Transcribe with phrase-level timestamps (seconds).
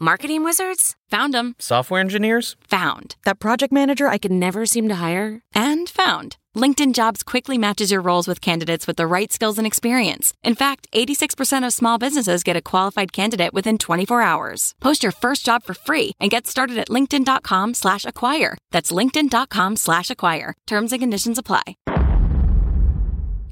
[0.00, 0.94] Marketing wizards?
[1.08, 1.56] Found them.
[1.58, 2.54] Software engineers?
[2.68, 3.16] Found.
[3.24, 5.40] That project manager I could never seem to hire?
[5.56, 6.36] And found.
[6.54, 10.32] LinkedIn Jobs quickly matches your roles with candidates with the right skills and experience.
[10.44, 14.74] In fact, 86% of small businesses get a qualified candidate within 24 hours.
[14.80, 18.56] Post your first job for free and get started at linkedin.com slash acquire.
[18.70, 20.54] That's linkedin.com slash acquire.
[20.68, 21.76] Terms and conditions apply.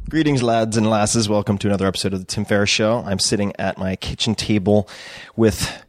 [0.08, 1.28] Greetings, lads and lasses.
[1.28, 3.02] Welcome to another episode of the Tim Ferriss Show.
[3.04, 4.88] I'm sitting at my kitchen table
[5.34, 5.82] with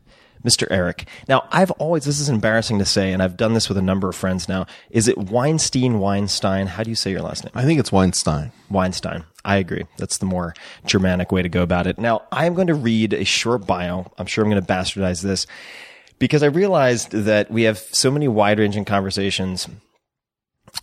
[0.43, 0.67] Mr.
[0.69, 1.07] Eric.
[1.27, 4.09] Now, I've always, this is embarrassing to say, and I've done this with a number
[4.09, 4.65] of friends now.
[4.89, 6.67] Is it Weinstein, Weinstein?
[6.67, 7.51] How do you say your last name?
[7.55, 8.51] I think it's Weinstein.
[8.69, 9.23] Weinstein.
[9.43, 9.85] I agree.
[9.97, 10.53] That's the more
[10.85, 11.97] Germanic way to go about it.
[11.97, 14.11] Now, I'm going to read a short bio.
[14.17, 15.47] I'm sure I'm going to bastardize this
[16.19, 19.67] because I realized that we have so many wide ranging conversations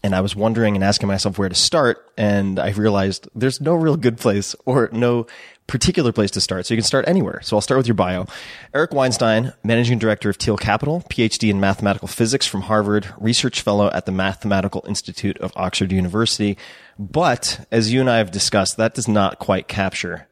[0.02, 3.74] and I was wondering and asking myself where to start, and I realized there's no
[3.74, 5.26] real good place or no
[5.66, 6.66] particular place to start.
[6.66, 7.40] So you can start anywhere.
[7.42, 8.26] So I'll start with your bio.
[8.74, 13.90] Eric Weinstein, Managing Director of Thiel Capital, PhD in Mathematical Physics from Harvard, Research Fellow
[13.92, 16.58] at the Mathematical Institute of Oxford University.
[16.98, 20.28] But as you and I have discussed, that does not quite capture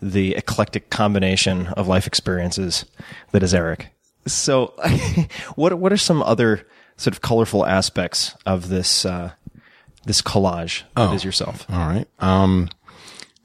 [0.00, 2.84] the eclectic combination of life experiences
[3.30, 3.88] that is Eric.
[4.26, 4.74] So
[5.54, 6.66] what, what are some other
[6.96, 9.30] sort of colorful aspects of this uh,
[10.04, 11.14] this collage that Oh.
[11.14, 11.64] is yourself.
[11.70, 12.06] All right.
[12.18, 12.68] Um,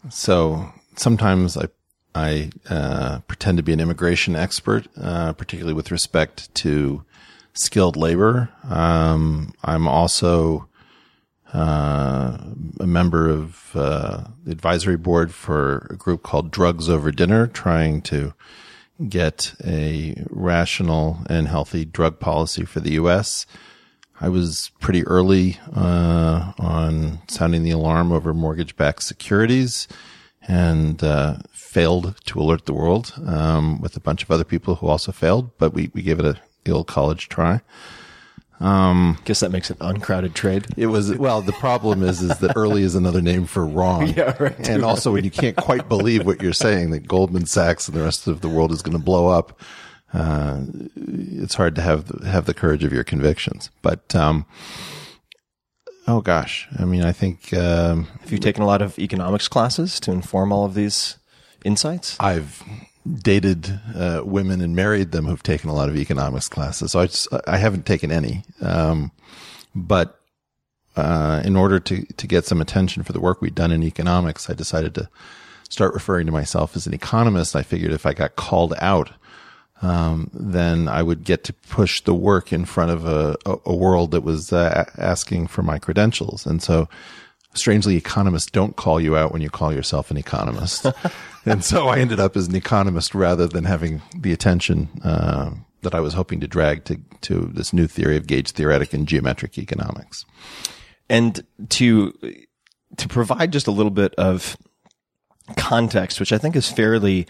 [0.10, 1.68] so sometimes I,
[2.14, 7.04] I, uh, pretend to be an immigration expert, uh, particularly with respect to
[7.54, 8.50] skilled labor.
[8.68, 10.68] Um, I'm also,
[11.54, 12.38] uh,
[12.80, 18.02] a member of, uh, the advisory board for a group called Drugs Over Dinner, trying
[18.04, 18.34] to
[19.08, 23.46] get a rational and healthy drug policy for the U.S.
[24.20, 29.88] I was pretty early uh, on sounding the alarm over mortgage-backed securities,
[30.48, 34.88] and uh, failed to alert the world um, with a bunch of other people who
[34.88, 35.58] also failed.
[35.58, 37.62] But we we gave it a the old college try.
[38.60, 40.66] Um, Guess that makes it uncrowded trade.
[40.78, 41.42] It was well.
[41.42, 44.08] The problem is, is that early is another name for wrong.
[44.18, 44.68] Yeah, right.
[44.68, 48.04] And also, when you can't quite believe what you're saying, that Goldman Sachs and the
[48.04, 49.60] rest of the world is going to blow up,
[50.14, 50.62] uh,
[50.96, 53.70] it's hard to have the, have the courage of your convictions.
[53.84, 54.46] But um,
[56.08, 60.00] oh gosh, I mean, I think um, Have you taken a lot of economics classes
[60.02, 61.18] to inform all of these
[61.64, 62.16] insights?
[62.20, 62.64] I've
[63.06, 66.92] dated uh, women and married them who've taken a lot of economics classes.
[66.92, 68.44] So I just, I haven't taken any.
[68.62, 69.12] Um,
[69.76, 70.20] but
[70.96, 74.50] uh, in order to to get some attention for the work we'd done in economics,
[74.50, 75.10] I decided to
[75.70, 77.56] start referring to myself as an economist.
[77.56, 79.12] I figured if I got called out
[79.82, 84.12] um, then I would get to push the work in front of a, a, world
[84.12, 86.48] that was uh, asking for my credentials.
[86.48, 86.90] And so,
[87.54, 90.88] strangely, economists don't call you out when you call yourself an economist.
[91.46, 95.52] and so I ended up as an economist rather than having the attention uh,
[95.84, 99.08] that I was hoping to drag to to this new theory of gauge theoretic and
[99.08, 100.26] geometric economics.
[101.08, 102.14] And to
[102.98, 104.58] to provide just a little bit of
[105.56, 107.28] context, which I think is fairly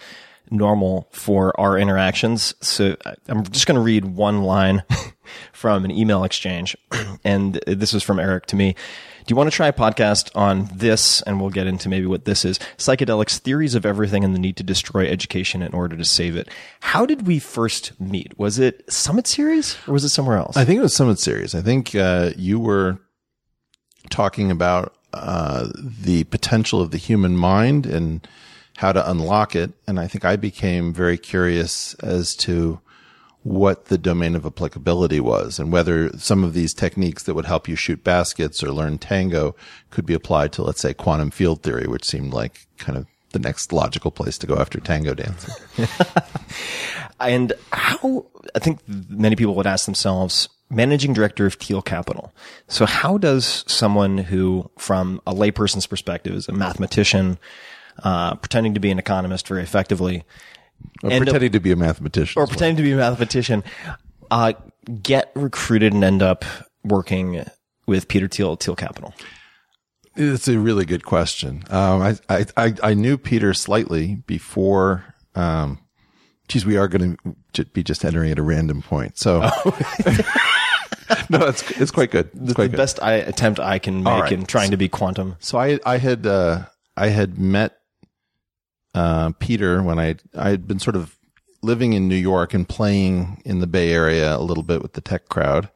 [0.49, 2.55] normal for our interactions.
[2.61, 2.95] So
[3.27, 4.83] I'm just going to read one line
[5.53, 6.75] from an email exchange.
[7.23, 8.73] And this is from Eric to me.
[8.73, 11.21] Do you want to try a podcast on this?
[11.23, 12.57] And we'll get into maybe what this is.
[12.77, 16.47] Psychedelics, theories of everything and the need to destroy education in order to save it.
[16.79, 18.37] How did we first meet?
[18.39, 20.55] Was it Summit Series or was it somewhere else?
[20.55, 21.53] I think it was Summit Series.
[21.53, 22.99] I think uh, you were
[24.09, 28.25] talking about uh, the potential of the human mind and
[28.77, 29.73] how to unlock it.
[29.87, 32.79] And I think I became very curious as to
[33.43, 37.67] what the domain of applicability was and whether some of these techniques that would help
[37.67, 39.55] you shoot baskets or learn tango
[39.89, 43.39] could be applied to, let's say, quantum field theory, which seemed like kind of the
[43.39, 45.87] next logical place to go after tango dancing.
[47.19, 52.31] And how, I think many people would ask themselves, managing director of Thiel Capital.
[52.67, 57.39] So how does someone who, from a layperson's perspective, is a mathematician,
[58.03, 60.23] uh, pretending to be an economist very effectively,
[61.03, 62.39] Or End up- pretending to be a mathematician.
[62.39, 62.47] or well.
[62.49, 63.63] pretending to be a mathematician,
[64.31, 64.53] uh,
[65.01, 66.45] get recruited and end up
[66.83, 67.43] working
[67.87, 69.13] with Peter Thiel at Thiel Capital?
[70.15, 71.63] It's a really good question.
[71.69, 75.79] Um, I, I, I, I knew Peter slightly before, um,
[76.47, 77.17] geez, we are going
[77.53, 79.17] to be just entering at a random point.
[79.19, 79.41] So,
[81.29, 82.29] no, it's, it's quite good.
[82.33, 82.77] It's The quite good.
[82.77, 84.31] best I, attempt I can make right.
[84.31, 85.35] in trying to be quantum.
[85.39, 86.65] So I, I had, uh,
[86.95, 87.77] I had met,
[88.97, 91.15] uh, Peter when I, I had been sort of
[91.61, 95.01] living in New York and playing in the Bay Area a little bit with the
[95.01, 95.69] tech crowd.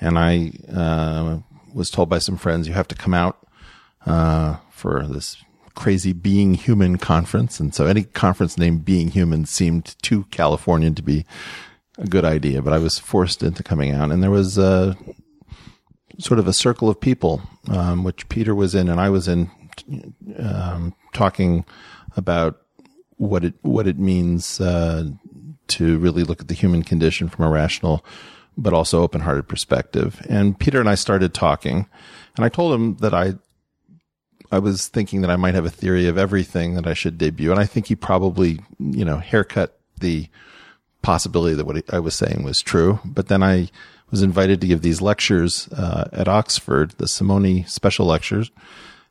[0.00, 1.38] And I, uh,
[1.72, 3.46] was told by some friends, you have to come out,
[4.06, 5.36] uh, for this
[5.74, 7.60] crazy being human conference.
[7.60, 11.24] And so any conference named being human seemed too Californian to be
[11.96, 14.94] a good idea, but I was forced into coming out and there was, uh,
[16.18, 19.50] sort of a circle of people, um, which Peter was in and I was in,
[20.38, 21.64] um, talking
[22.16, 22.60] about
[23.16, 25.04] what it what it means uh,
[25.68, 28.04] to really look at the human condition from a rational
[28.60, 30.20] but also open-hearted perspective.
[30.28, 31.86] And Peter and I started talking,
[32.36, 33.34] and I told him that I
[34.50, 37.50] I was thinking that I might have a theory of everything that I should debut,
[37.50, 40.28] and I think he probably you know haircut the
[41.02, 42.98] possibility that what I was saying was true.
[43.04, 43.68] But then I
[44.10, 48.50] was invited to give these lectures uh, at Oxford, the Simonyi Special Lectures.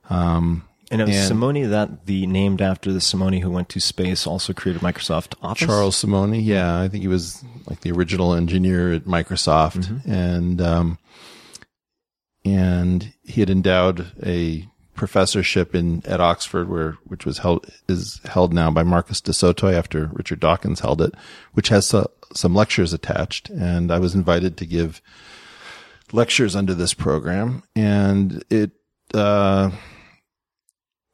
[0.09, 3.79] Um, And it was And- Simonyi that the named after the Simonyi who went to
[3.79, 5.67] space also created Microsoft Office.
[5.67, 6.43] Charles Simonyi.
[6.43, 10.97] Yeah, I think he was like the original engineer at Microsoft, and um,
[12.45, 18.53] and he had endowed a professorship in at Oxford, where which was held is held
[18.53, 21.13] now by Marcus du Sautoy after Richard Dawkins held it,
[21.53, 25.01] which has so, some lectures attached, and I was invited to give
[26.13, 28.71] lectures under this program, and it.
[29.13, 29.71] Uh,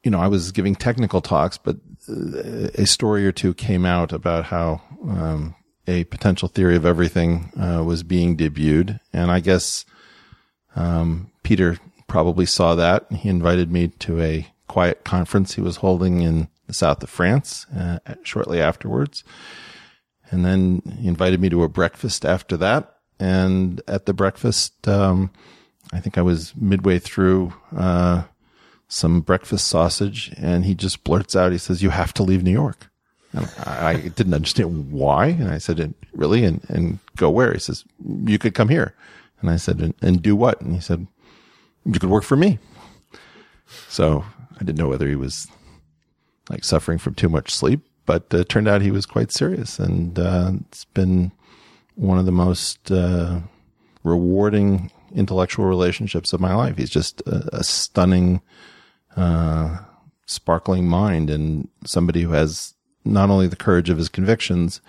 [0.04, 1.78] you know, I was giving technical talks, but
[2.10, 5.56] uh, a story or two came out about how um,
[5.88, 9.86] a potential theory of everything uh, was being debuted, and I guess
[10.76, 13.06] um, Peter probably saw that.
[13.12, 17.66] He invited me to a quiet conference he was holding in the south of France
[17.76, 19.24] uh, shortly afterwards,
[20.32, 22.90] and then he invited me to a breakfast after that.
[23.20, 25.32] And at the breakfast, um,
[25.94, 27.54] I think I was midway through.
[27.74, 28.24] Uh,
[28.94, 32.52] some breakfast sausage and he just blurts out, he says, you have to leave New
[32.52, 32.92] York.
[33.32, 35.28] And I, didn't understand why.
[35.28, 36.46] And I said, really?
[36.46, 37.52] And, and go where?
[37.52, 37.84] He says,
[38.26, 38.94] you could come here.
[39.42, 40.62] And I said, and, and do what?
[40.62, 41.08] And he said,
[41.84, 42.60] you could work for me.
[43.90, 44.24] So
[44.56, 45.48] I didn't know whether he was
[46.52, 49.80] like suffering from too much sleep, but uh, it turned out he was quite serious.
[49.80, 51.32] And, uh, it's been
[51.96, 53.40] one of the most, uh,
[54.04, 56.78] rewarding intellectual relationships of my life.
[56.78, 58.42] He's just a, a stunning,
[59.16, 59.78] uh,
[60.26, 62.74] sparkling mind and somebody who has
[63.06, 64.82] not only the courage of his convictions,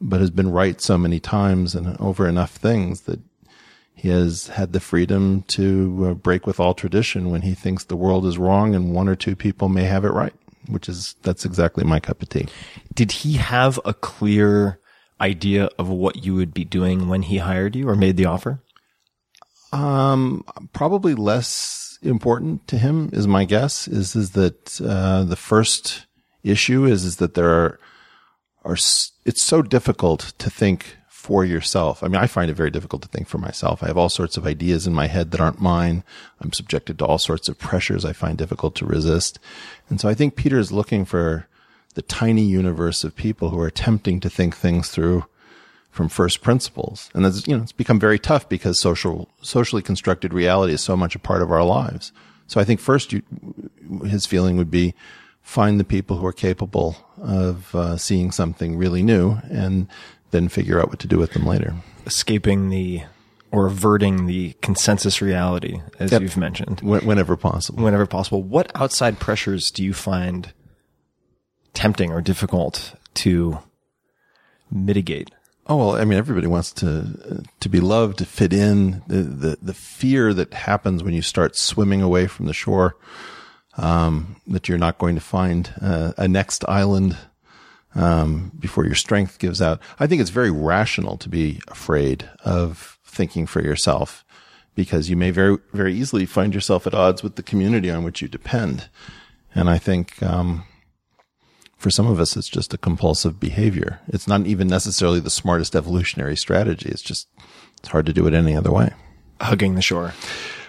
[0.00, 3.20] but has been right so many times and over enough things that
[3.94, 7.96] he has had the freedom to uh, break with all tradition when he thinks the
[7.96, 10.34] world is wrong and one or two people may have it right,
[10.68, 12.46] which is, that's exactly my cup of tea.
[12.92, 14.78] Did he have a clear
[15.20, 18.60] idea of what you would be doing when he hired you or made the offer?
[19.72, 26.06] Um, probably less important to him is my guess is, is that, uh, the first
[26.42, 27.80] issue is, is that there are,
[28.64, 28.76] are,
[29.24, 32.02] it's so difficult to think for yourself.
[32.02, 33.82] I mean, I find it very difficult to think for myself.
[33.82, 36.04] I have all sorts of ideas in my head that aren't mine.
[36.38, 39.38] I'm subjected to all sorts of pressures I find difficult to resist.
[39.88, 41.48] And so I think Peter is looking for
[41.94, 45.24] the tiny universe of people who are attempting to think things through
[45.94, 47.08] from first principles.
[47.14, 50.96] And that's, you know, it's become very tough because social, socially constructed reality is so
[50.96, 52.10] much a part of our lives.
[52.48, 53.22] So I think first you,
[54.04, 54.92] his feeling would be
[55.40, 59.86] find the people who are capable of uh, seeing something really new and
[60.32, 61.74] then figure out what to do with them later.
[62.06, 63.04] Escaping the
[63.52, 66.22] or averting the consensus reality, as Yep.
[66.22, 67.84] you've mentioned, Wh- Whenever possible.
[67.84, 68.42] whenever possible.
[68.42, 70.52] What outside pressures do you find
[71.72, 73.60] tempting or difficult to
[74.72, 75.30] mitigate?
[75.66, 79.02] Oh well, I mean, everybody wants to to be loved, to fit in.
[79.06, 82.96] The the the fear that happens when you start swimming away from the shore,
[83.78, 87.16] um, that you're not going to find uh, a next island
[87.94, 89.80] um, before your strength gives out.
[89.98, 94.22] I think it's very rational to be afraid of thinking for yourself,
[94.74, 98.20] because you may very very easily find yourself at odds with the community on which
[98.20, 98.90] you depend.
[99.54, 100.64] And I think um,
[101.84, 104.00] for some of us, it's just a compulsive behavior.
[104.08, 106.88] It's not even necessarily the smartest evolutionary strategy.
[106.88, 107.28] It's just,
[107.78, 108.94] it's hard to do it any other way.
[109.38, 110.14] Hugging the shore.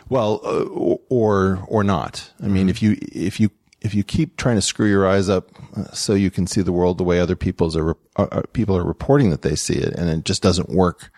[0.10, 2.29] Well, uh, or, or not.
[2.43, 5.51] I mean, if you, if you, if you keep trying to screw your eyes up
[5.77, 8.75] uh, so you can see the world the way other people's are, uh, uh, people
[8.75, 11.12] are reporting that they see it and it just doesn't work,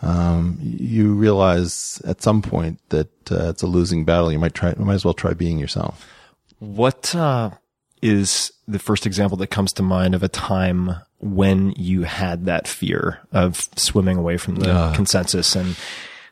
[0.00, 4.30] um, you realize at some point that uh, it's a losing battle.
[4.30, 6.08] You might try, you might as well try being yourself.
[6.60, 7.50] What uh,
[8.04, 12.68] is the first example that comes to mind of a time when you had that
[12.68, 15.74] fear of swimming away from the consensus and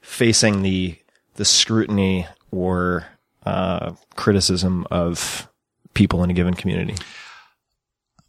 [0.02, 0.96] facing the
[1.36, 3.06] the scrutiny or
[3.46, 5.48] uh, criticism of
[5.94, 6.94] people in a given community?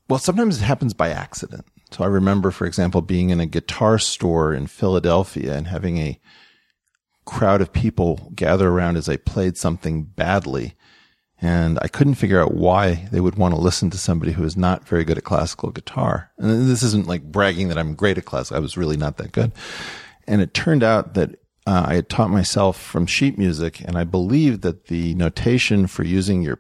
[0.08, 1.66] Well, sometimes it happens by accident.
[1.92, 6.20] So I remember, for example, being in a guitar store in Philadelphia and having a
[7.26, 10.76] crowd of people gather around as I played something badly.
[11.44, 14.56] And I couldn't figure out why they would want to listen to somebody who is
[14.56, 16.32] not very good at classical guitar.
[16.38, 18.56] And this isn't like bragging that I'm great at classical.
[18.56, 19.52] I was really not that good.
[20.26, 21.32] And it turned out that
[21.68, 26.06] uh, I had taught myself from sheet music, and I believe that the notation for
[26.06, 26.60] using your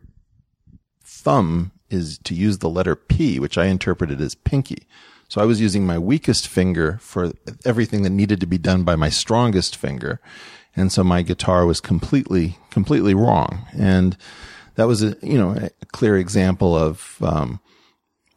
[1.01, 4.85] thumb is to use the letter P, which I interpreted as pinky.
[5.29, 7.31] So I was using my weakest finger for
[7.63, 10.19] everything that needed to be done by my strongest finger.
[10.75, 13.65] And so my guitar was completely, completely wrong.
[13.77, 14.17] And
[14.75, 17.59] that was a, you know, a clear example of, um,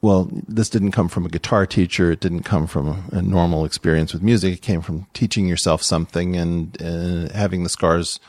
[0.02, 2.12] well, this didn't come from a guitar teacher.
[2.12, 4.54] It didn't come from a, normal experience with music.
[4.54, 8.20] It came from teaching yourself something and uh, having the scars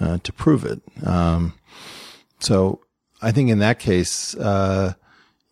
[0.00, 0.80] uh, to prove it.
[1.06, 1.54] Um,
[2.38, 2.80] so
[3.20, 4.94] I think in that case, uh,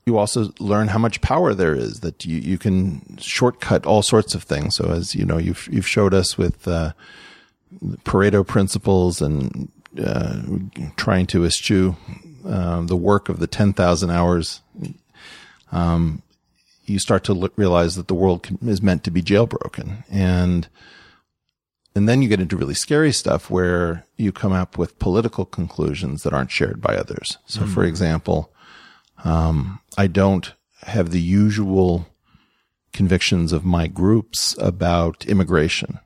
[0.06, 4.34] you also learn how much power there is that you, you can shortcut all sorts
[4.34, 4.74] of things.
[4.74, 6.92] So as you know, you've, you've showed us with, uh,
[8.04, 10.42] Pareto principles and, uh,
[10.96, 11.96] trying to eschew,
[12.44, 14.60] um, the work of the 10,000 hours.
[15.72, 16.22] Um,
[16.84, 20.68] you start to look, realize that the world can, is meant to be jailbroken and,
[21.94, 26.22] and then you get into really scary stuff where you come up with political conclusions
[26.22, 27.38] that aren't shared by others.
[27.46, 28.52] So, for example,
[29.24, 32.06] um, I don't have the usual
[32.92, 35.98] convictions of my groups about immigration.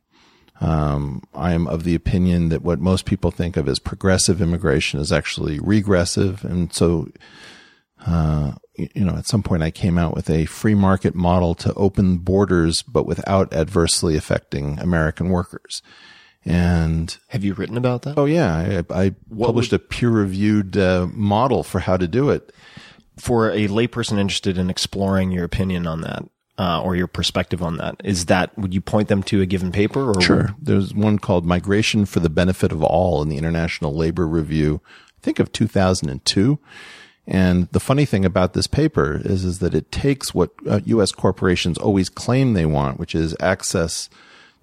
[0.63, 5.01] Um, I am of the opinion that what most people think of as progressive immigration
[5.01, 6.45] is actually regressive.
[6.45, 7.09] And so,
[8.07, 11.75] uh, you know, at some point I came out with a free market model to
[11.75, 15.83] open borders, but without adversely affecting American workers.
[16.45, 18.17] And Have you written about that?
[18.17, 22.53] oh yeah, I, I published a peer reviewed uh, model for how to do it.
[23.19, 26.25] For a layperson interested in exploring your opinion on that
[26.59, 29.73] uh, or your perspective on that, is that would you point them to a given
[29.73, 30.11] paper?
[30.11, 30.55] Or Sure.
[30.61, 35.21] There's one called Migration for the Benefit of All in the International Labor Review, I
[35.23, 36.59] think of 2002.
[37.27, 41.13] And the funny thing about this paper is, is that it takes what uh, U.S.
[41.13, 44.11] corporations always claim they want, which is access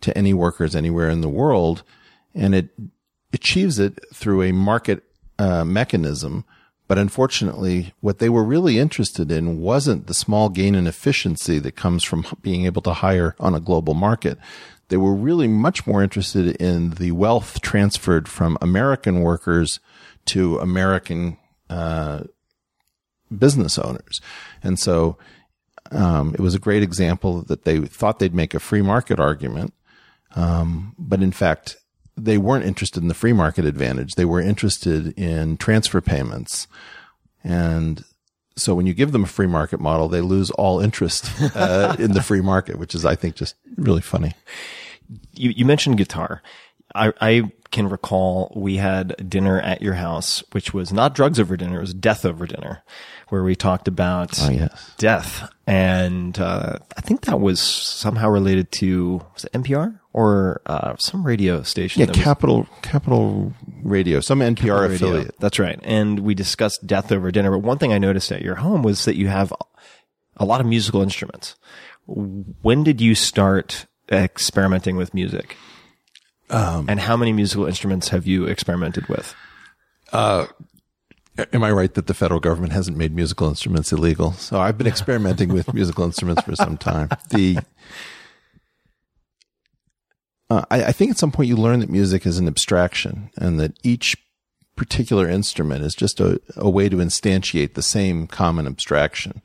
[0.01, 1.83] to any workers anywhere in the world,
[2.35, 2.69] and it
[3.33, 5.03] achieves it through a market
[5.37, 6.45] uh, mechanism.
[6.89, 11.75] But unfortunately, what they were really interested in wasn't the small gain in efficiency that
[11.75, 14.39] comes from being able to hire on a global market.
[14.87, 19.79] They were really much more interested in the wealth transferred from American workers
[20.25, 21.37] to American
[21.69, 22.23] uh,
[23.37, 24.19] business owners.
[24.63, 25.19] And so
[25.91, 29.75] um, it was a great example that they thought they'd make a free market argument.
[30.35, 31.77] Um, but in fact,
[32.25, 34.15] they weren't interested in the free market advantage.
[34.15, 36.67] They were interested in transfer payments.
[37.43, 38.03] And
[38.55, 42.13] so when you give them a free market model, they lose all interest uh, in
[42.13, 44.33] the free market, which is, I think, just really funny.
[45.33, 46.41] you, you mentioned guitar.
[46.95, 51.55] I, I can recall we had dinner at your house, which was not drugs over
[51.55, 52.81] dinner, it was death over dinner,
[53.29, 54.91] where we talked about Oh, yes.
[54.97, 55.47] death.
[55.67, 61.23] And uh, I think that was somehow related to was it NPR or uh, some
[61.23, 61.99] radio station.
[61.99, 64.95] Yeah, that was- Capital Capital Radio, some NPR radio.
[64.95, 65.35] affiliate.
[65.39, 65.79] That's right.
[65.83, 67.51] And we discussed death over dinner.
[67.51, 69.53] But one thing I noticed at your home was that you have
[70.37, 71.55] a lot of musical instruments.
[72.07, 75.55] When did you start experimenting with music?
[76.49, 79.35] and how many musical instruments have you experimented with?
[80.11, 80.47] Uh,
[81.53, 84.33] Am I right that the federal government hasn't made musical instruments illegal?
[84.33, 87.09] So I've been experimenting with musical instruments for some time.
[87.29, 87.59] The
[90.49, 93.59] uh, I, I think at some point you learn that music is an abstraction and
[93.59, 94.15] that each
[94.75, 99.41] particular instrument is just a, a way to instantiate the same common abstraction.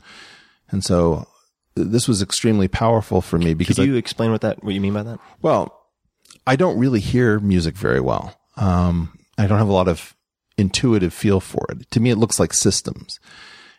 [0.71, 1.27] And so
[1.75, 4.81] this was extremely powerful for me because Could I- you explain what that what you
[4.81, 5.19] mean by that?
[5.43, 5.81] well,
[6.47, 8.39] I don't really hear music very well.
[8.57, 10.15] Um, I don't have a lot of
[10.59, 11.91] intuitive feel for it.
[11.93, 13.19] To me, it looks like systems.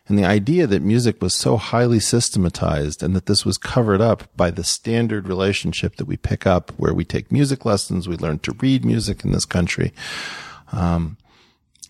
[0.08, 4.24] And the idea that music was so highly systematized and that this was covered up
[4.36, 8.38] by the standard relationship that we pick up where we take music lessons, we learn
[8.40, 9.92] to read music in this country.
[10.72, 11.16] Um,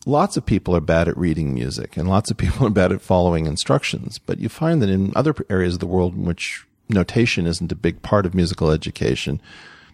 [0.07, 3.03] lots of people are bad at reading music and lots of people are bad at
[3.03, 4.19] following instructions.
[4.19, 7.77] But you find that in other areas of the world in which notation isn't a
[7.77, 9.43] big part of musical education,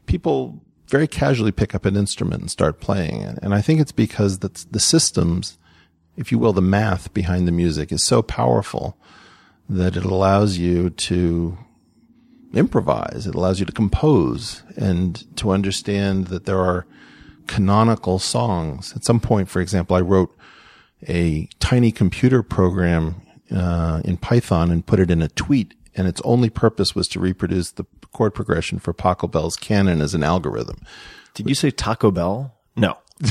[0.07, 3.39] people very casually pick up an instrument and start playing it.
[3.43, 5.57] And I think it's because that's the systems,
[6.17, 8.97] if you will, the math behind the music is so powerful
[9.69, 11.57] that it allows you to
[12.53, 13.27] improvise.
[13.27, 16.87] It allows you to compose and to understand that there are
[17.47, 18.95] canonical songs.
[18.95, 20.37] At some point, for example, I wrote
[21.09, 26.21] a tiny computer program uh, in Python and put it in a tweet, and its
[26.25, 30.77] only purpose was to reproduce the chord progression for Taco Bell's canon as an algorithm.
[31.35, 32.55] Did you say Taco Bell?
[32.77, 32.99] No.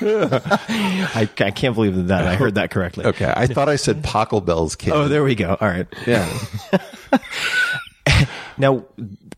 [0.02, 3.06] I, I can't believe that I heard that correctly.
[3.06, 5.00] Okay, I thought I said Pachelbel's canon.
[5.00, 5.56] Oh, there we go.
[5.60, 5.86] All right.
[6.06, 6.28] yeah.
[8.58, 8.84] Now,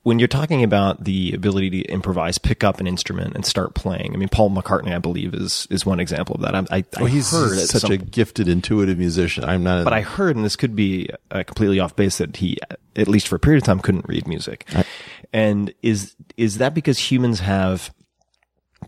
[0.03, 4.13] when you're talking about the ability to improvise, pick up an instrument and start playing,
[4.15, 6.55] I mean, Paul McCartney, I believe, is is one example of that.
[6.57, 9.45] I, I, I he's heard such some- a gifted, intuitive musician.
[9.45, 9.85] I'm not.
[9.85, 12.59] but I heard, and this could be uh, completely off base, that he,
[12.97, 14.69] at least for a period of time, couldn't read music.
[15.33, 17.95] and is is that because humans have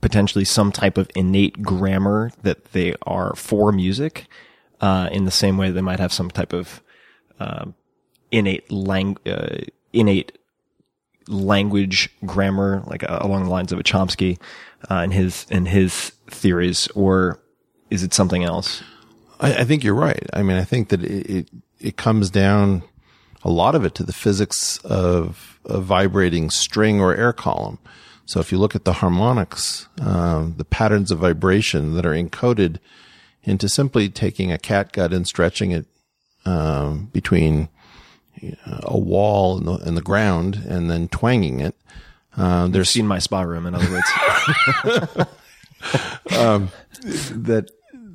[0.01, 4.27] potentially some type of innate grammar that they are for music,
[4.81, 6.83] uh, in the same way they might have some type of
[7.41, 7.67] uh,
[8.31, 9.59] innate lang- uh,
[9.93, 10.37] innate
[11.29, 14.39] language grammar, like uh, along the lines of a Chomsky,
[14.91, 17.41] uh, in his in his theories, or
[17.91, 18.83] is it something else?
[19.41, 20.27] I, I think you're right.
[20.33, 22.83] I mean, I think that it, it it comes down
[23.43, 27.79] a lot of it to the physics of a vibrating string or air column.
[28.27, 32.79] So if you look at the harmonics, um, the patterns of vibration that are encoded
[33.43, 35.87] into simply taking a cat gut and stretching it
[36.47, 37.69] um, between
[38.67, 41.77] uh, a wall and the, and the ground, and then twanging it.
[42.37, 44.11] Uh, there's Seen my spa room, in other words.
[47.31, 47.71] that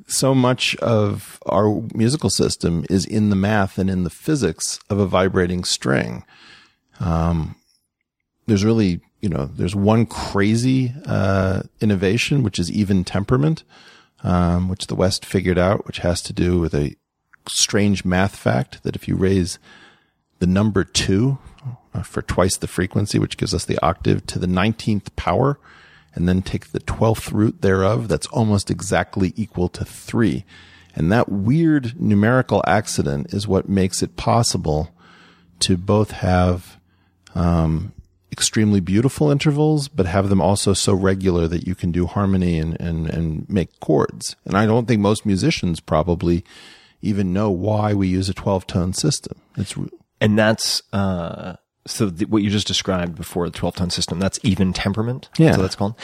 [0.06, 4.98] so much of our musical system is in the math and in the physics of
[4.98, 6.24] a vibrating string.
[6.98, 7.56] Um,
[8.46, 13.64] there's really, you know, there's one crazy uh, innovation, which is even temperament,
[14.22, 16.96] um, which the West figured out, which has to do with a
[17.48, 19.58] strange math fact that if you raise
[20.38, 21.38] the number two
[21.94, 25.58] uh, for twice the frequency, which gives us the octave, to the 19th power,
[26.14, 30.44] and then take the 12th root thereof, that's almost exactly equal to three.
[30.94, 34.90] And that weird numerical accident is what makes it possible
[35.60, 36.78] to both have
[37.34, 37.92] um,
[38.32, 42.80] extremely beautiful intervals, but have them also so regular that you can do harmony and,
[42.80, 44.36] and, and make chords.
[44.44, 46.44] And I don't think most musicians probably
[47.02, 49.40] even know why we use a 12 tone system.
[49.56, 49.74] It's
[50.20, 51.54] and that's uh,
[51.86, 54.18] so th- what you just described before the 12 tone system.
[54.18, 55.28] That's even temperament.
[55.38, 55.52] Yeah.
[55.52, 55.94] so that's called.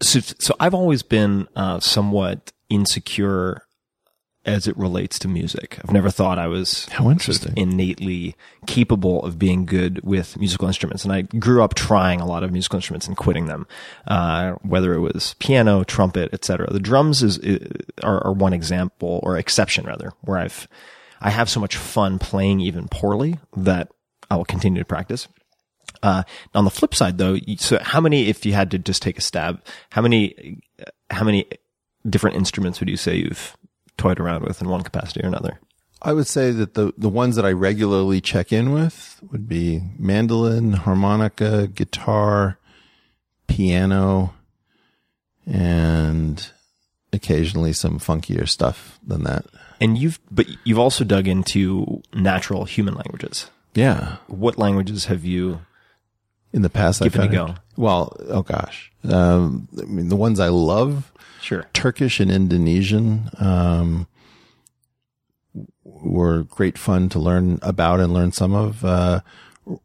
[0.00, 3.62] So, so I've always been uh, somewhat insecure
[4.44, 5.78] as it relates to music.
[5.84, 7.52] I've never thought I was How interesting.
[7.56, 8.34] innately
[8.66, 11.04] capable of being good with musical instruments.
[11.04, 13.68] And I grew up trying a lot of musical instruments and quitting them,
[14.08, 16.72] uh, whether it was piano, trumpet, etc.
[16.72, 17.38] The drums is,
[18.02, 20.66] are, are one example or exception rather, where I've
[21.20, 23.92] I have so much fun playing even poorly that
[24.28, 25.28] I will continue to practice.
[26.02, 29.18] Uh, on the flip side though, so how many, if you had to just take
[29.18, 30.60] a stab, how many,
[31.10, 31.46] how many
[32.08, 33.56] different instruments would you say you've
[34.02, 35.60] toyed around with in one capacity or another?
[36.02, 39.80] I would say that the, the ones that I regularly check in with would be
[39.96, 42.58] mandolin, harmonica, guitar,
[43.46, 44.34] piano,
[45.46, 46.50] and
[47.12, 49.46] occasionally some funkier stuff than that.
[49.80, 53.48] And you've, but you've also dug into natural human languages.
[53.74, 54.16] Yeah.
[54.26, 55.60] What languages have you?
[56.52, 57.54] In the past, Give I've a go.
[57.76, 58.91] Well, oh gosh.
[59.08, 61.66] Um, I mean, the ones I love, Sure.
[61.72, 64.06] Turkish and Indonesian, um,
[65.84, 68.84] were great fun to learn about and learn some of.
[68.84, 69.20] Uh,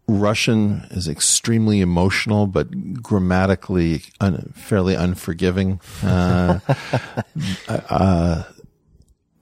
[0.07, 5.79] Russian is extremely emotional, but grammatically un- fairly unforgiving.
[6.03, 6.59] Uh,
[7.67, 8.43] uh,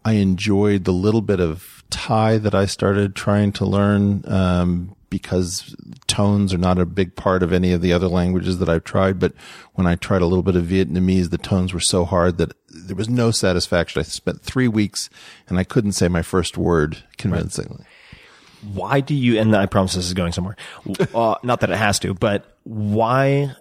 [0.04, 5.76] I enjoyed the little bit of Thai that I started trying to learn um, because
[6.08, 9.20] tones are not a big part of any of the other languages that I've tried.
[9.20, 9.34] But
[9.74, 12.96] when I tried a little bit of Vietnamese, the tones were so hard that there
[12.96, 14.00] was no satisfaction.
[14.00, 15.10] I spent three weeks
[15.48, 17.86] and I couldn't say my first word convincingly.
[18.74, 19.40] Why do you?
[19.40, 20.56] And I promise this is going somewhere.
[21.14, 23.56] Uh, not that it has to, but why?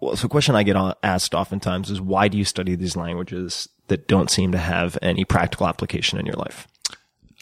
[0.00, 3.68] Well, so a question I get asked oftentimes is why do you study these languages
[3.88, 6.66] that don't seem to have any practical application in your life?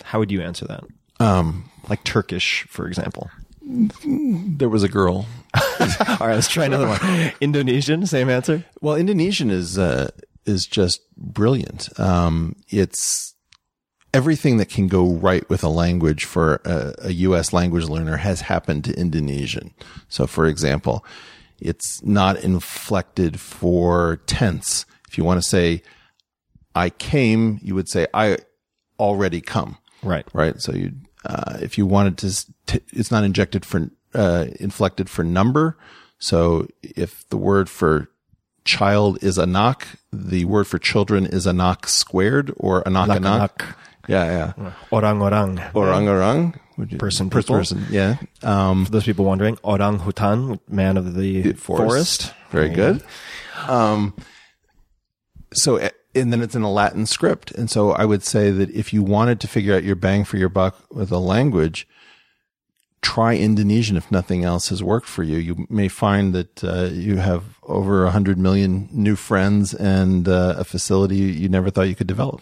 [0.03, 0.85] How would you answer that?
[1.21, 3.31] Um, Like Turkish, for example.
[3.63, 5.27] there was a girl
[5.81, 7.33] All right, let's try another one.
[7.41, 8.65] Indonesian, same answer.
[8.81, 10.11] Well, Indonesian is uh,
[10.45, 11.89] is just brilliant.
[11.99, 13.35] Um, it's
[14.13, 17.53] everything that can go right with a language for a, a U.S.
[17.53, 19.75] language learner has happened to Indonesian.
[20.09, 21.05] So, for example,
[21.61, 24.85] it's not inflected for tense.
[25.09, 25.83] If you want to say
[26.75, 28.39] "I came," you would say "I
[28.99, 30.27] already come." Right.
[30.33, 30.61] right?
[30.61, 30.93] So you,
[31.29, 35.77] uh, if you wanted to, t- it's not injected for, uh, inflected for number.
[36.19, 38.09] So if the word for
[38.65, 43.23] child is anak, the word for children is anak squared or anak anak.
[43.23, 43.77] Anak-anak.
[44.09, 44.25] Yeah,
[44.57, 44.73] yeah.
[44.91, 45.61] Orang-orang.
[45.75, 46.55] Orang orang.
[46.79, 47.57] You- Person, person, people.
[47.57, 47.87] person.
[47.91, 48.17] Yeah.
[48.43, 52.33] Um, For those people wondering, orang hutan, man of the forest.
[52.51, 53.03] Very good.
[53.67, 54.15] Um,
[55.53, 57.51] so, eh, and then it's in a Latin script.
[57.53, 60.37] And so I would say that if you wanted to figure out your bang for
[60.37, 61.87] your buck with a language,
[63.01, 65.39] try Indonesian if nothing else has worked for you.
[65.39, 70.55] You may find that uh, you have over a hundred million new friends and uh,
[70.59, 72.41] a facility you never thought you could develop.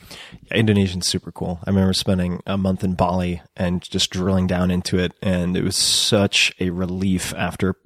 [0.50, 1.60] Indonesian's super cool.
[1.66, 5.12] I remember spending a month in Bali and just drilling down into it.
[5.20, 7.76] And it was such a relief after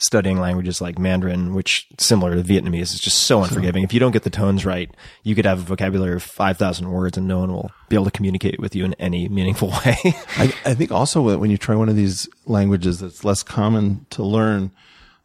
[0.00, 3.84] studying languages like Mandarin, which similar to Vietnamese is just so unforgiving.
[3.84, 4.90] If you don't get the tones right,
[5.22, 8.10] you could have a vocabulary of 5,000 words and no one will be able to
[8.10, 9.98] communicate with you in any meaningful way.
[10.36, 14.06] I, I think also when when you try one of these languages that's less common
[14.10, 14.72] to learn,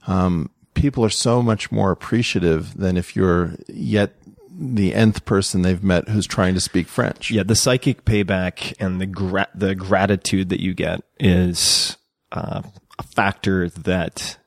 [0.08, 4.14] um, people are so much more appreciative than if you're yet
[4.58, 7.30] the nth person they've met who's trying to speak French.
[7.32, 11.98] yeah, the psychic payback and the gra- the gratitude that you get is
[12.32, 12.62] uh,
[12.98, 14.38] a factor that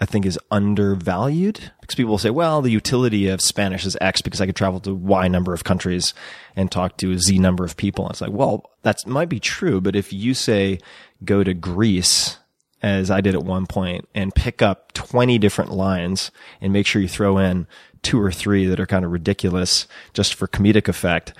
[0.00, 4.20] I think is undervalued because people will say, well, the utility of Spanish is X
[4.20, 6.12] because I could travel to Y number of countries
[6.54, 8.04] and talk to Z number of people.
[8.04, 10.78] And it's like, well, that might be true, but if you say
[11.24, 12.38] go to Greece
[12.82, 16.30] as I did at one point and pick up 20 different lines
[16.60, 17.66] and make sure you throw in
[18.02, 21.32] two or three that are kind of ridiculous just for comedic effect,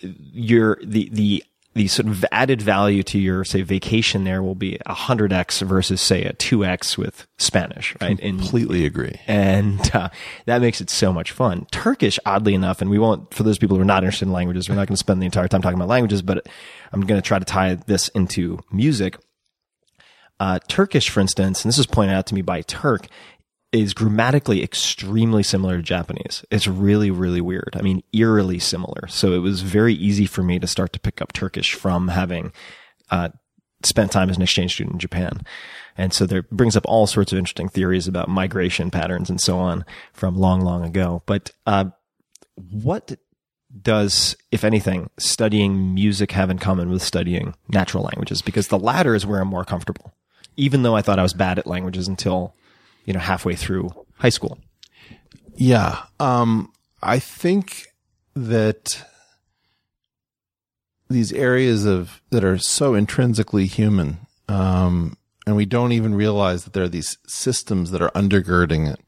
[0.00, 4.78] your the the the sort of added value to your say vacation there will be
[4.84, 8.18] a hundred x versus say a two x with Spanish, right?
[8.20, 9.18] And Completely agree.
[9.26, 10.10] and uh,
[10.46, 11.66] that makes it so much fun.
[11.70, 14.68] Turkish, oddly enough, and we won't for those people who are not interested in languages,
[14.68, 16.46] we're not going to spend the entire time talking about languages, but
[16.92, 19.16] I'm going to try to tie this into music.
[20.40, 23.06] Uh, Turkish, for instance, and this was pointed out to me by Turk,
[23.72, 26.44] is grammatically extremely similar to Japanese.
[26.50, 27.74] It's really, really weird.
[27.74, 29.08] I mean, eerily similar.
[29.08, 32.52] So it was very easy for me to start to pick up Turkish from having
[33.10, 33.30] uh,
[33.84, 35.42] spent time as an exchange student in Japan.
[35.96, 39.58] And so there brings up all sorts of interesting theories about migration patterns and so
[39.58, 41.22] on from long, long ago.
[41.26, 41.86] But uh,
[42.56, 43.16] what
[43.80, 48.42] does, if anything, studying music have in common with studying natural languages?
[48.42, 50.12] Because the latter is where I'm more comfortable.
[50.56, 52.54] Even though I thought I was bad at languages until,
[53.04, 54.58] you know, halfway through high school.
[55.54, 56.04] Yeah.
[56.20, 57.86] Um, I think
[58.34, 59.04] that
[61.10, 66.72] these areas of that are so intrinsically human, um, and we don't even realize that
[66.72, 69.00] there are these systems that are undergirding it.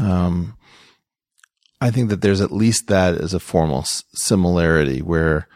[0.00, 0.56] Um,
[1.80, 5.48] I think that there's at least that as a formal similarity where,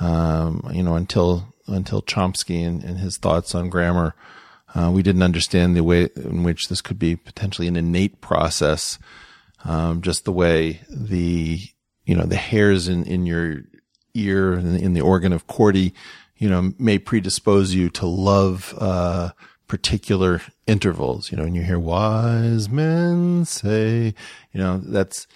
[0.00, 4.14] um, you know, until, until Chomsky and, and his thoughts on grammar,
[4.76, 8.98] uh, we didn't understand the way in which this could be potentially an innate process.
[9.64, 11.60] Um, just the way the,
[12.04, 13.62] you know, the hairs in, in your
[14.12, 15.94] ear in, in the organ of Corti,
[16.36, 19.30] you know, may predispose you to love, uh,
[19.66, 24.14] particular intervals, you know, and you hear wise men say,
[24.52, 25.26] you know, that's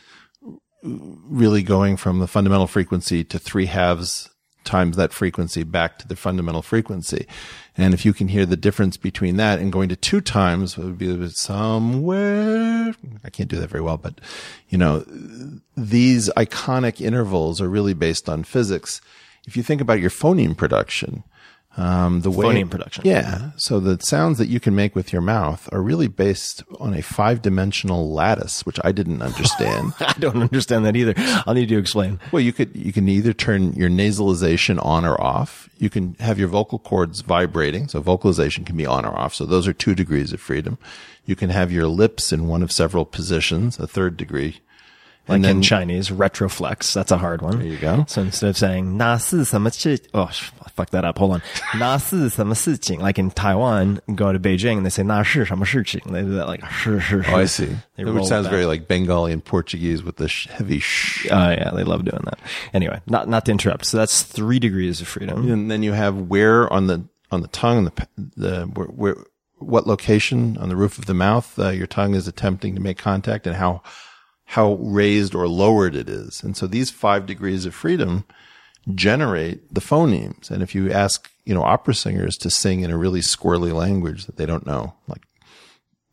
[0.82, 4.29] really going from the fundamental frequency to three halves
[4.64, 7.26] times that frequency back to the fundamental frequency.
[7.76, 10.84] And if you can hear the difference between that and going to two times, it
[10.84, 12.94] would be somewhere.
[13.24, 14.20] I can't do that very well, but
[14.68, 15.04] you know,
[15.76, 19.00] these iconic intervals are really based on physics.
[19.46, 21.24] If you think about your phoneme production,
[21.80, 23.04] um, the way Phoneme production.
[23.06, 23.50] yeah.
[23.56, 27.02] So the sounds that you can make with your mouth are really based on a
[27.02, 29.94] five dimensional lattice, which I didn't understand.
[30.00, 31.14] I don't understand that either.
[31.46, 32.20] I'll need you to explain.
[32.32, 35.68] Well, you could you can either turn your nasalization on or off.
[35.78, 39.34] You can have your vocal cords vibrating, so vocalization can be on or off.
[39.34, 40.76] So those are two degrees of freedom.
[41.24, 44.60] You can have your lips in one of several positions, a third degree.
[45.27, 46.93] Like in Chinese, retroflex.
[46.93, 47.57] That's a hard one.
[47.57, 48.05] There you go.
[48.07, 51.17] So instead of saying 那是什么事, oh, sh- I fucked that up.
[51.17, 51.41] Hold on.
[51.79, 52.99] 那是什么事情?
[53.01, 55.99] Like in Taiwan, you go to Beijing and they say 那是什么事情?
[56.01, 57.31] They do that like 是是是.
[57.31, 57.69] Oh, I see.
[57.97, 58.51] They Which roll sounds back.
[58.51, 61.25] very like Bengali and Portuguese with the sh- heavy sh.
[61.31, 62.37] Oh yeah, they love doing that.
[62.71, 63.87] Anyway, not not to interrupt.
[63.87, 65.49] So that's three degrees of freedom.
[65.51, 68.05] And then you have where on the on the tongue, the p-
[68.37, 69.15] the where, where
[69.57, 72.99] what location on the roof of the mouth uh, your tongue is attempting to make
[72.99, 73.81] contact, and how
[74.50, 76.42] how raised or lowered it is.
[76.42, 78.24] And so these five degrees of freedom
[78.96, 80.50] generate the phonemes.
[80.50, 84.26] And if you ask, you know, opera singers to sing in a really squirrely language
[84.26, 85.22] that they don't know, like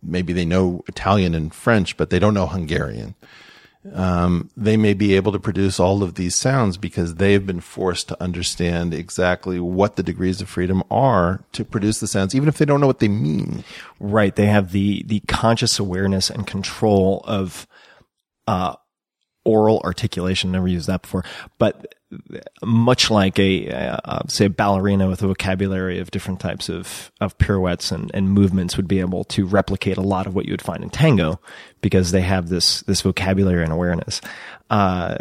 [0.04, 3.16] maybe they know Italian and French, but they don't know Hungarian.
[3.92, 8.08] Um, they may be able to produce all of these sounds because they've been forced
[8.10, 12.60] to understand exactly what the degrees of freedom are to produce the sounds, even if
[12.60, 13.64] they don't know what they mean.
[14.00, 14.36] Right.
[14.36, 17.66] They have the, the conscious awareness and control of,
[18.48, 18.76] uh,
[19.46, 20.52] oral articulation.
[20.52, 21.24] Never used that before,
[21.58, 21.94] but
[22.64, 27.38] much like a, uh, say a ballerina with a vocabulary of different types of, of
[27.38, 30.62] pirouettes and, and movements would be able to replicate a lot of what you would
[30.62, 31.40] find in tango
[31.82, 34.22] because they have this, this vocabulary and awareness.
[34.70, 35.18] Uh,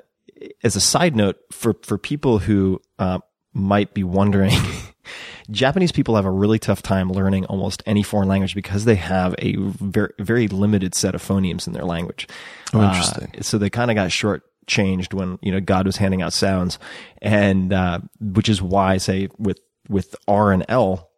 [0.63, 3.19] as a side note, for, for people who, uh,
[3.53, 4.53] might be wondering,
[5.51, 9.35] Japanese people have a really tough time learning almost any foreign language because they have
[9.39, 12.29] a very, very limited set of phonemes in their language.
[12.73, 13.33] Oh, interesting.
[13.39, 16.79] Uh, so they kind of got shortchanged when, you know, God was handing out sounds.
[17.23, 21.11] And, uh, which is why, say, with, with R and L,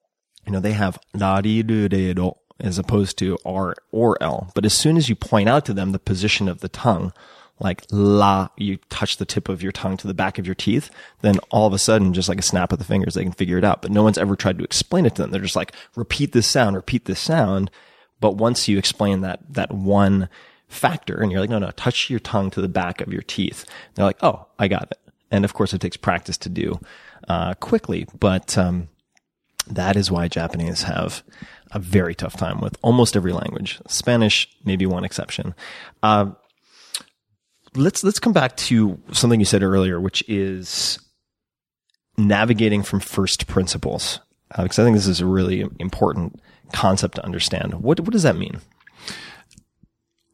[0.47, 4.51] you know, they have nari do de do as opposed to R or L.
[4.55, 7.13] But as soon as you point out to them the position of the tongue,
[7.61, 10.91] like la, you touch the tip of your tongue to the back of your teeth,
[11.23, 13.59] then all of a sudden, just like a snap of the fingers, they can figure
[13.59, 13.83] it out.
[13.83, 15.31] But no one's ever tried to explain it to them.
[15.31, 17.71] They're just like, repeat this sound, repeat this sound.
[18.21, 20.29] But once you explain that, that one
[20.69, 23.65] factor and you're like, no, no, touch your tongue to the back of your teeth.
[23.95, 24.99] They're like, oh, I got it.
[25.31, 26.81] And of course it takes practice to do,
[27.29, 28.89] uh, quickly, but, um,
[29.71, 31.23] that is why Japanese have
[31.73, 33.81] a very tough time with almost every language.
[33.87, 35.55] Spanish, maybe one exception.
[36.03, 36.31] Uh,
[37.79, 40.99] let's let's come back to something you said earlier, which is
[42.17, 44.21] navigating from first principles,
[44.53, 46.41] uh, because I think this is a really important
[46.73, 47.75] concept to understand.
[47.75, 48.61] What what does that mean,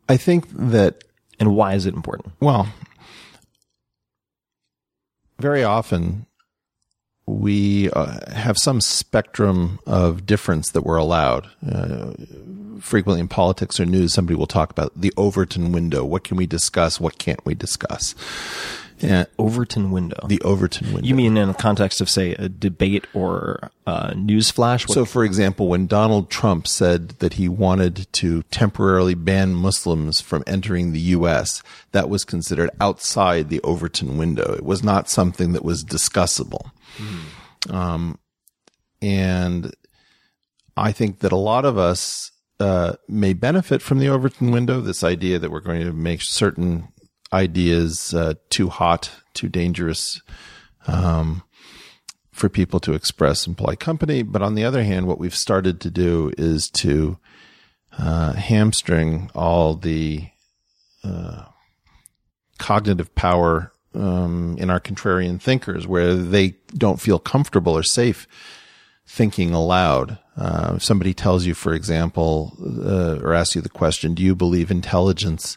[0.09, 1.04] I think that
[1.38, 2.35] and why is it important?
[2.40, 2.68] Well,
[5.38, 6.26] very often
[7.26, 11.48] we uh, have some spectrum of difference that we're allowed.
[11.66, 12.12] Uh,
[12.80, 16.04] frequently in politics or news, somebody will talk about the Overton window.
[16.04, 17.00] What can we discuss?
[17.00, 18.14] What can't we discuss?
[19.00, 20.24] And Overton window.
[20.28, 21.06] the Overton window.
[21.08, 24.87] you mean in the context of say a debate or a news flash?
[24.87, 30.20] What- So, for example, when Donald Trump said that he wanted to temporarily ban Muslims
[30.20, 34.54] from entering the U.S., that was considered outside the Overton window.
[34.54, 36.70] It was not something that was discussable.
[37.70, 38.18] Um,
[39.00, 39.74] and
[40.76, 42.30] I think that a lot of us
[42.61, 44.80] uh, may benefit from the Overton window.
[44.80, 46.88] This idea that we're going to make certain
[47.33, 50.22] ideas uh, too hot, too dangerous,
[50.87, 51.42] um,
[52.33, 54.22] for people to express in polite company.
[54.22, 57.18] But on the other hand, what we've started to do is to
[57.98, 60.28] uh, hamstring all the
[61.04, 61.44] uh,
[62.59, 68.26] cognitive power um, in our contrarian thinkers, where they don't feel comfortable or safe
[69.07, 70.18] thinking aloud.
[70.37, 74.35] Uh, if somebody tells you, for example, uh, or asks you the question, "Do you
[74.35, 75.57] believe intelligence?"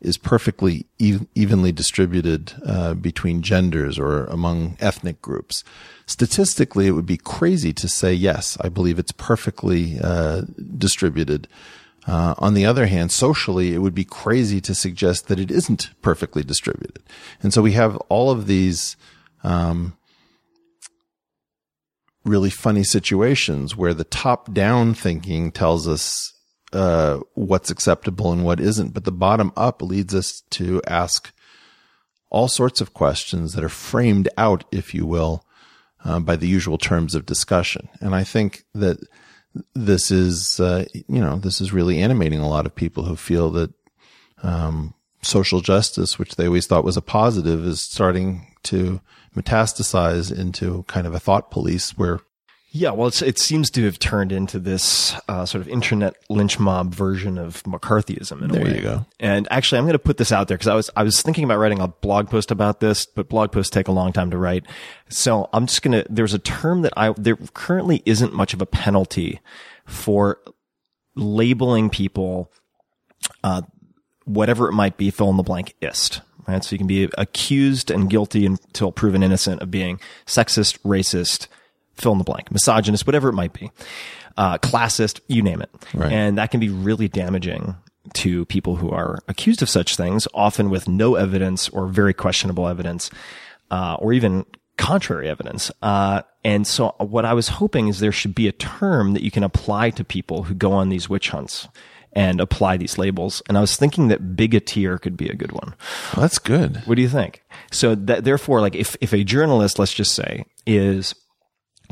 [0.00, 5.64] is perfectly e- evenly distributed uh, between genders or among ethnic groups.
[6.06, 8.58] Statistically, it would be crazy to say yes.
[8.60, 10.42] I believe it's perfectly uh,
[10.76, 11.48] distributed.
[12.06, 15.90] Uh, on the other hand, socially, it would be crazy to suggest that it isn't
[16.02, 17.02] perfectly distributed.
[17.42, 18.96] And so we have all of these
[19.42, 19.96] um,
[22.24, 26.32] really funny situations where the top down thinking tells us
[26.72, 31.32] uh, what's acceptable and what isn't, but the bottom up leads us to ask
[32.30, 35.44] all sorts of questions that are framed out, if you will,
[36.04, 37.88] uh, by the usual terms of discussion.
[38.00, 38.98] And I think that
[39.74, 43.50] this is, uh, you know, this is really animating a lot of people who feel
[43.50, 43.72] that
[44.42, 49.00] um, social justice, which they always thought was a positive, is starting to
[49.36, 52.20] metastasize into kind of a thought police where
[52.78, 56.58] Yeah, well, it's, it seems to have turned into this uh, sort of internet lynch
[56.58, 59.06] mob version of McCarthyism in a There you go.
[59.18, 61.44] And actually, I'm going to put this out there because I was I was thinking
[61.44, 64.36] about writing a blog post about this, but blog posts take a long time to
[64.36, 64.66] write.
[65.08, 66.06] So I'm just going to.
[66.10, 69.40] There's a term that I there currently isn't much of a penalty
[69.86, 70.38] for
[71.14, 72.52] labeling people,
[73.42, 73.62] uh,
[74.26, 76.20] whatever it might be, fill in the blank ist.
[76.46, 81.48] Right, so you can be accused and guilty until proven innocent of being sexist, racist,
[81.96, 83.70] fill in the blank, misogynist, whatever it might be,
[84.36, 85.70] uh, classist, you name it.
[85.94, 86.12] Right.
[86.12, 87.76] And that can be really damaging
[88.14, 92.68] to people who are accused of such things, often with no evidence or very questionable
[92.68, 93.10] evidence,
[93.70, 94.44] uh, or even
[94.76, 95.70] contrary evidence.
[95.82, 99.30] Uh, and so what I was hoping is there should be a term that you
[99.30, 101.68] can apply to people who go on these witch hunts
[102.12, 103.42] and apply these labels.
[103.48, 105.74] And I was thinking that bigoteer could be a good one.
[106.14, 106.82] well, that's good.
[106.86, 107.42] What do you think?
[107.70, 111.14] So that, therefore, like if, if a journalist, let's just say, is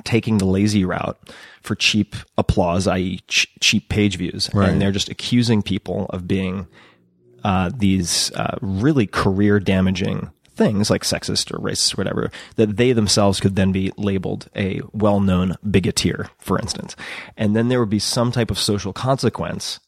[0.04, 1.18] taking the lazy route
[1.62, 3.20] for cheap applause, i.e.
[3.28, 4.68] Ch- cheap page views, Right.
[4.68, 6.66] and they're just accusing people of being,
[7.42, 12.92] uh, these, uh, really career damaging things like sexist or racist or whatever, that they
[12.92, 16.94] themselves could then be labeled a well-known bigoteer, for instance.
[17.36, 19.80] And then there would be some type of social consequence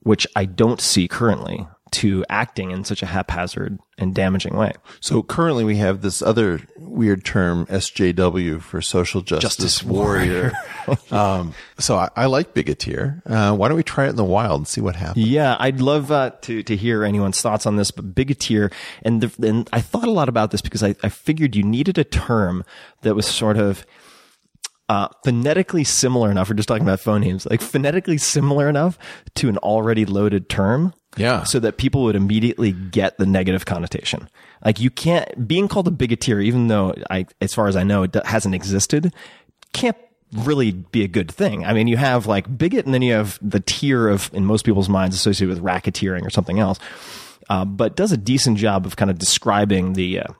[0.00, 4.72] which I don't see currently to acting in such a haphazard and damaging way.
[5.00, 10.52] So currently we have this other weird term, SJW, for social justice, Justice warrior.
[11.10, 13.22] um, so I, I like bigoteer.
[13.24, 15.26] Uh, why don't we try it in the wild and see what happens?
[15.26, 17.90] Yeah, I'd love uh, to to hear anyone's thoughts on this.
[17.90, 21.56] But bigoteer, and the, and I thought a lot about this because I, I figured
[21.56, 22.62] you needed a term
[23.00, 23.86] that was sort of
[24.90, 26.50] uh, phonetically similar enough.
[26.50, 28.98] We're just talking about phonemes, like phonetically similar enough
[29.36, 30.92] to an already loaded term.
[31.16, 31.44] Yeah.
[31.44, 34.28] So that people would immediately get the negative connotation.
[34.64, 38.02] Like you can't, being called a bigoteer, even though I, as far as I know,
[38.02, 39.14] it hasn't existed,
[39.72, 39.96] can't
[40.32, 41.64] really be a good thing.
[41.64, 44.64] I mean, you have like bigot and then you have the tier of, in most
[44.64, 46.78] people's minds, associated with racketeering or something else.
[47.48, 50.32] Uh, but does a decent job of kind of describing the, uh,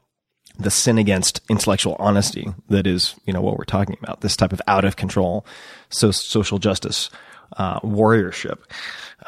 [0.58, 4.22] the sin against intellectual honesty that is, you know, what we're talking about.
[4.22, 5.46] This type of out of control,
[5.88, 7.10] so social justice,
[7.58, 8.58] uh, warriorship.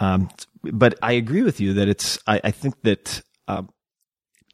[0.01, 0.29] Um,
[0.72, 2.18] but I agree with you that it's.
[2.26, 3.62] I, I think that uh,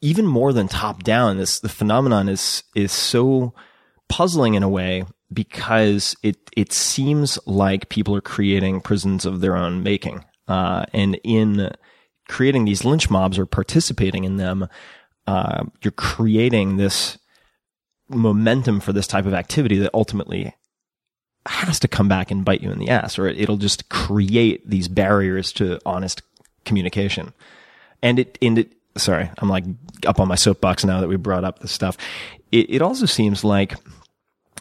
[0.01, 3.55] even more than top down, this the phenomenon is is so
[4.09, 9.57] puzzling in a way because it it seems like people are creating prisons of their
[9.57, 11.71] own making, uh, and in
[12.29, 14.69] creating these lynch mobs or participating in them,
[15.27, 17.19] uh, you're creating this
[18.09, 20.55] momentum for this type of activity that ultimately
[21.47, 24.89] has to come back and bite you in the ass, or it'll just create these
[24.89, 26.23] barriers to honest
[26.65, 27.33] communication.
[28.03, 29.65] And it, and it, sorry, I'm like
[30.07, 31.97] up on my soapbox now that we brought up this stuff.
[32.51, 33.75] It, it also seems like,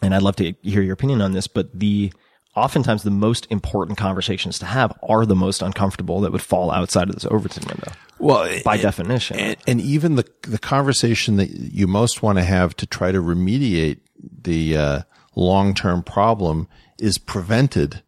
[0.02, 2.12] and I'd love to hear your opinion on this, but the,
[2.56, 7.08] oftentimes the most important conversations to have are the most uncomfortable that would fall outside
[7.08, 7.92] of this Overton window.
[8.18, 9.38] Well, by and- definition.
[9.38, 13.20] and, and even the the conversation that you most want to have to try to
[13.20, 13.98] remediate
[14.42, 15.02] the uh,
[15.36, 16.68] long term problem
[16.98, 18.02] is prevented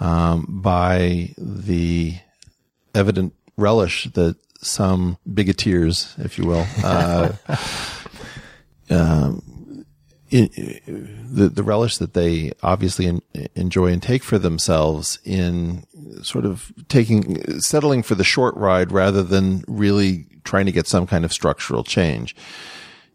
[0.00, 2.16] um, by the
[2.94, 7.32] evident relish that some bigoteers, if you will, uh,
[8.90, 9.84] um,
[10.30, 10.48] in,
[11.30, 13.22] the the relish that they obviously en-
[13.54, 15.84] enjoy and take for themselves in
[16.22, 21.06] sort of taking settling for the short ride rather than really trying to get some
[21.06, 22.34] kind of structural change.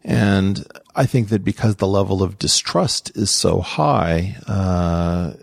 [0.04, 5.34] And I think that because the level of distrust is so high uh,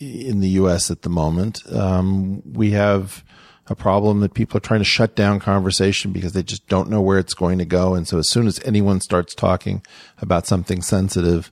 [0.00, 0.90] in the U.S.
[0.90, 3.24] at the moment, um, we have
[3.66, 7.00] a problem that people are trying to shut down conversation because they just don't know
[7.00, 7.94] where it's going to go.
[7.94, 9.82] And so as soon as anyone starts talking
[10.18, 11.50] about something sensitive,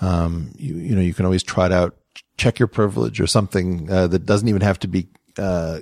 [0.00, 1.96] um, you, you know, you can always trot out
[2.36, 5.08] check your privilege or something uh, that doesn't even have to be,
[5.38, 5.80] uh,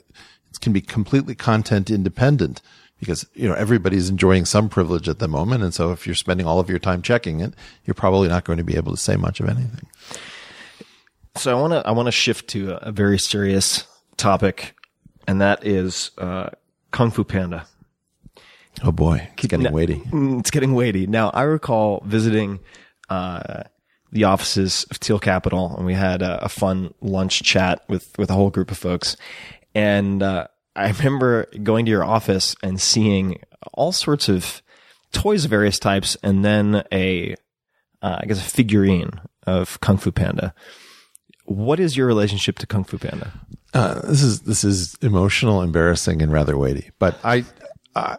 [0.50, 2.60] it can be completely content independent
[3.02, 5.64] because, you know, everybody's enjoying some privilege at the moment.
[5.64, 7.52] And so if you're spending all of your time checking it,
[7.84, 9.88] you're probably not going to be able to say much of anything.
[11.34, 13.86] So I want to I want to shift to a, very serious
[14.16, 14.76] topic,
[15.26, 16.50] and that is uh,
[16.92, 17.66] Kung Fu Panda.
[18.84, 19.96] Oh boy, it's getting Now- weighty.
[20.12, 21.08] Mm, It's getting weighty.
[21.08, 22.60] Now, I recall visiting
[23.10, 23.64] uh,
[24.12, 28.30] the offices of Thiel Capital, and we had a, a fun lunch chat with with
[28.30, 29.16] a whole group of folks.
[29.74, 33.40] And uh, I remember going to your office and seeing
[33.74, 34.62] all sorts of
[35.12, 37.34] toys of various types, and then a,
[38.00, 40.54] uh, I guess, a figurine of Kung Fu Panda.
[41.44, 43.32] What is your relationship to Kung Fu Panda?
[43.74, 46.90] Uh, this is this is emotional, embarrassing, and rather weighty.
[46.98, 47.44] But I,
[47.94, 48.18] I,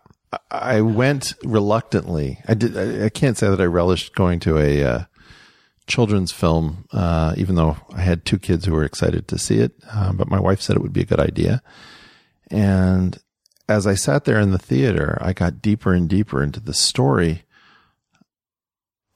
[0.49, 2.39] I went reluctantly.
[2.47, 2.77] I did.
[2.77, 5.03] I, I can't say that I relished going to a uh,
[5.87, 9.73] children's film, uh, even though I had two kids who were excited to see it.
[9.91, 11.61] Uh, but my wife said it would be a good idea.
[12.53, 13.17] And
[13.67, 17.43] as I sat there in the theater, I got deeper and deeper into the story.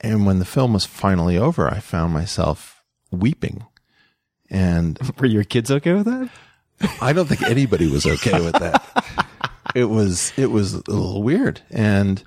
[0.02, 3.66] And when the film was finally over, I found myself weeping.
[4.50, 6.30] And Were your kids okay with that?
[7.00, 9.30] I don't think anybody was okay with that.
[9.76, 11.62] it was it was a little weird.
[11.70, 12.24] And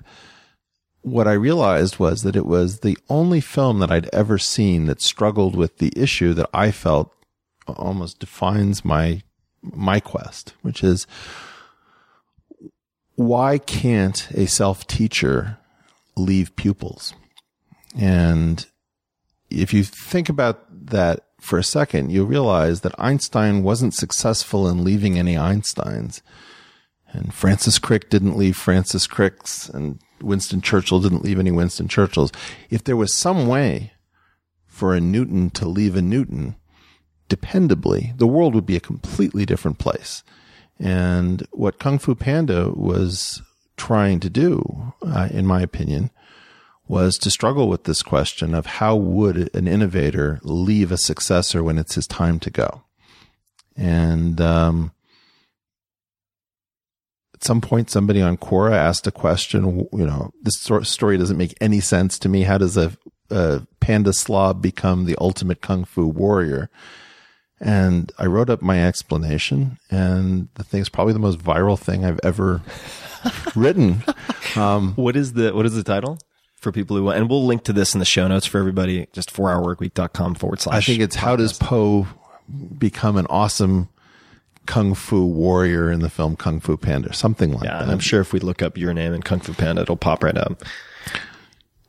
[1.01, 5.01] what I realized was that it was the only film that I'd ever seen that
[5.01, 7.13] struggled with the issue that I felt
[7.67, 9.23] almost defines my
[9.61, 11.07] my quest, which is
[13.15, 15.57] why can't a self-teacher
[16.15, 17.13] leave pupils?
[17.97, 18.65] And
[19.49, 24.83] if you think about that for a second, you'll realize that Einstein wasn't successful in
[24.83, 26.21] leaving any Einsteins.
[27.11, 32.31] And Francis Crick didn't leave Francis Cricks, and Winston Churchill didn't leave any Winston Churchills.
[32.69, 33.91] If there was some way
[34.65, 36.55] for a Newton to leave a Newton,
[37.31, 40.23] dependably, the world would be a completely different place.
[40.77, 43.41] And what Kung Fu Panda was
[43.77, 46.11] trying to do, uh, in my opinion,
[46.87, 51.77] was to struggle with this question of how would an innovator leave a successor when
[51.77, 52.83] it's his time to go.
[53.77, 54.91] And um,
[57.33, 59.87] at some point, somebody on Quora asked a question.
[59.93, 62.43] You know, this story doesn't make any sense to me.
[62.43, 62.91] How does a,
[63.29, 66.69] a panda slob become the ultimate kung fu warrior?
[67.63, 72.19] And I wrote up my explanation, and the thing's probably the most viral thing I've
[72.23, 72.61] ever
[73.55, 74.03] written.
[74.55, 76.17] Um, What is the what is the title
[76.57, 77.17] for people who want?
[77.19, 79.07] And we'll link to this in the show notes for everybody.
[79.13, 80.75] Just fourhourworkweek.com forward slash.
[80.75, 82.07] I think it's how does Po
[82.79, 83.89] become an awesome
[84.65, 87.83] kung fu warrior in the film Kung Fu Panda, something like Yeah, that.
[87.83, 90.23] and I'm sure if we look up your name in Kung Fu Panda, it'll pop
[90.23, 90.63] right up.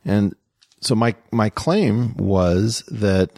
[0.05, 0.35] And
[0.81, 3.31] so my my claim was that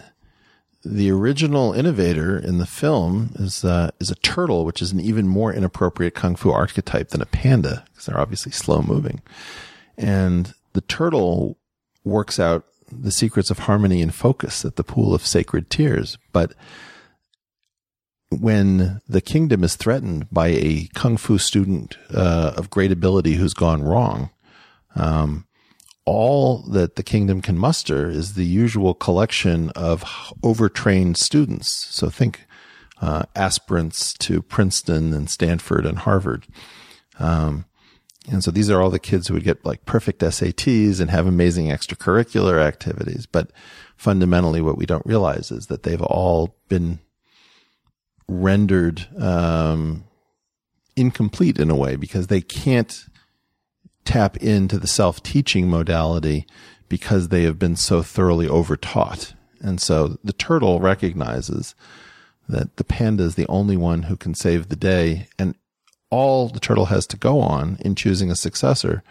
[0.85, 5.27] the original innovator in the film is uh, is a turtle, which is an even
[5.27, 9.23] more inappropriate kung fu archetype than a panda because they're obviously slow moving.
[9.97, 11.57] And the turtle
[12.05, 16.53] works out the secrets of harmony and focus at the pool of sacred tears, but
[18.31, 23.55] when the kingdom is threatened by a kung fu student uh, of great ability who's
[23.55, 24.31] gone wrong,
[24.97, 25.47] um,
[26.07, 30.05] all that the kingdom can muster is the usual collection of
[30.43, 31.87] overtrained students.
[31.91, 32.47] So think
[33.01, 36.47] uh, aspirants to Princeton and Stanford and Harvard.
[37.19, 37.65] Um,
[38.31, 41.27] and so these are all the kids who would get like perfect SATs and have
[41.27, 43.27] amazing extracurricular activities.
[43.27, 43.51] But
[43.97, 47.01] fundamentally, what we don't realize is that they've all been
[48.27, 50.05] rendered um,
[50.97, 53.07] incomplete in a way because they can't
[54.05, 56.47] tap into the self teaching modality
[56.89, 59.35] because they have been so thoroughly overtaught.
[59.61, 61.75] And so the turtle recognizes
[62.49, 65.29] that the panda is the only one who can save the day.
[65.39, 65.55] And
[66.11, 69.03] all the turtle has to go on in choosing a successor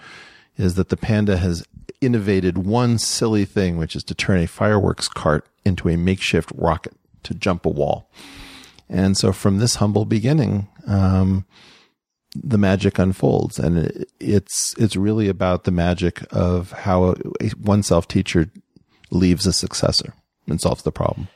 [0.55, 1.65] is that the panda has
[1.99, 6.93] innovated one silly thing, which is to turn a fireworks cart into a makeshift rocket
[7.23, 8.09] to jump a wall.
[8.89, 11.45] And so from this humble beginning, um,
[12.35, 13.59] the magic unfolds.
[13.59, 18.49] And it, it's it's really about the magic of how a one self teacher
[19.11, 20.13] leaves a successor
[20.47, 21.27] and solves the problem.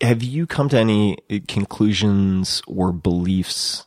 [0.00, 3.86] Have you come to any conclusions or beliefs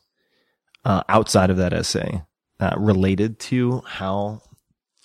[0.86, 2.22] uh, outside of that essay
[2.60, 4.42] uh, related to how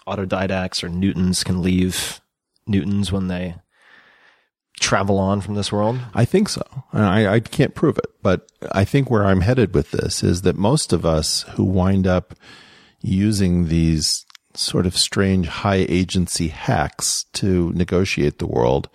[0.07, 2.21] autodidacts or Newtons can leave
[2.67, 3.57] Newtons when they
[4.79, 5.99] travel on from this world?
[6.15, 6.63] i think so
[6.93, 10.57] I, I can't prove it but i think where i'm headed with this is that
[10.57, 12.35] most of us who wind up
[13.01, 18.89] using these sort of strange high agency hacks to negotiate the world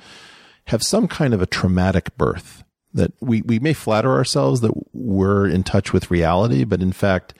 [0.68, 2.64] have some kind of a traumatic birth
[2.94, 7.34] that we, we may flatter ourselves that we're in touch with reality, but in fact,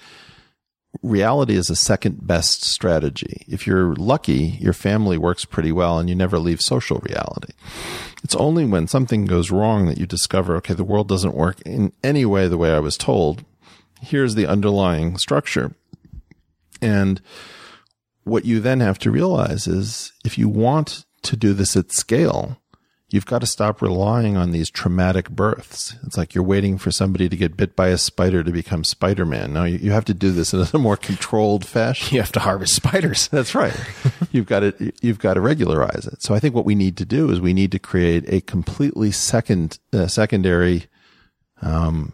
[1.02, 3.46] reality is a second best strategy.
[3.48, 7.54] If you're lucky, your family works pretty well and you never leave social reality.
[8.24, 11.92] It's only when something goes wrong that you discover, okay, the world doesn't work in
[12.04, 13.44] any way the way I was told.
[14.02, 15.76] Here's the underlying structure.
[16.82, 17.22] And
[18.24, 22.58] what you then have to realize is if you want to do this at scale,
[23.14, 25.96] you've got to stop relying on these traumatic births.
[26.04, 29.54] It's like you're waiting for somebody to get bit by a spider to become Spider-Man.
[29.54, 32.16] No, you, you have to do this in a more controlled fashion.
[32.16, 33.28] You have to harvest spiders.
[33.32, 33.80] That's right.
[34.32, 36.24] you've got to you've got to regularize it.
[36.24, 39.12] So I think what we need to do is we need to create a completely
[39.12, 40.88] second uh, secondary
[41.62, 42.14] um,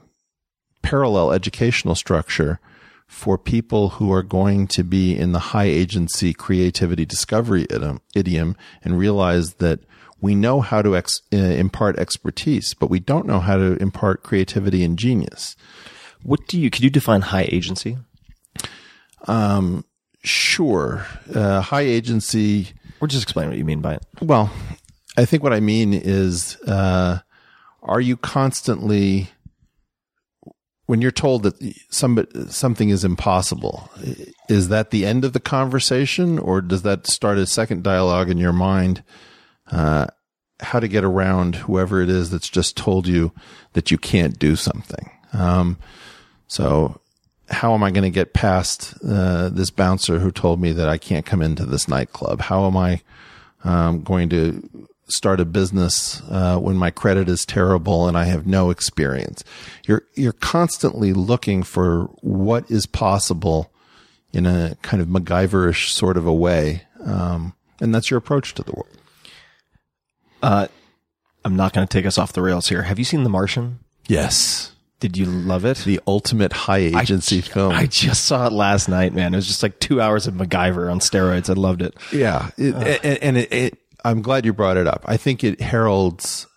[0.82, 2.60] parallel educational structure
[3.08, 8.58] for people who are going to be in the high agency creativity discovery idiom, idiom
[8.84, 9.80] and realize that
[10.22, 14.24] we know how to ex, uh, impart expertise, but we don't know how to impart
[14.24, 15.56] creativity and genius.
[16.24, 17.98] What do you, could you define high agency?
[20.22, 21.06] Sure.
[21.34, 24.06] Uh, high agency Or just explain what you mean by it.
[24.22, 24.52] Well,
[25.18, 27.20] I think what I mean is, uh,
[27.82, 29.30] are you constantly,
[30.86, 31.56] when you're told that
[31.90, 33.90] some, something is impossible,
[34.50, 38.38] is that the end of the conversation or does that start a second dialogue in
[38.38, 39.04] your mind?
[39.72, 40.08] Uh,
[40.62, 43.32] how to get around whoever it is that's just told you
[43.74, 45.10] that you can't do something.
[45.34, 45.78] Um,
[46.48, 47.00] so
[47.50, 50.98] how am I going to get past uh, this bouncer who told me that I
[50.98, 52.42] can't come into this nightclub?
[52.42, 53.02] How am I
[53.64, 58.46] um, going to start a business uh, when my credit is terrible and I have
[58.46, 59.44] no experience?
[59.86, 63.72] You're you're constantly looking for what is possible
[64.32, 68.64] in a kind of MacGyverish sort of a way, um, and that's your approach to
[68.64, 68.99] the world.
[70.42, 72.84] I'm not going to take us off the rails here.
[72.84, 73.80] Have you seen The Martian?
[74.08, 75.78] Yes, Did you love it?
[75.80, 77.72] the ultimate high agency film.
[77.74, 79.34] I just saw it last night, man.
[79.34, 81.50] It was just like two hours of MacGyver on steroids.
[81.50, 81.96] I loved it.
[82.12, 82.74] Yeah, it,
[83.04, 85.04] and, and it, it, I'm glad you brought it up.
[85.06, 86.48] I think it heralds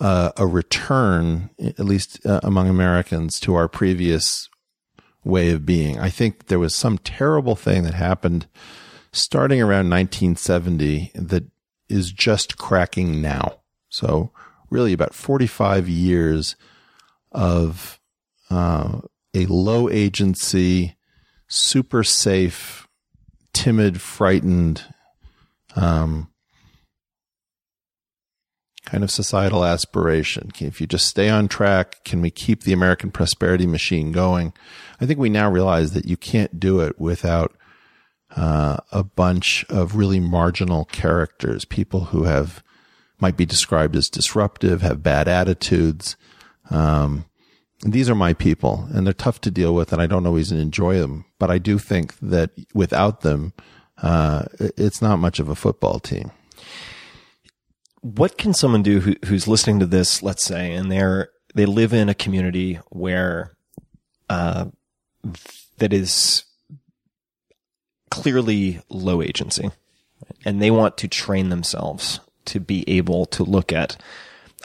[0.00, 4.48] uh, a return, at least uh, among Americans, to our previous
[5.24, 5.98] way of being.
[5.98, 8.46] I think there was some terrible thing that happened
[9.10, 11.44] starting around 1970 that
[11.94, 13.60] is just cracking now.
[13.88, 14.32] So,
[14.70, 16.56] really, about 45 years
[17.32, 18.00] of
[18.50, 19.00] uh,
[19.32, 20.96] a low agency,
[21.48, 22.88] super safe,
[23.52, 24.84] timid, frightened,
[25.76, 26.30] um,
[28.84, 30.50] kind of societal aspiration.
[30.60, 34.52] If you just stay on track, can we keep the American prosperity machine going?
[35.00, 37.56] I think we now realize that you can't do it without
[38.36, 42.62] uh, a bunch of really marginal characters, people who have
[43.20, 46.16] might be described as disruptive, have bad attitudes.
[46.70, 47.24] Um,
[47.82, 50.98] these are my people, and they're tough to deal with, and I don't always enjoy
[50.98, 51.24] them.
[51.38, 53.52] But I do think that without them,
[54.02, 56.32] uh, it's not much of a football team.
[58.00, 61.92] What can someone do who, who's listening to this, let's say, and they're, they live
[61.92, 63.52] in a community where,
[64.28, 64.66] uh,
[65.78, 66.44] that is
[68.10, 69.70] clearly low agency
[70.44, 73.96] and they want to train themselves to be able to look at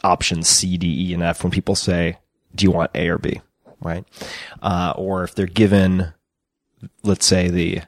[0.04, 2.18] options C, D, E, and F when people say,
[2.54, 3.42] do you want A or B?
[3.82, 4.06] Right.
[4.62, 6.14] Uh, or if they're given,
[7.04, 7.82] let's say the,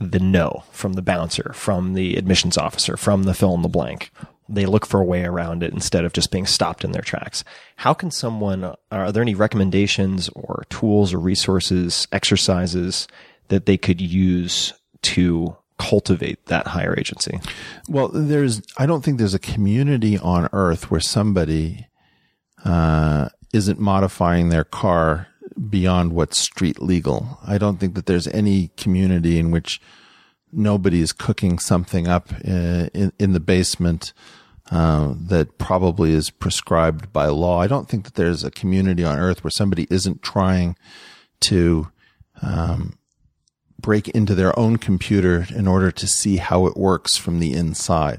[0.00, 4.10] the no from the bouncer, from the admissions officer, from the fill in the blank.
[4.48, 7.44] They look for a way around it instead of just being stopped in their tracks.
[7.76, 13.08] How can someone, are there any recommendations or tools or resources, exercises
[13.48, 14.74] that they could use
[15.04, 17.40] to cultivate that higher agency?
[17.88, 21.86] Well, there's, I don't think there's a community on earth where somebody,
[22.64, 25.28] uh, isn't modifying their car
[25.70, 27.38] beyond what's street legal.
[27.46, 29.80] I don't think that there's any community in which
[30.52, 34.12] nobody is cooking something up uh, in, in the basement,
[34.70, 37.60] uh, that probably is prescribed by law.
[37.60, 40.76] I don't think that there's a community on earth where somebody isn't trying
[41.40, 41.88] to,
[42.40, 42.94] um,
[43.84, 48.18] break into their own computer in order to see how it works from the inside.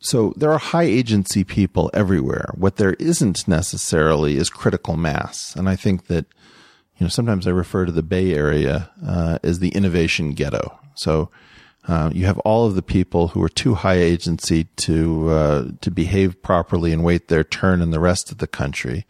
[0.00, 2.54] So there are high agency people everywhere.
[2.54, 5.54] What there isn't necessarily is critical mass.
[5.56, 6.24] And I think that,
[6.96, 10.78] you know, sometimes I refer to the Bay Area uh, as the innovation ghetto.
[10.94, 11.30] So
[11.86, 15.90] uh, you have all of the people who are too high agency to uh, to
[15.90, 19.04] behave properly and wait their turn in the rest of the country.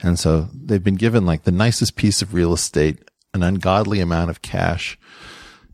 [0.00, 2.98] And so they've been given like the nicest piece of real estate,
[3.38, 4.98] an ungodly amount of cash,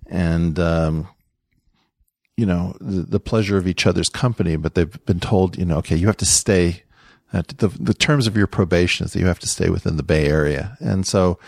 [0.06, 1.08] and um,
[2.36, 4.56] you know the, the pleasure of each other's company.
[4.56, 6.82] But they've been told, you know, okay, you have to stay.
[7.32, 10.02] At the the terms of your probation is that you have to stay within the
[10.02, 11.38] Bay Area, and so.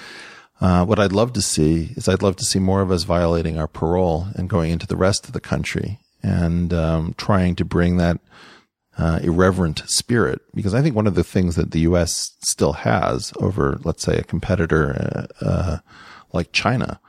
[0.59, 3.59] Uh, what I'd love to see is I'd love to see more of us violating
[3.59, 7.99] our parole and going into the rest of the country and um, trying to bring
[7.99, 8.21] that
[8.99, 10.41] uh, irreverent spirit.
[10.55, 12.37] Because I think one of the things that the U.S.
[12.41, 15.79] still has over, let's say, a competitor uh, uh,
[16.37, 17.01] like China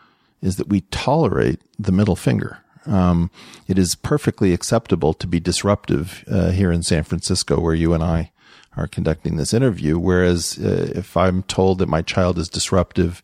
[0.42, 2.60] is that we tolerate the middle finger.
[2.86, 3.30] Um,
[3.68, 8.04] it is perfectly acceptable to be disruptive uh, here in San Francisco, where you and
[8.04, 8.32] I
[8.76, 9.98] are conducting this interview.
[9.98, 13.22] Whereas uh, if I'm told that my child is disruptive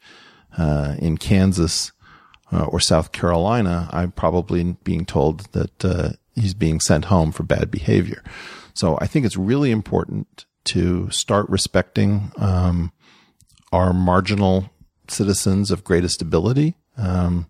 [0.57, 1.91] uh, in Kansas
[2.51, 7.43] uh, or South Carolina, I'm probably being told that uh, he's being sent home for
[7.43, 8.23] bad behavior.
[8.73, 12.91] So I think it's really important to start respecting um,
[13.71, 14.69] our marginal
[15.13, 16.75] citizens of greatest ability.
[16.97, 17.47] Um,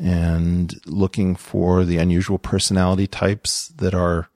[0.00, 4.28] and looking for the unusual personality types that are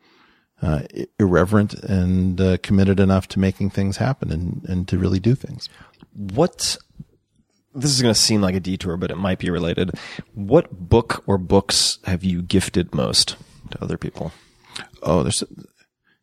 [0.63, 0.83] uh,
[1.19, 5.69] irreverent and uh, committed enough to making things happen and, and to really do things.
[6.13, 6.77] What
[7.75, 9.93] this is going to seem like a detour, but it might be related.
[10.35, 13.37] What book or books have you gifted most
[13.71, 14.33] to other people?
[15.03, 15.45] Oh, there's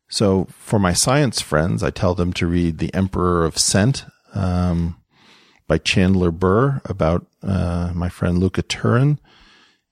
[0.08, 4.98] so for my science friends, I tell them to read The Emperor of Scent um,
[5.68, 9.20] by Chandler Burr about uh, my friend Luca Turin,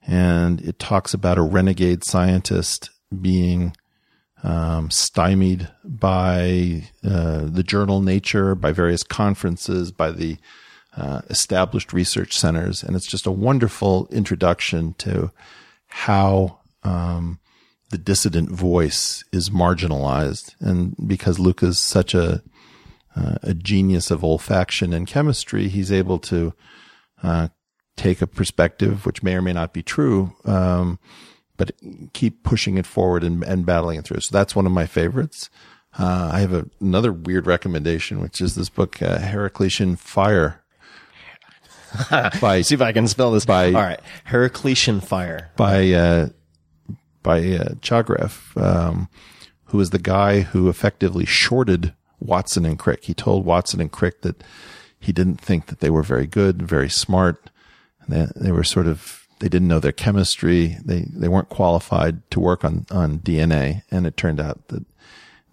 [0.06, 2.90] and it talks about a renegade scientist
[3.22, 3.76] being
[4.44, 10.38] um, stymied by uh, the journal Nature, by various conferences, by the
[10.96, 15.32] uh, established research centers, and it's just a wonderful introduction to
[15.88, 17.40] how um,
[17.90, 22.44] the dissident voice is marginalized, and because Luca's such a
[23.16, 26.54] uh, a genius of olfaction and chemistry, he's able to
[27.22, 27.50] uh,
[27.96, 31.00] take a perspective which may or may not be true, um,
[31.58, 31.72] but
[32.14, 34.20] keep pushing it forward and, and, battling it through.
[34.22, 35.50] So that's one of my favorites.
[35.98, 40.62] Uh, I have a, another weird recommendation, which is this book, uh, Heraclitean Fire.
[42.42, 43.46] by see if I can spell this.
[43.46, 46.30] By all right, Heraclitean Fire by uh,
[47.22, 49.10] by uh, Chargaff, um,
[49.66, 51.94] who is the guy who effectively shorted
[52.24, 53.04] Watson and Crick.
[53.04, 54.44] He told Watson and Crick that
[55.00, 57.50] he didn't think that they were very good, very smart.
[58.08, 60.78] They, they were sort of they didn't know their chemistry.
[60.84, 64.86] They they weren't qualified to work on on DNA, and it turned out that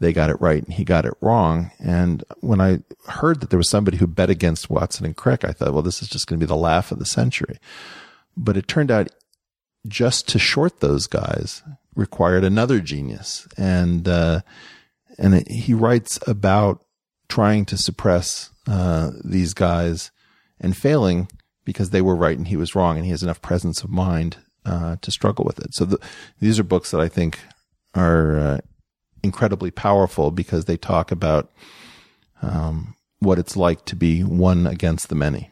[0.00, 1.70] they got it right and he got it wrong.
[1.78, 5.52] And when I heard that there was somebody who bet against Watson and Crick, I
[5.52, 7.58] thought, well, this is just going to be the laugh of the century.
[8.36, 9.08] But it turned out
[9.86, 11.62] just to short those guys
[11.94, 13.46] required another genius.
[13.58, 14.40] And, uh,
[15.20, 16.84] and he writes about
[17.28, 20.10] trying to suppress, uh, these guys
[20.60, 21.28] and failing
[21.64, 22.96] because they were right and he was wrong.
[22.96, 25.74] And he has enough presence of mind, uh, to struggle with it.
[25.74, 25.98] So the,
[26.40, 27.38] these are books that I think
[27.94, 28.58] are, uh,
[29.22, 31.50] incredibly powerful because they talk about
[32.42, 35.50] um, what it's like to be one against the many.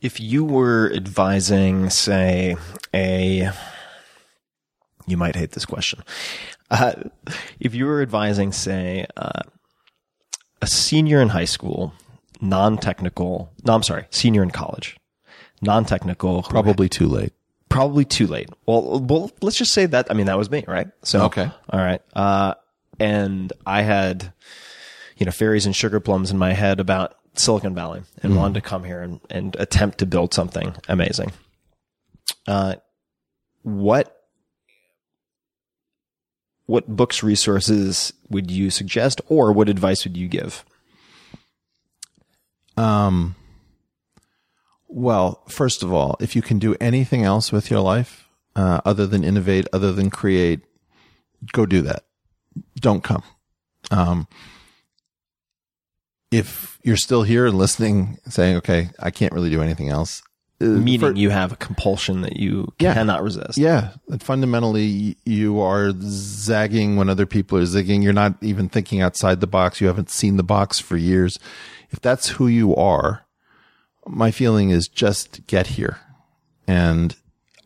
[0.00, 2.56] If you were advising, say,
[2.92, 3.50] a
[5.06, 6.02] you might hate this question.
[6.70, 6.94] Uh,
[7.60, 9.42] if you were advising, say, uh,
[10.60, 11.92] a senior in high school,
[12.40, 14.96] non-technical, no, I'm sorry, senior in college,
[15.62, 17.32] non-technical, probably too late
[17.68, 18.48] probably too late.
[18.64, 20.06] Well, well, let's just say that.
[20.10, 20.88] I mean, that was me, right?
[21.02, 22.00] So, okay, all right.
[22.14, 22.54] Uh,
[22.98, 24.32] and I had,
[25.16, 28.36] you know, fairies and sugar plums in my head about Silicon Valley and mm.
[28.36, 31.32] wanted to come here and, and attempt to build something amazing.
[32.46, 32.76] Uh,
[33.62, 34.15] what
[36.66, 40.64] what books resources would you suggest or what advice would you give
[42.76, 43.34] um
[44.88, 49.06] well, first of all, if you can do anything else with your life uh, other
[49.06, 50.60] than innovate, other than create,
[51.52, 52.04] go do that.
[52.76, 53.22] Don't come.
[53.90, 54.28] Um,
[56.30, 60.22] if you're still here and listening, saying, "Okay, I can't really do anything else,"
[60.60, 63.58] uh, meaning for, you have a compulsion that you yeah, cannot resist.
[63.58, 63.90] Yeah,
[64.20, 68.02] fundamentally, you are zagging when other people are zigging.
[68.02, 69.80] You're not even thinking outside the box.
[69.80, 71.38] You haven't seen the box for years.
[71.90, 73.26] If that's who you are,
[74.06, 75.98] my feeling is just get here.
[76.66, 77.14] And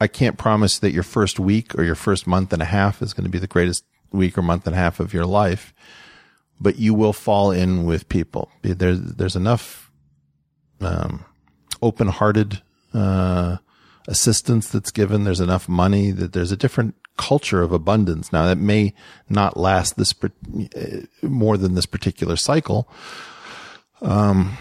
[0.01, 3.13] I can't promise that your first week or your first month and a half is
[3.13, 5.73] going to be the greatest week or month and a half of your life,
[6.61, 8.51] but you will fall in with people.
[8.63, 9.91] There's, there's enough,
[10.81, 11.25] um,
[11.83, 12.63] open hearted,
[12.95, 13.59] uh,
[14.09, 15.25] assistance that's given.
[15.25, 18.33] There's enough money that there's a different culture of abundance.
[18.33, 18.95] Now that may
[19.29, 22.89] not last this, uh, more than this particular cycle.
[24.01, 24.57] Um,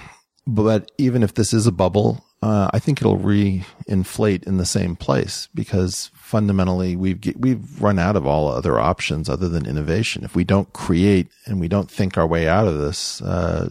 [0.45, 4.95] but even if this is a bubble, uh, I think it'll re-inflate in the same
[4.95, 10.23] place because fundamentally we've we've run out of all other options other than innovation.
[10.23, 13.69] If we don't create and we don't think our way out of this, uh,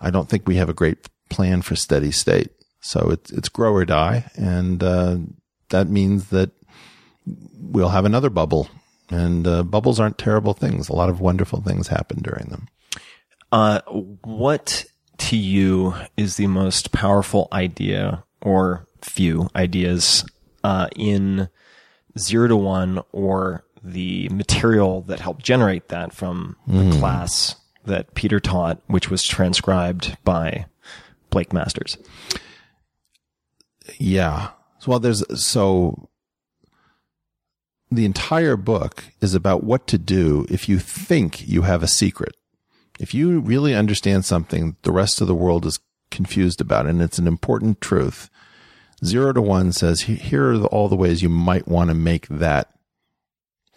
[0.00, 2.50] I don't think we have a great plan for steady state.
[2.80, 5.18] So it's it's grow or die, and uh,
[5.68, 6.50] that means that
[7.58, 8.68] we'll have another bubble.
[9.10, 10.88] And uh, bubbles aren't terrible things.
[10.88, 12.68] A lot of wonderful things happen during them.
[13.50, 13.80] Uh,
[14.22, 14.84] what
[15.18, 20.24] to you is the most powerful idea or few ideas
[20.62, 21.48] uh, in
[22.18, 28.38] zero to one or the material that helped generate that from the class that Peter
[28.38, 30.66] taught, which was transcribed by
[31.30, 31.96] Blake Masters.
[33.98, 34.50] Yeah.
[34.78, 36.08] So, well, there's so
[37.90, 42.36] the entire book is about what to do if you think you have a secret.
[42.98, 45.80] If you really understand something the rest of the world is
[46.10, 48.30] confused about, and it's an important truth,
[49.04, 52.70] zero to one says, here are all the ways you might want to make that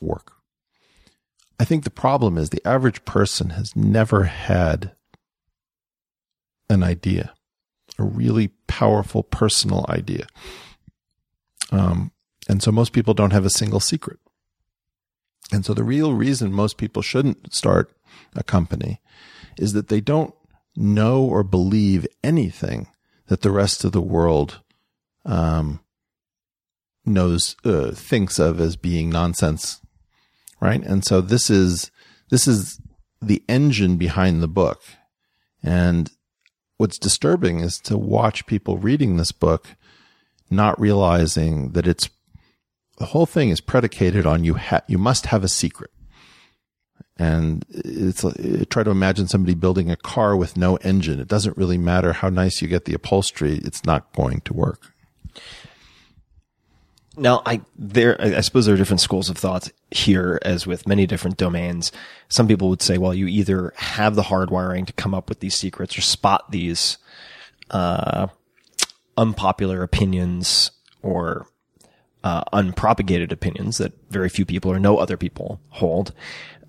[0.01, 0.33] work.
[1.59, 4.91] I think the problem is the average person has never had
[6.69, 7.33] an idea,
[7.97, 10.27] a really powerful personal idea.
[11.71, 12.11] Um,
[12.49, 14.19] and so most people don't have a single secret.
[15.51, 17.91] And so the real reason most people shouldn't start
[18.35, 19.01] a company
[19.57, 20.33] is that they don't
[20.75, 22.87] know or believe anything
[23.27, 24.61] that the rest of the world
[25.25, 25.79] um,
[27.05, 29.81] knows, uh, thinks of as being nonsense,
[30.59, 30.81] right?
[30.83, 31.91] And so this is
[32.29, 32.81] this is
[33.21, 34.81] the engine behind the book,
[35.61, 36.09] and
[36.83, 39.67] what's disturbing is to watch people reading this book
[40.49, 42.09] not realizing that it's
[42.97, 45.91] the whole thing is predicated on you ha- you must have a secret.
[47.15, 51.21] And it's like- try to imagine somebody building a car with no engine.
[51.21, 53.61] It doesn't really matter how nice you get the upholstery.
[53.63, 54.93] It's not going to work
[57.15, 61.05] Now, I there I suppose there are different schools of thought here, as with many
[61.05, 61.91] different domains.
[62.27, 65.55] Some people would say, well, you either have the hardwiring to come up with these
[65.55, 66.97] secrets or spot these
[67.69, 68.27] uh,
[69.15, 70.71] unpopular opinions
[71.03, 71.47] or
[72.23, 76.13] uh, unpropagated opinions that very few people or no other people hold.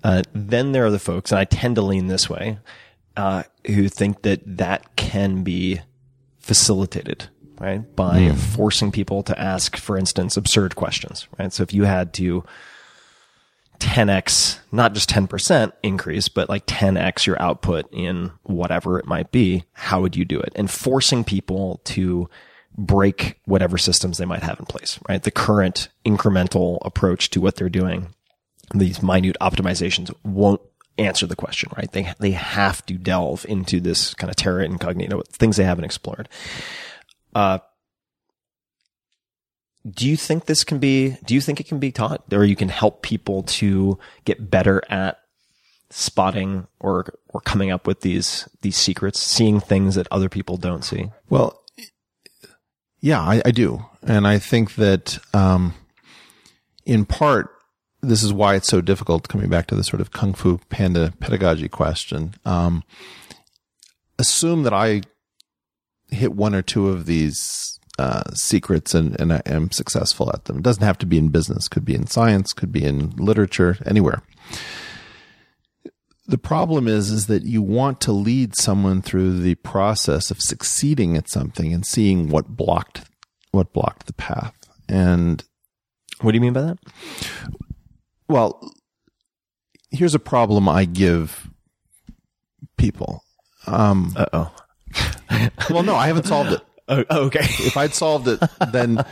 [0.03, 2.59] Uh, then there are the folks, and I tend to lean this way,
[3.17, 5.81] uh, who think that that can be
[6.37, 7.29] facilitated,
[7.59, 7.95] right?
[7.95, 8.35] By hmm.
[8.35, 11.51] forcing people to ask, for instance, absurd questions, right?
[11.51, 12.43] So if you had to
[13.79, 19.65] 10x, not just 10% increase, but like 10x your output in whatever it might be,
[19.73, 20.51] how would you do it?
[20.55, 22.29] And forcing people to
[22.77, 25.23] break whatever systems they might have in place, right?
[25.23, 28.13] The current incremental approach to what they're doing,
[28.73, 30.61] these minute optimizations won't
[30.97, 31.91] answer the question, right?
[31.91, 36.29] They, they have to delve into this kind of terra incognita, things they haven't explored.
[37.35, 37.59] Uh,
[39.87, 42.55] do you think this can be, do you think it can be taught or you
[42.55, 45.19] can help people to get better at
[45.91, 50.83] spotting or, or coming up with these, these secrets, seeing things that other people don't
[50.83, 51.11] see?
[51.29, 51.61] Well,
[52.99, 53.85] yeah, I, I do.
[54.01, 55.75] And I think that, um,
[56.85, 57.51] in part,
[58.01, 61.13] this is why it's so difficult coming back to the sort of Kung Fu Panda
[61.19, 62.35] pedagogy question.
[62.45, 62.83] Um,
[64.17, 65.01] assume that I
[66.09, 70.57] hit one or two of these, uh, secrets and, and I am successful at them.
[70.57, 73.77] It doesn't have to be in business, could be in science, could be in literature,
[73.85, 74.21] anywhere
[76.27, 81.15] the problem is is that you want to lead someone through the process of succeeding
[81.15, 83.01] at something and seeing what blocked
[83.51, 84.55] what blocked the path
[84.89, 85.43] and
[86.21, 86.79] What do you mean by that?
[88.27, 88.59] well
[89.91, 91.47] here's a problem i give
[92.77, 93.23] people
[93.67, 94.55] um Uh oh.
[95.69, 97.39] Well no i haven't solved it oh, oh, okay.
[97.39, 98.39] if i'd solved it
[98.71, 99.03] then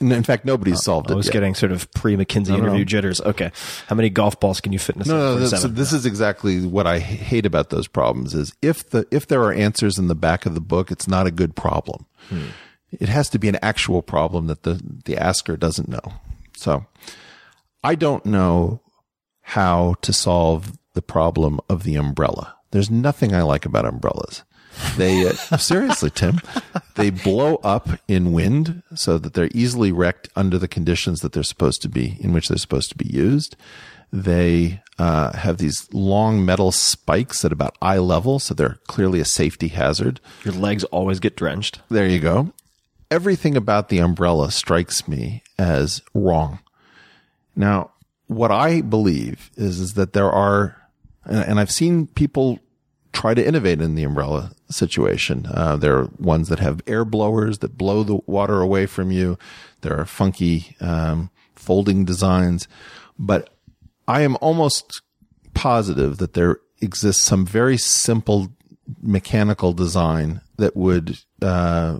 [0.00, 1.12] in fact nobody's oh, solved it.
[1.12, 1.32] I was yet.
[1.32, 3.20] getting sort of pre McKinsey interview jitters.
[3.20, 3.50] Okay.
[3.86, 5.74] How many golf balls can you fit in a No, no, this, 747?
[5.76, 9.52] this is exactly what I hate about those problems is if the if there are
[9.52, 12.06] answers in the back of the book, it's not a good problem.
[12.28, 12.48] Hmm.
[12.92, 16.14] It has to be an actual problem that the the asker doesn't know.
[16.56, 16.86] So
[17.84, 18.80] I don't know
[19.42, 22.56] how to solve the problem of the umbrella.
[22.70, 24.44] There's nothing I like about umbrellas.
[24.96, 26.40] They uh, seriously, Tim,
[26.94, 31.42] they blow up in wind so that they're easily wrecked under the conditions that they're
[31.42, 33.56] supposed to be in which they're supposed to be used.
[34.12, 39.24] They uh, have these long metal spikes at about eye level, so they're clearly a
[39.24, 40.20] safety hazard.
[40.44, 41.80] Your legs always get drenched.
[41.88, 42.52] There you go.
[43.10, 46.60] Everything about the umbrella strikes me as wrong.
[47.56, 47.92] Now,
[48.26, 50.76] what I believe is, is that there are,
[51.24, 52.60] and and I've seen people
[53.12, 55.46] try to innovate in the umbrella situation.
[55.52, 59.38] Uh, there are ones that have air blowers that blow the water away from you.
[59.80, 62.68] There are funky um, folding designs,
[63.18, 63.50] but
[64.06, 65.02] I am almost
[65.54, 68.52] positive that there exists some very simple
[69.02, 71.98] mechanical design that would uh,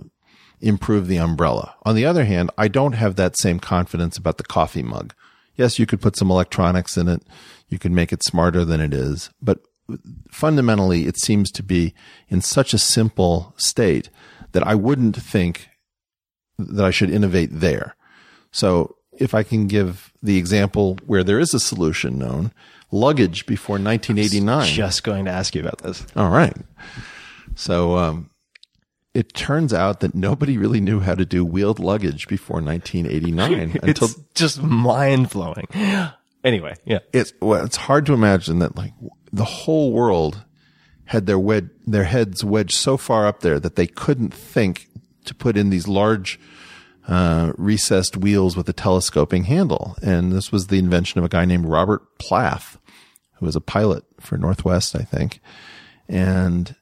[0.59, 1.75] improve the umbrella.
[1.83, 5.13] On the other hand, I don't have that same confidence about the coffee mug.
[5.55, 7.23] Yes, you could put some electronics in it.
[7.69, 9.59] You could make it smarter than it is, but
[10.29, 11.93] fundamentally it seems to be
[12.29, 14.09] in such a simple state
[14.51, 15.69] that I wouldn't think
[16.57, 17.95] that I should innovate there.
[18.51, 22.51] So if I can give the example where there is a solution known,
[22.91, 24.67] luggage before 1989.
[24.67, 26.05] Just going to ask you about this.
[26.15, 26.55] All right.
[27.55, 28.29] So um,
[29.13, 34.09] it turns out that nobody really knew how to do wheeled luggage before 1989 until
[34.33, 35.67] just mind blowing.
[36.43, 36.99] Anyway, yeah.
[37.13, 38.93] it's well, it's hard to imagine that like
[39.31, 40.43] the whole world
[41.05, 44.87] had their wed- their heads wedged so far up there that they couldn't think
[45.25, 46.39] to put in these large
[47.07, 49.95] uh, recessed wheels with a telescoping handle.
[50.01, 52.79] And this was the invention of a guy named Robert Plath,
[53.35, 55.39] who was a pilot for Northwest, I think.
[56.07, 56.75] And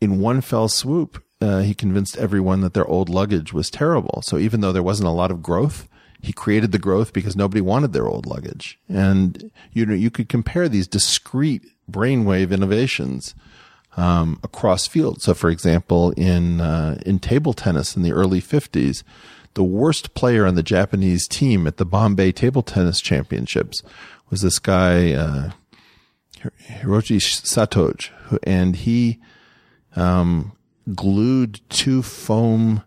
[0.00, 4.22] in one fell swoop, uh, he convinced everyone that their old luggage was terrible.
[4.22, 5.88] So even though there wasn't a lot of growth,
[6.20, 8.78] he created the growth because nobody wanted their old luggage.
[8.88, 13.34] And you know, you could compare these discrete brainwave innovations
[13.96, 15.24] um, across fields.
[15.24, 19.02] So, for example, in uh, in table tennis in the early '50s,
[19.54, 23.82] the worst player on the Japanese team at the Bombay Table Tennis Championships
[24.28, 25.50] was this guy uh,
[26.68, 28.10] Hiroshi Satoge,
[28.42, 29.18] and he
[29.94, 30.52] um,
[30.94, 32.82] glued two foam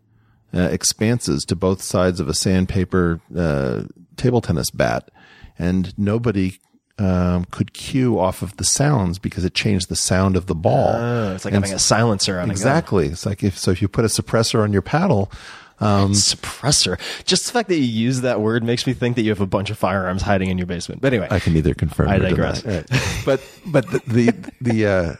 [0.53, 3.83] uh, expanses to both sides of a sandpaper uh,
[4.17, 5.09] table tennis bat,
[5.57, 6.59] and nobody
[6.97, 10.95] um, could cue off of the sounds because it changed the sound of the ball.
[10.95, 13.07] Oh, it's like And having a silencer on exactly.
[13.07, 15.31] It's like if so, if you put a suppressor on your paddle,
[15.79, 16.11] um.
[16.13, 16.99] Suppressor.
[17.25, 19.47] Just the fact that you use that word makes me think that you have a
[19.47, 21.01] bunch of firearms hiding in your basement.
[21.01, 22.09] But anyway, I can neither confirm.
[22.09, 22.65] I digress.
[22.65, 22.85] Right.
[23.25, 25.15] but but the the the, uh,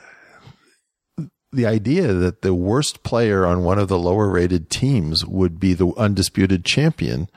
[1.51, 5.73] the idea that the worst player on one of the lower rated teams would be
[5.73, 7.27] the undisputed champion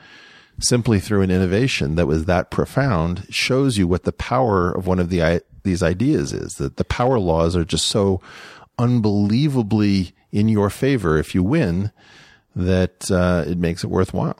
[0.58, 4.98] simply through an innovation that was that profound shows you what the power of one
[4.98, 8.20] of the these ideas is that the power laws are just so
[8.78, 11.90] unbelievably in your favor if you win
[12.54, 14.38] that uh, it makes it worthwhile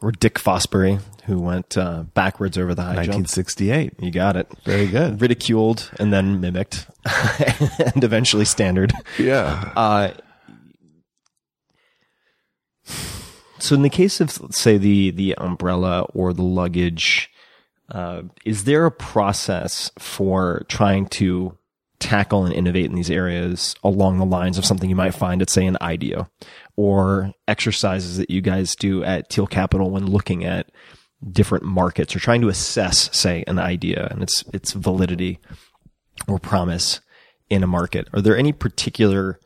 [0.00, 3.16] or Dick Fosbury, who went uh, backwards over the high jump.
[3.28, 4.48] 1968 You got it.
[4.64, 5.20] Very good.
[5.20, 6.86] Ridiculed and then mimicked,
[7.94, 8.92] and eventually standard.
[9.18, 10.10] yeah Uh,
[13.58, 17.30] so in the case of say the the umbrella or the luggage,
[17.90, 21.56] uh, is there a process for trying to
[21.98, 25.48] tackle and innovate in these areas along the lines of something you might find at
[25.48, 26.28] say an IDEO
[26.76, 30.70] or exercises that you guys do at Thiel Capital when looking at
[31.30, 35.38] different markets or trying to assess say an idea and its its validity
[36.28, 37.00] or promise
[37.48, 38.08] in a market?
[38.12, 39.40] Are there any particular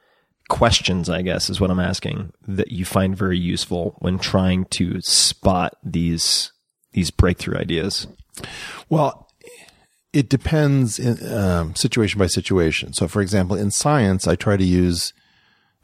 [0.49, 5.01] questions, I guess, is what I'm asking, that you find very useful when trying to
[5.01, 6.53] spot these
[6.93, 8.07] these breakthrough ideas?
[8.89, 9.29] Well,
[10.13, 12.93] it depends in, um, situation by situation.
[12.93, 15.13] So, for example, in science, I try to use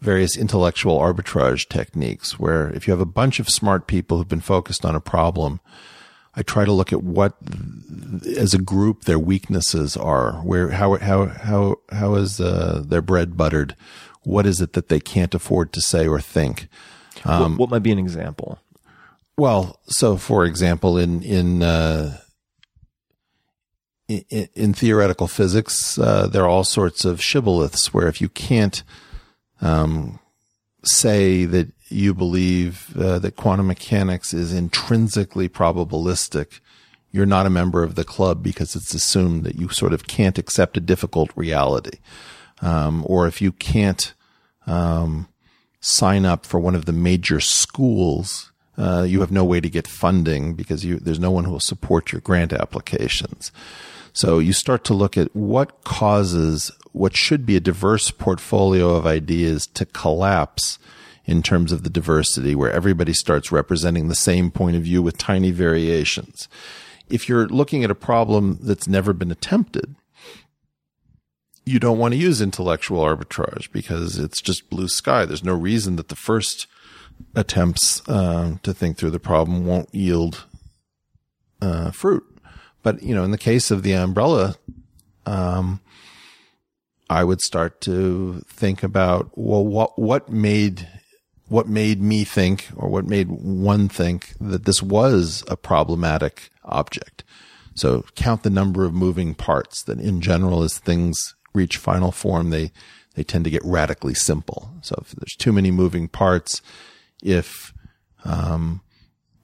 [0.01, 4.41] various intellectual arbitrage techniques where if you have a bunch of smart people who've been
[4.41, 5.61] focused on a problem,
[6.35, 7.35] I try to look at what,
[8.37, 10.35] as a group, their weaknesses are.
[10.43, 13.75] Where how how how how is uh, their bread buttered?
[14.23, 16.69] What is it that they can't afford to say or think?
[17.41, 18.59] what, what might be an example?
[19.39, 22.19] Well, so for example, in in uh,
[24.09, 28.83] in, in theoretical physics, uh, there are all sorts of shibboleths where if you can't
[29.61, 30.19] um,
[30.85, 36.61] say that you believe uh, that quantum mechanics is intrinsically probabilistic,
[37.13, 40.39] you're not a member of the club because it's assumed that you sort of can't
[40.39, 41.99] accept a difficult reality.
[42.61, 44.13] Um, or if you can't
[44.67, 45.29] um,
[45.81, 49.87] sign up for one of the major schools, uh, you have no way to get
[49.87, 53.53] funding because you, there's no one who will support your grant applications.
[54.17, 59.07] So you start to look at what causes what should be a diverse portfolio of
[59.07, 60.79] ideas to collapse
[61.27, 65.19] in terms of the diversity where everybody starts representing the same point of view with
[65.19, 66.49] tiny variations.
[67.11, 69.95] If you're looking at a problem that's never been attempted,
[71.67, 75.27] you don't want to use intellectual arbitrage because it's just blue sky.
[75.27, 76.67] There's no reason that the first
[77.35, 80.47] attempts uh, to think through the problem won't yield
[81.61, 82.25] uh, fruit.
[82.87, 84.55] But you know, in the case of the umbrella,
[85.27, 85.81] um,
[87.11, 90.89] I would start to think about well, what what made
[91.49, 97.25] what made me think, or what made one think that this was a problematic object.
[97.75, 99.83] So count the number of moving parts.
[99.83, 102.71] That in general, as things reach final form, they
[103.17, 104.71] they tend to get radically simple.
[104.83, 106.63] So if there's too many moving parts,
[107.21, 107.73] if
[108.25, 108.81] um,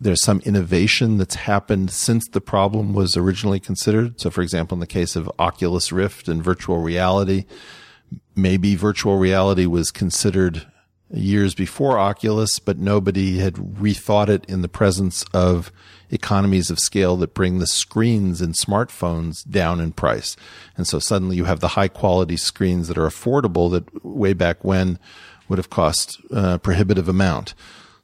[0.02, 4.20] there's some innovation that's happened since the problem was originally considered.
[4.20, 7.44] So, for example, in the case of Oculus Rift and virtual reality,
[8.34, 10.66] maybe virtual reality was considered
[11.10, 15.70] years before Oculus, but nobody had rethought it in the presence of
[16.10, 20.36] economies of scale that bring the screens in smartphones down in price.
[20.76, 24.64] And so suddenly you have the high quality screens that are affordable that way back
[24.64, 24.98] when
[25.48, 27.54] would have cost a prohibitive amount.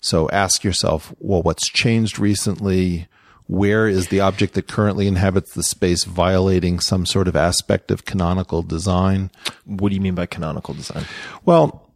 [0.01, 3.09] So ask yourself, well, what's changed recently?
[3.47, 8.05] Where is the object that currently inhabits the space violating some sort of aspect of
[8.05, 9.31] canonical design?
[9.65, 11.05] What do you mean by canonical design?
[11.45, 11.91] Well,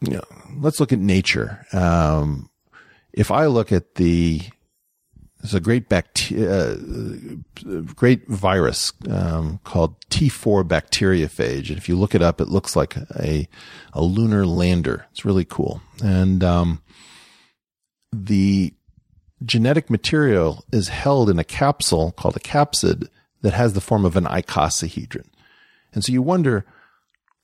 [0.00, 0.24] you know,
[0.58, 1.64] let's look at nature.
[1.72, 2.50] Um,
[3.12, 4.42] if I look at the,
[5.42, 6.76] there's a great bacteria, uh,
[7.94, 12.96] great virus um, called T4 bacteriophage, and if you look it up, it looks like
[13.18, 13.48] a
[13.92, 15.06] a lunar lander.
[15.10, 16.82] It's really cool, and um,
[18.12, 18.72] the
[19.44, 23.08] genetic material is held in a capsule called a capsid
[23.42, 25.26] that has the form of an icosahedron,
[25.92, 26.64] and so you wonder,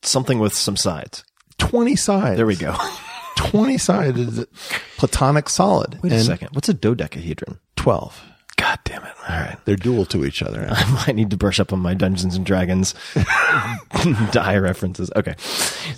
[0.03, 1.24] Something with some sides.
[1.59, 2.36] 20 sides.
[2.36, 2.76] There we go.
[3.39, 4.49] 20 sided
[4.97, 5.99] platonic solid.
[6.03, 6.49] Wait a and second.
[6.53, 7.61] What's a dodecahedron?
[7.76, 8.20] 12.
[8.57, 9.12] God damn it.
[9.28, 9.57] All right.
[9.64, 10.66] They're dual to each other.
[10.70, 12.97] I might need to brush up on my Dungeons and Dragons
[14.32, 15.12] die references.
[15.14, 15.34] Okay.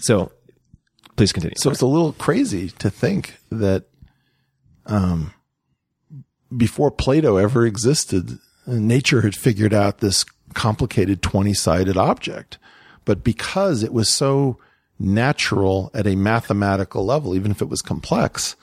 [0.00, 0.30] So
[1.16, 1.54] please continue.
[1.56, 3.84] So it's a little crazy to think that,
[4.84, 5.32] um,
[6.54, 12.58] before Plato ever existed, nature had figured out this complicated 20 sided object.
[13.06, 14.58] But because it was so
[15.00, 18.54] natural at a mathematical level, even if it was complex,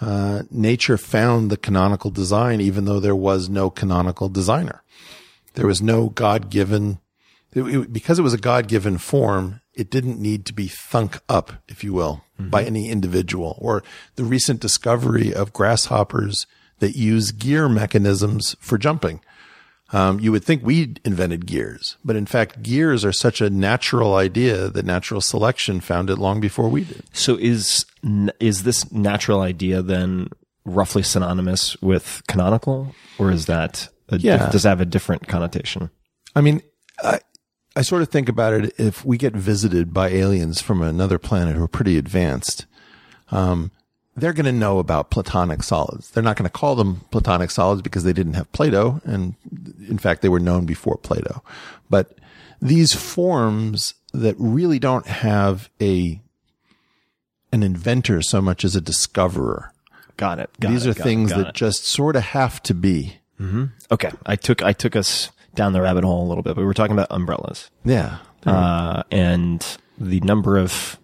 [0.00, 4.82] uh, nature found the canonical design, even though there was no canonical designer.
[5.54, 6.98] There was no God given,
[7.52, 11.82] because it was a God given form, it didn't need to be thunk up, if
[11.82, 13.82] you will, by any individual or
[14.16, 16.46] the recent discovery of grasshoppers
[16.78, 19.20] that use gear mechanisms for jumping.
[19.90, 24.16] Um, you would think we invented gears, but in fact, gears are such a natural
[24.16, 27.04] idea that natural selection found it long before we did.
[27.12, 27.86] So is
[28.38, 30.28] is this natural idea then
[30.66, 34.50] roughly synonymous with canonical, or is that a, Yeah.
[34.50, 35.88] does that have a different connotation?
[36.36, 36.60] I mean,
[37.02, 37.20] I,
[37.74, 41.56] I sort of think about it if we get visited by aliens from another planet
[41.56, 42.66] who are pretty advanced,
[43.30, 43.70] um,
[44.20, 46.10] they're going to know about platonic solids.
[46.10, 49.00] They're not going to call them platonic solids because they didn't have Plato.
[49.04, 49.34] And
[49.88, 51.42] in fact, they were known before Plato.
[51.90, 52.18] But
[52.60, 56.20] these forms that really don't have a,
[57.52, 59.72] an inventor so much as a discoverer.
[60.16, 60.50] Got it.
[60.60, 61.54] Got these it, are it, things got that it.
[61.54, 63.18] just sort of have to be.
[63.40, 63.66] Mm-hmm.
[63.92, 64.10] okay.
[64.26, 66.56] I took I took us down the rabbit hole a little bit.
[66.56, 68.18] But we were talking about umbrellas Yeah.
[68.44, 69.64] uh, and
[69.96, 70.98] the number of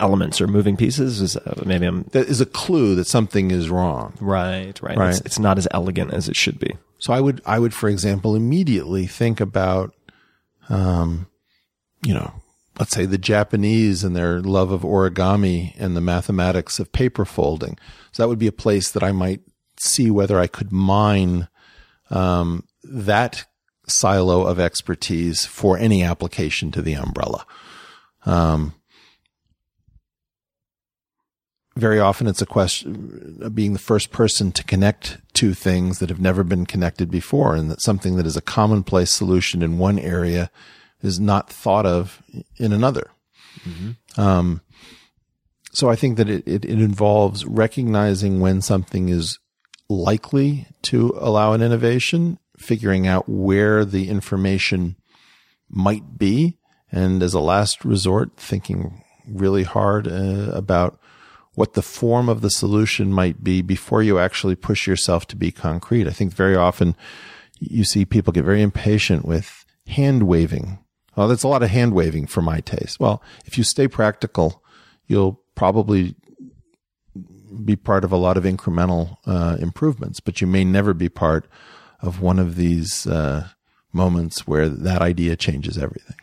[0.00, 1.20] elements or moving pieces.
[1.20, 4.14] Is uh, maybe I'm that is a clue that something is wrong.
[4.20, 4.80] right.
[4.82, 4.96] Right.
[4.96, 5.10] Right.
[5.10, 6.76] It's, it's not as elegant as it should be.
[6.98, 9.94] So I would, I would, for example, immediately think about,
[10.68, 11.26] um,
[12.02, 12.32] you know,
[12.78, 17.78] let's say the Japanese and their love of origami and the mathematics of paper folding.
[18.12, 19.40] So that would be a place that I might
[19.78, 21.48] see whether I could mine,
[22.10, 23.44] um, that
[23.86, 27.44] silo of expertise for any application to the umbrella.
[28.24, 28.74] Um,
[31.76, 36.08] very often it's a question of being the first person to connect two things that
[36.08, 39.98] have never been connected before and that something that is a commonplace solution in one
[39.98, 40.50] area
[41.02, 42.22] is not thought of
[42.56, 43.10] in another.
[44.16, 44.60] Um,
[45.72, 49.38] so I think that it, it, it involves recognizing when something is
[49.88, 54.96] likely to allow an innovation, figuring out where the information
[55.68, 56.58] might be,
[56.92, 60.98] and as a last resort, thinking really hard uh, about
[61.54, 65.50] what the form of the solution might be before you actually push yourself to be
[65.50, 66.06] concrete.
[66.06, 66.96] I think very often
[67.60, 70.78] you see people get very impatient with hand waving.
[71.16, 72.98] Well, that's a lot of hand waving for my taste.
[72.98, 74.62] Well, if you stay practical,
[75.06, 76.16] you'll probably
[77.64, 81.46] be part of a lot of incremental uh, improvements, but you may never be part
[82.00, 83.48] of one of these uh,
[83.92, 86.16] moments where that idea changes everything.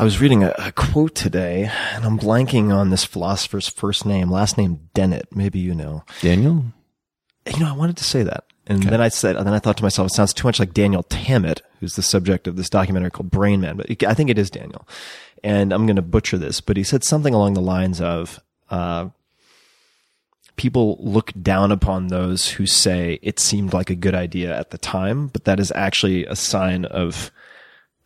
[0.00, 4.30] I was reading a, a quote today, and I'm blanking on this philosopher's first name,
[4.30, 5.34] last name Dennett.
[5.34, 6.04] Maybe you know.
[6.20, 6.66] Daniel?
[7.52, 9.76] You know, I wanted to say that, and then I said, and then I thought
[9.78, 13.10] to myself, it sounds too much like Daniel Tammet, who's the subject of this documentary
[13.10, 13.76] called Brain Man.
[13.76, 14.86] But I think it is Daniel,
[15.42, 18.40] and I'm going to butcher this, but he said something along the lines of.
[18.70, 19.08] Uh,
[20.56, 24.78] People look down upon those who say it seemed like a good idea at the
[24.78, 27.30] time, but that is actually a sign of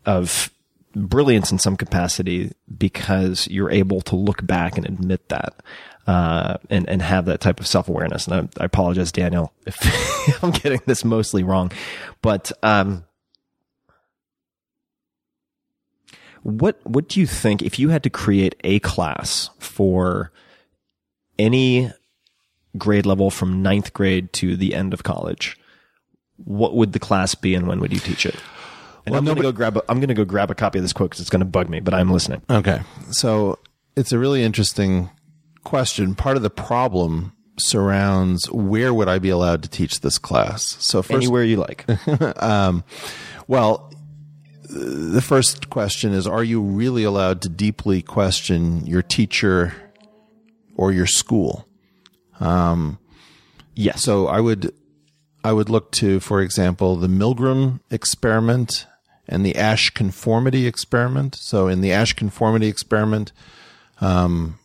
[0.05, 0.51] of
[0.95, 5.55] brilliance in some capacity because you're able to look back and admit that
[6.07, 8.26] uh, and and have that type of self awareness.
[8.26, 11.72] And I, I apologize, Daniel, if I'm getting this mostly wrong,
[12.20, 13.05] but um,
[16.43, 20.32] What What do you think if you had to create a class for
[21.38, 21.90] any
[22.76, 25.57] grade level from ninth grade to the end of college?
[26.36, 28.34] What would the class be, and when would you teach it?
[29.05, 29.76] And Well, I'm going to go grab.
[29.76, 31.46] A, I'm going to go grab a copy of this quote because it's going to
[31.46, 31.80] bug me.
[31.80, 32.42] But I'm listening.
[32.48, 32.80] Okay.
[33.11, 33.59] So
[33.96, 35.11] it's a really interesting
[35.64, 36.14] question.
[36.14, 40.76] Part of the problem surrounds where would I be allowed to teach this class?
[40.80, 41.86] So first, Anywhere you like.
[42.42, 42.84] Um,
[43.46, 43.92] well,
[44.68, 49.74] the first question is, are you really allowed to deeply question your teacher
[50.76, 51.68] or your school?
[52.40, 52.98] Um,
[53.74, 54.03] yes.
[54.03, 54.72] So I would,
[55.44, 58.86] I would look to, for example, the Milgram experiment
[59.32, 61.34] and the Asch conformity experiment.
[61.34, 63.32] So in the Asch conformity experiment,
[64.00, 64.58] um,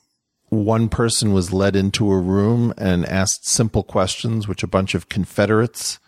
[0.50, 5.10] one person was led into a room and asked simple questions, which a bunch of
[5.10, 6.00] Confederates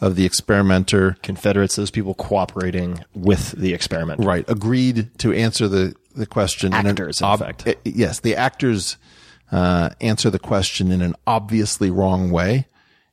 [0.00, 4.24] of the experimenter Confederates, those people cooperating with the experiment.
[4.24, 7.66] right agreed to answer the the question in an Actors, in fact.
[7.66, 8.96] eh, yes the actors
[9.50, 12.66] uh, answer the question in an obviously wrong way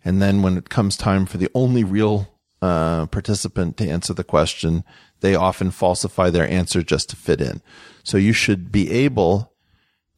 [0.04, 2.28] and then when it comes time for the only real
[2.62, 4.84] uh, participant to answer the question
[5.22, 7.62] they often falsify their answer just to fit in.
[8.04, 9.54] So you should be able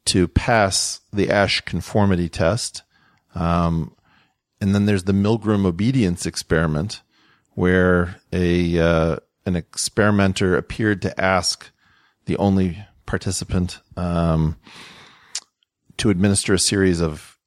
[0.06, 2.84] to pass the Asch conformity test
[3.36, 3.96] um,
[4.60, 7.02] and then there's the Milgram obedience experiment,
[7.54, 11.70] where a uh, an experimenter appeared to ask
[12.26, 14.58] the only participant um,
[15.98, 17.38] to administer a series of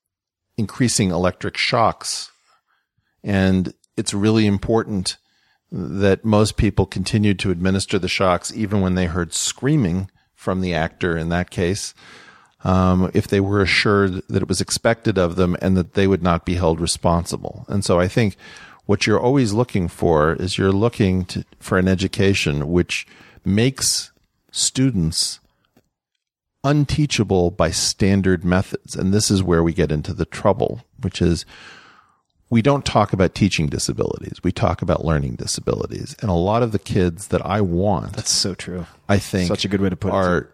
[0.57, 2.30] increasing electric shocks,
[3.24, 5.19] and it's really important
[5.71, 10.75] that most people continued to administer the shocks even when they heard screaming from the
[10.75, 11.95] actor in that case
[12.65, 16.23] um, if they were assured that it was expected of them and that they would
[16.23, 17.65] not be held responsible.
[17.69, 18.37] And so I think
[18.87, 23.07] what you're always looking for is you're looking to, for an education which
[23.45, 24.13] makes
[24.51, 25.41] students
[26.65, 28.95] unteachable by standard methods.
[28.95, 31.47] And this is where we get into the trouble, which is
[32.51, 34.41] we don't talk about teaching disabilities.
[34.43, 36.17] We talk about learning disabilities.
[36.21, 38.87] And a lot of the kids that I want, That's so true.
[39.09, 40.53] I think Such a good way to put it, are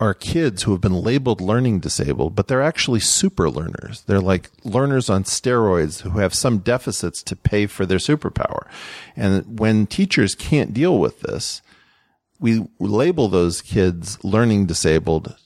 [0.00, 4.02] are kids who have been labeled learning disabled, but they're actually super learners.
[4.08, 8.66] They're like learners on steroids who have some deficits to pay for their superpower.
[9.14, 11.62] And when teachers can't deal with this,
[12.40, 15.36] we label those kids learning disabled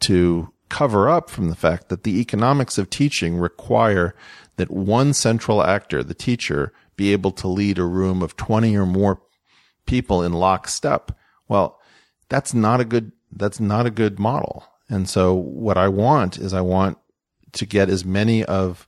[0.00, 4.14] to cover up from the fact that the economics of teaching require
[4.58, 8.86] that one central actor, the teacher, be able to lead a room of 20 or
[8.86, 9.22] more
[9.86, 11.12] people in lockstep.
[11.48, 11.80] Well,
[12.28, 14.66] that's not a good, that's not a good model.
[14.88, 16.98] And so what I want is I want
[17.52, 18.86] to get as many of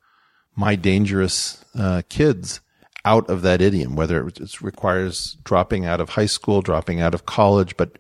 [0.55, 2.61] my dangerous uh, kids
[3.05, 7.25] out of that idiom, whether it requires dropping out of high school, dropping out of
[7.25, 7.97] college, but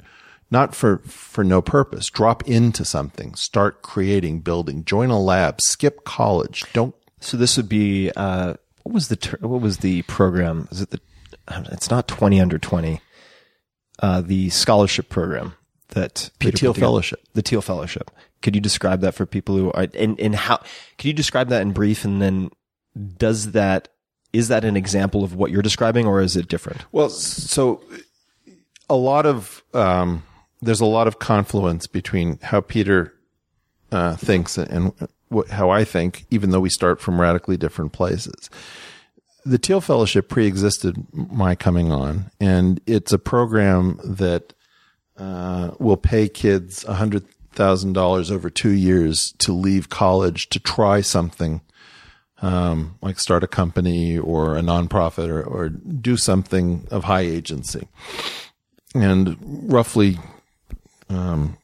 [0.50, 2.10] not for, for no purpose.
[2.10, 6.64] Drop into something, start creating, building, join a lab, skip college.
[6.72, 10.68] Don't, So this would be uh, what was the ter- what was the program?
[10.70, 11.00] Is it the?
[11.72, 13.00] It's not twenty under twenty.
[13.98, 15.54] Uh, the scholarship program
[15.88, 16.74] that Peter The Thiel.
[16.74, 17.20] Fellowship.
[17.34, 18.10] The Thiel Fellowship.
[18.40, 20.58] Could you describe that for people who are and and how?
[20.98, 22.04] Could you describe that in brief?
[22.04, 22.50] And then
[23.18, 23.88] does that
[24.32, 26.84] is that an example of what you're describing, or is it different?
[26.92, 27.82] Well, so
[28.88, 30.22] a lot of um,
[30.62, 33.12] there's a lot of confluence between how Peter
[33.92, 34.92] uh, thinks and
[35.30, 38.50] what, how I think, even though we start from radically different places.
[39.46, 44.52] The Thiel Fellowship pre-existed my coming on, and it's a program that
[45.16, 50.60] uh, will pay kids a hundred thousand dollars over two years to leave college to
[50.60, 51.62] try something
[52.42, 57.86] um, like start a company or a nonprofit or, or do something of high agency.
[58.94, 60.18] And roughly,
[61.08, 61.58] um,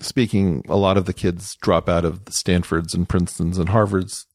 [0.00, 4.26] speaking, a lot of the kids drop out of the Stanfords and Princetons and Harvards.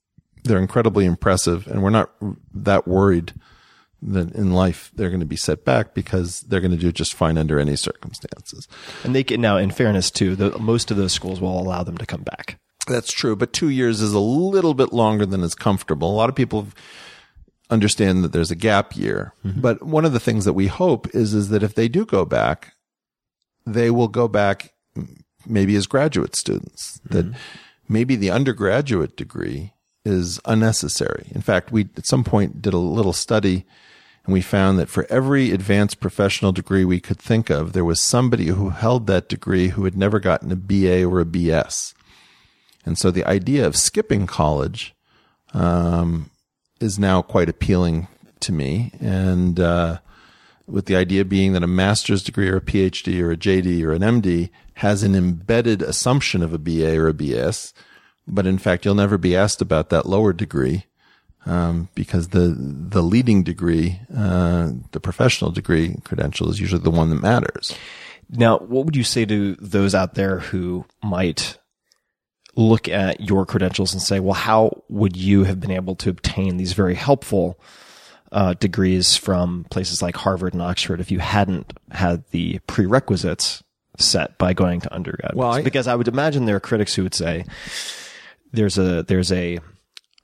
[0.44, 2.12] They're incredibly impressive, and we're not
[2.54, 3.34] that worried
[4.02, 7.14] that in life they're going to be set back because they're going to do just
[7.14, 8.68] fine under any circumstances.
[9.04, 11.98] And they can now, in fairness too, the, most of those schools will allow them
[11.98, 12.60] to come back.
[12.88, 16.12] That's true, but two years is a little bit longer than is comfortable.
[16.12, 16.68] A lot of people
[17.70, 19.62] understand that there's a gap year, mm-hmm.
[19.62, 22.26] but one of the things that we hope is is that if they do go
[22.26, 22.74] back,
[23.66, 24.74] they will go back
[25.46, 27.00] maybe as graduate students.
[27.06, 27.34] That
[27.88, 29.74] maybe the undergraduate degree
[30.06, 31.28] is unnecessary.
[31.32, 33.66] In fact, we at some point did a little study
[34.26, 38.02] and we found that for every advanced professional degree we could think of, there was
[38.02, 41.94] somebody who held that degree who had never gotten a BA or a BS.
[42.86, 44.96] And so the idea of skipping college
[45.54, 46.30] um,
[46.80, 48.08] is now quite appealing
[48.42, 48.94] to me.
[49.02, 50.00] And uh,
[50.68, 53.92] with the idea being that a master's degree or a PhD or a JD or
[53.94, 57.74] an MD has an embedded assumption of a BA or a BS,
[58.28, 60.86] but in fact, you'll never be asked about that lower degree.
[61.46, 67.10] Um, because the the leading degree, uh, the professional degree credential is usually the one
[67.10, 67.78] that matters.
[68.30, 71.58] Now, what would you say to those out there who might
[72.56, 76.58] look at your credentials and say, well, how would you have been able to obtain
[76.58, 77.60] these very helpful
[78.34, 83.64] uh, degrees from places like Harvard and Oxford if you hadn't had the prerequisites
[83.98, 85.32] set by going to undergrad?
[85.36, 87.46] Well, I- because I would imagine there are critics who would say
[88.52, 89.60] there's a there's a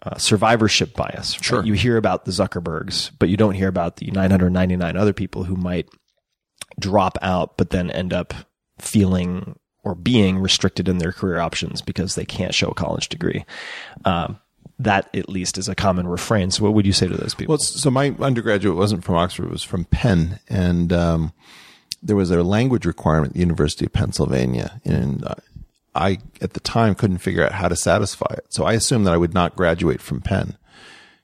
[0.02, 1.36] uh, survivorship bias.
[1.36, 1.44] right?
[1.46, 1.64] Sure.
[1.66, 5.56] You hear about the Zuckerbergs, but you don't hear about the 999 other people who
[5.56, 5.88] might
[6.80, 8.34] drop out, but then end up
[8.80, 13.44] feeling or being restricted in their career options because they can't show a college degree.
[14.06, 14.40] Um,
[14.80, 16.52] that at least is a common refrain.
[16.52, 17.54] So, what would you say to those people?
[17.54, 21.34] Well, so my undergraduate wasn't from Oxford; it was from Penn, and um,
[22.02, 25.36] there was a language requirement at the University of Pennsylvania, and uh,
[25.96, 28.46] I at the time couldn't figure out how to satisfy it.
[28.50, 30.58] So I assumed that I would not graduate from Penn,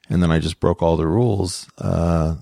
[0.10, 1.68] and then I just broke all the rules.
[1.78, 2.36] Uh,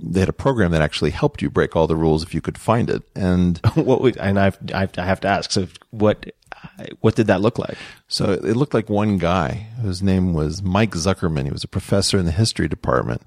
[0.00, 2.58] they had a program that actually helped you break all the rules if you could
[2.58, 5.50] find it, and what would, and I've, I've, I have to ask.
[5.50, 6.32] So, what
[7.00, 7.78] what did that look like?
[8.08, 11.44] So it looked like one guy whose name was Mike Zuckerman.
[11.44, 13.22] He was a professor in the history department.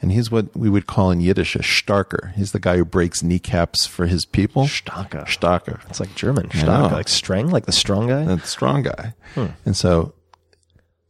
[0.00, 2.34] And he's what we would call in Yiddish a Shtarker.
[2.34, 4.64] He's the guy who breaks kneecaps for his people.
[4.64, 5.24] Shtarker.
[5.24, 5.88] Shtarker.
[5.88, 6.96] It's like German, I stark, know.
[6.96, 8.24] like strength, like the strong guy.
[8.24, 9.14] The strong guy.
[9.34, 9.46] Hmm.
[9.64, 10.12] And so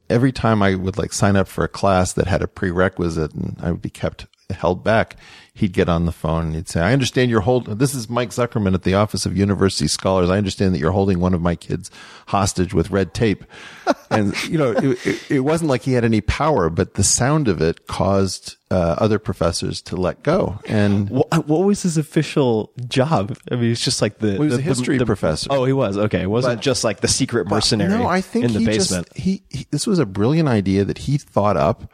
[0.08, 3.56] every time I would like sign up for a class that had a prerequisite and
[3.60, 5.16] I would be kept held back,
[5.54, 8.30] he'd get on the phone and he'd say, I understand you're holding, this is Mike
[8.30, 10.30] Zuckerman at the Office of University Scholars.
[10.30, 11.90] I understand that you're holding one of my kids
[12.28, 13.44] hostage with red tape.
[14.10, 17.48] and, you know, it, it, it wasn't like he had any power, but the sound
[17.48, 20.58] of it caused uh, other professors to let go.
[20.68, 23.36] And What, what was his official job?
[23.50, 24.32] I mean, it's just like the.
[24.32, 25.48] he was the- a history the- professor.
[25.50, 25.96] Oh, he was.
[25.98, 26.22] Okay.
[26.22, 29.08] It wasn't But- just like the secret mercenary No, I think in the he basement.
[29.14, 31.90] Just, he, he this was a brilliant idea that he thought up,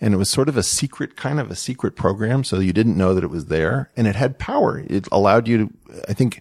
[0.00, 2.96] and it was sort of a secret, kind of a secret program, so you didn't
[2.96, 4.84] know that it was there, and it had power.
[4.86, 6.40] It allowed you to, I think,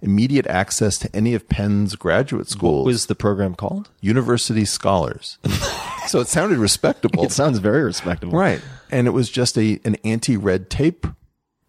[0.00, 3.90] immediate access to any of Penn's graduate schools, what was the program called?
[4.00, 5.38] university scholars.
[6.06, 8.38] so it sounded respectable, It sounds very respectable.
[8.38, 8.60] right?
[8.90, 11.06] And it was just a an anti red tape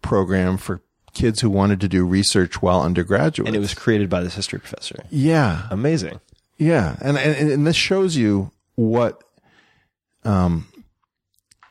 [0.02, 0.80] program for
[1.12, 3.48] kids who wanted to do research while undergraduate.
[3.48, 5.02] And it was created by this history professor.
[5.10, 6.20] yeah, Amazing.
[6.56, 9.24] Yeah, and and, and this shows you what,
[10.24, 10.68] um,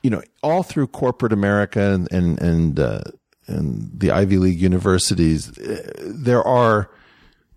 [0.04, 3.02] you know, all through corporate America and and and, uh,
[3.48, 6.90] and the Ivy League universities, uh, there are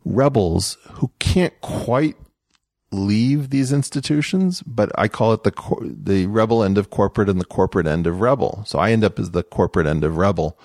[0.05, 2.16] rebels who can't quite
[2.90, 7.40] leave these institutions, but I call it the cor- the rebel end of corporate and
[7.40, 8.64] the corporate end of rebel.
[8.66, 10.59] So I end up as the corporate end of rebel,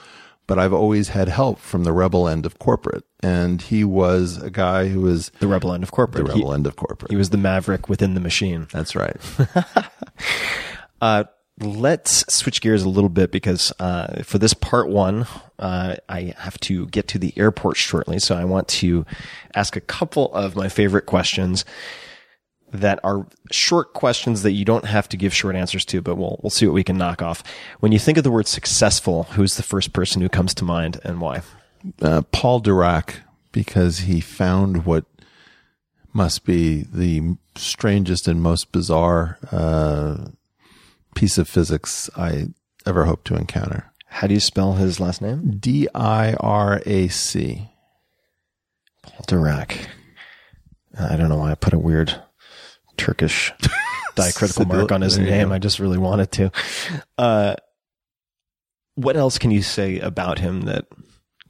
[0.45, 4.49] but I've always had help from the rebel end of corporate, and he was a
[4.49, 6.25] guy who was The rebel end of corporate.
[6.25, 7.11] the rebel he, end of corporate.
[7.11, 8.67] he was the maverick within the machine.
[8.73, 9.15] That's right.
[10.99, 11.25] Uh,
[11.59, 15.27] let's switch gears a little bit because uh, for this part one,
[15.59, 18.19] uh, I have to get to the airport shortly.
[18.19, 19.05] So I want to
[19.55, 21.65] ask a couple of my favorite questions
[22.71, 26.39] that are short questions that you don't have to give short answers to, but we'll
[26.43, 27.41] we'll see what we can knock off.
[27.79, 30.99] When you think of the word successful, who's the first person who comes to mind
[31.03, 31.41] and why?
[32.01, 33.15] uh, Paul Dirac,
[33.51, 35.05] because he found what
[36.13, 40.29] must be the strangest and most bizarre uh,
[41.17, 42.49] piece of physics I
[42.85, 43.91] ever hope to encounter.
[44.05, 45.57] How do you spell his last name?
[45.57, 47.71] D I R A C.
[49.01, 49.87] Paul Dirac.
[50.97, 52.21] I don't know why I put a weird
[52.97, 53.51] Turkish
[54.15, 55.49] diacritical mark on his name.
[55.49, 55.55] go.
[55.55, 56.51] I just really wanted to.
[57.17, 57.55] Uh,
[58.93, 60.85] what else can you say about him that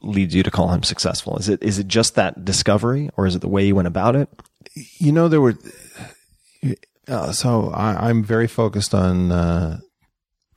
[0.00, 1.36] leads you to call him successful?
[1.36, 4.16] Is it is it just that discovery, or is it the way you went about
[4.16, 4.30] it?
[4.98, 5.58] You know, there were.
[7.08, 9.80] Uh, so I, I'm very focused on uh,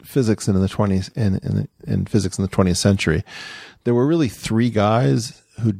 [0.03, 3.23] physics in the 20s in, in in physics in the 20th century.
[3.83, 5.75] There were really three guys who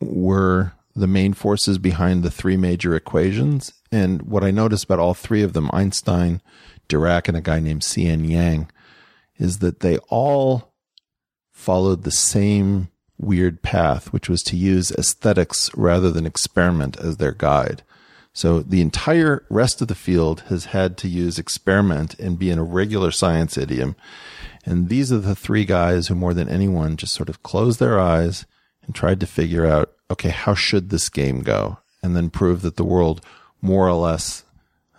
[0.00, 3.72] were the main forces behind the three major equations.
[3.92, 6.40] And what I noticed about all three of them, Einstein,
[6.88, 8.24] Dirac, and a guy named C.N.
[8.24, 8.70] Yang,
[9.38, 10.74] is that they all
[11.52, 12.88] followed the same
[13.18, 17.82] weird path, which was to use aesthetics rather than experiment as their guide.
[18.32, 22.58] So the entire rest of the field has had to use experiment and be in
[22.58, 23.96] a regular science idiom.
[24.64, 27.98] And these are the three guys who more than anyone just sort of closed their
[27.98, 28.46] eyes
[28.82, 31.78] and tried to figure out, okay, how should this game go?
[32.02, 33.24] And then prove that the world
[33.60, 34.44] more or less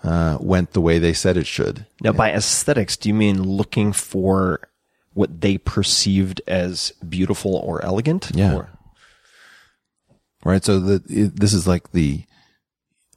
[0.03, 1.85] uh, went the way they said it should.
[2.01, 4.59] Now, by aesthetics, do you mean looking for
[5.13, 8.31] what they perceived as beautiful or elegant.
[8.33, 8.55] Yeah.
[8.55, 8.69] Or-
[10.43, 10.63] right?
[10.63, 12.23] So the, it, this is like the,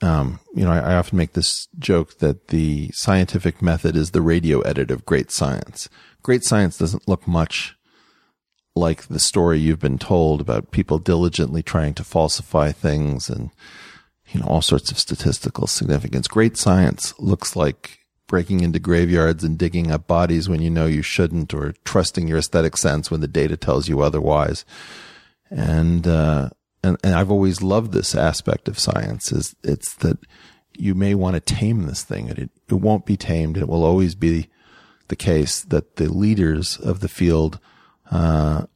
[0.03, 4.23] um, you know, I, I often make this joke that the scientific method is the
[4.23, 5.89] radio edit of great science.
[6.23, 7.77] Great science doesn't look much
[8.75, 13.51] like the story you've been told about people diligently trying to falsify things and,
[14.33, 16.27] you know, all sorts of statistical significance.
[16.27, 21.03] Great science looks like breaking into graveyards and digging up bodies when you know you
[21.03, 24.65] shouldn't or trusting your aesthetic sense when the data tells you otherwise.
[25.51, 26.51] And, uh,
[26.85, 30.19] and, and I've always loved this aspect of science is it's that
[30.77, 33.57] you may want to tame this thing and it, it won't be tamed.
[33.57, 34.49] It will always be
[35.09, 37.59] the case that the leaders of the field,
[38.11, 38.67] uh,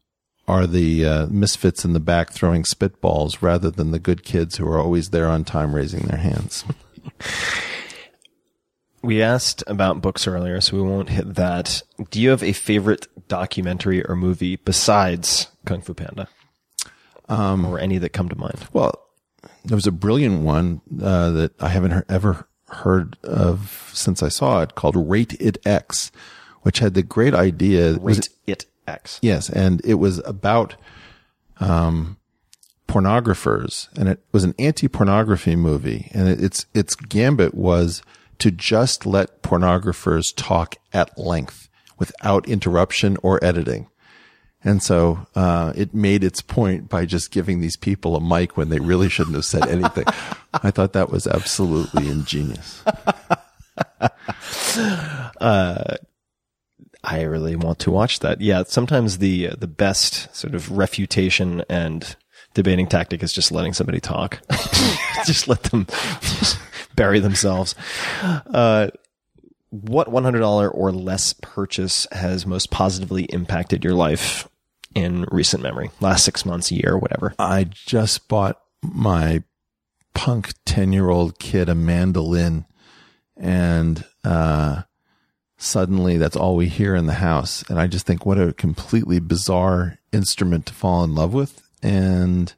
[0.46, 4.66] are the uh, misfits in the back throwing spitballs rather than the good kids who
[4.66, 6.64] are always there on time raising their hands.
[9.02, 11.82] We asked about books earlier, so we won't hit that.
[12.10, 16.28] Do you have a favorite documentary or movie besides Kung Fu Panda?
[17.28, 18.66] Um, or any that come to mind?
[18.72, 18.94] Well,
[19.64, 24.28] there was a brilliant one uh, that I haven't he- ever heard of since I
[24.28, 26.10] saw it called Rate It X,
[26.62, 27.94] which had the great idea.
[27.98, 29.18] Rate It X.
[29.22, 30.76] Yes, and it was about
[31.60, 32.16] um,
[32.88, 38.02] pornographers, and it was an anti-pornography movie, and it, its its gambit was
[38.38, 41.68] to just let pornographers talk at length
[41.98, 43.88] without interruption or editing.
[44.64, 48.70] And so uh, it made its point by just giving these people a mic when
[48.70, 50.04] they really shouldn't have said anything.
[50.54, 52.82] I thought that was absolutely ingenious.
[57.04, 58.40] I really want to watch that.
[58.40, 62.16] Yeah, sometimes the uh, the best sort of refutation and
[62.54, 64.40] debating tactic is just letting somebody talk.
[65.24, 65.86] just let them
[66.20, 66.58] just
[66.96, 67.74] bury themselves.
[68.22, 68.88] Uh,
[69.70, 74.48] what one hundred dollar or less purchase has most positively impacted your life
[74.94, 75.90] in recent memory?
[76.00, 77.34] Last six months, a year, whatever.
[77.38, 79.42] I just bought my
[80.14, 82.64] punk 10 year old kid a mandolin
[83.36, 84.82] and, uh,
[85.58, 87.62] suddenly that's all we hear in the house.
[87.68, 91.62] And I just think what a completely bizarre instrument to fall in love with.
[91.82, 92.52] And,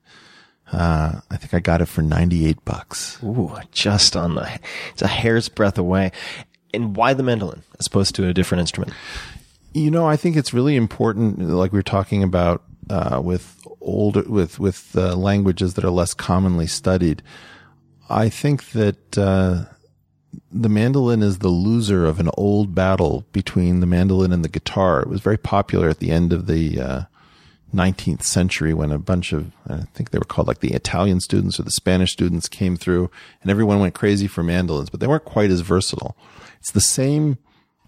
[0.72, 3.18] uh, I think I got it for 98 bucks.
[3.22, 4.58] Ooh, just on the
[4.92, 6.12] it's a hair's breadth away.
[6.72, 8.92] And why the mandolin as opposed to a different instrument?
[9.72, 14.22] You know, I think it's really important, like we were talking about uh, with older
[14.22, 17.22] with with uh, languages that are less commonly studied.
[18.08, 19.64] I think that uh,
[20.50, 25.00] the mandolin is the loser of an old battle between the mandolin and the guitar.
[25.00, 27.02] It was very popular at the end of the uh,
[27.74, 31.60] 19th century when a bunch of I think they were called like the Italian students
[31.60, 33.10] or the Spanish students came through,
[33.42, 36.16] and everyone went crazy for mandolins, but they weren't quite as versatile.
[36.60, 37.38] It's the same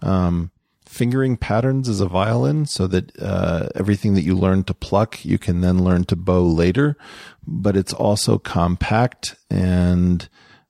[0.01, 0.51] um,
[0.85, 5.37] fingering patterns as a violin so that uh, everything that you learn to pluck, you
[5.37, 6.97] can then learn to bow later.
[7.45, 10.27] But it's also compact and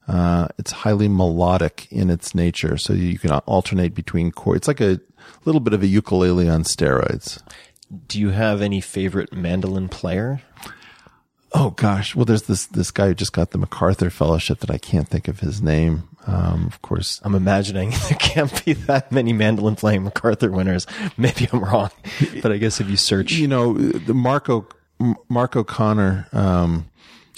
[0.08, 2.78] uh, it's highly melodic in its nature.
[2.78, 4.60] So you can alternate between chords.
[4.60, 5.00] It's like a
[5.46, 7.42] little bit of a ukulele on steroids.
[8.08, 10.42] Do you have any favorite mandolin player?
[11.54, 12.16] Oh gosh.
[12.16, 15.28] Well, there's this, this guy who just got the MacArthur fellowship that I can't think
[15.28, 16.10] of his name.
[16.26, 20.88] Um, of course, I'm imagining there can't be that many mandolin playing MacArthur winners.
[21.18, 21.92] Maybe I'm wrong,
[22.42, 24.68] but I guess if you search, you know, the Marco,
[25.30, 26.90] Mark O'Connor, um,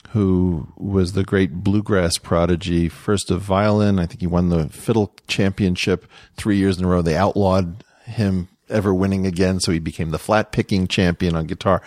[0.10, 4.00] who was the great bluegrass prodigy, first of violin.
[4.00, 6.06] I think he won the fiddle championship
[6.38, 7.02] three years in a row.
[7.02, 9.60] They outlawed him ever winning again.
[9.60, 11.82] So he became the flat picking champion on guitar.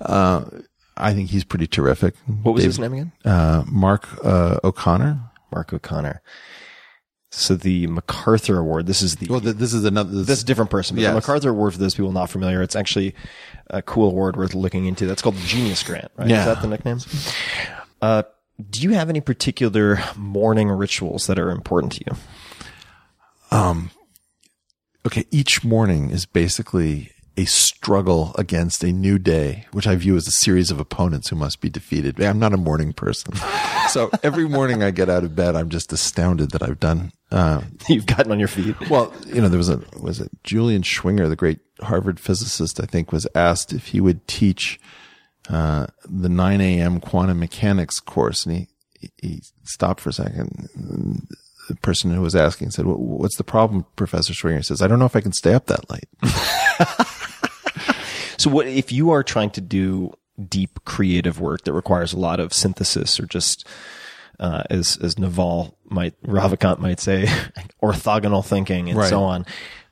[0.00, 0.44] Uh,
[0.98, 2.14] I think he's pretty terrific.
[2.42, 3.12] what was his name again?
[3.24, 5.20] Uh, Mark, uh, O'Connor.
[5.52, 6.20] Mark O'Connor.
[7.30, 8.86] So the MacArthur Award.
[8.86, 10.96] This is the Well, th- this is another, this, this is a different person.
[10.96, 11.10] But Yes.
[11.10, 13.14] the MacArthur Award, for those people not familiar, it's actually
[13.68, 15.06] a cool award worth looking into.
[15.06, 16.28] That's called the Genius Grant, right?
[16.28, 16.40] Yeah.
[16.40, 16.98] Is that the nickname?
[18.00, 18.22] Uh,
[18.70, 22.16] do you have any particular morning rituals that are important to you?
[23.56, 23.90] Um.
[25.06, 30.26] Okay, each morning is basically a struggle against a new day, which I view as
[30.26, 32.20] a series of opponents who must be defeated.
[32.20, 33.34] I'm not a morning person.
[33.90, 37.62] so every morning I get out of bed, I'm just astounded that I've done, uh,
[37.88, 38.74] You've gotten on your feet.
[38.90, 42.86] well, you know, there was a, was it Julian Schwinger, the great Harvard physicist, I
[42.86, 44.80] think was asked if he would teach,
[45.48, 46.98] uh, the 9 a.m.
[46.98, 48.44] quantum mechanics course.
[48.46, 48.66] And
[49.00, 50.68] he, he stopped for a second.
[51.68, 54.56] The person who was asking said, "Wh- what's the problem, Professor Schwinger?
[54.56, 56.08] He says, I don't know if I can stay up that late.
[58.38, 60.12] So what if you are trying to do
[60.48, 63.66] deep creative work that requires a lot of synthesis or just
[64.38, 67.26] uh, as as Naval might Ravikant might say
[67.82, 69.08] orthogonal thinking and Right.
[69.10, 69.44] so on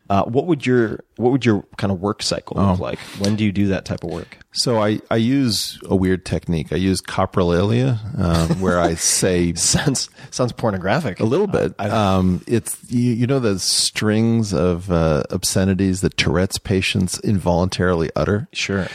[0.09, 2.71] Uh, what would your what would your kind of work cycle Oh.
[2.73, 2.99] look like?
[3.19, 4.39] When do you do that type of work?
[4.53, 6.73] So I, I use a weird technique.
[6.73, 11.21] I use coprolalia, um, where I say Sounds sounds pornographic.
[11.21, 11.79] a little bit.
[11.81, 18.49] Um, it's you, you know the strings of uh, obscenities that Tourette's patients involuntarily utter.
[18.53, 18.87] Sure.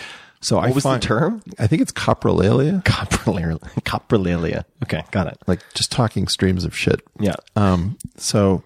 [0.44, 1.44] So I What was the term?
[1.60, 3.60] I think it's coprolalia, Coprolalia.
[3.84, 4.64] Coprolalia.
[4.84, 5.38] Okay, got it.
[5.46, 7.02] like just talking streams of shit.
[7.20, 7.36] Yeah.
[7.56, 8.64] Um, so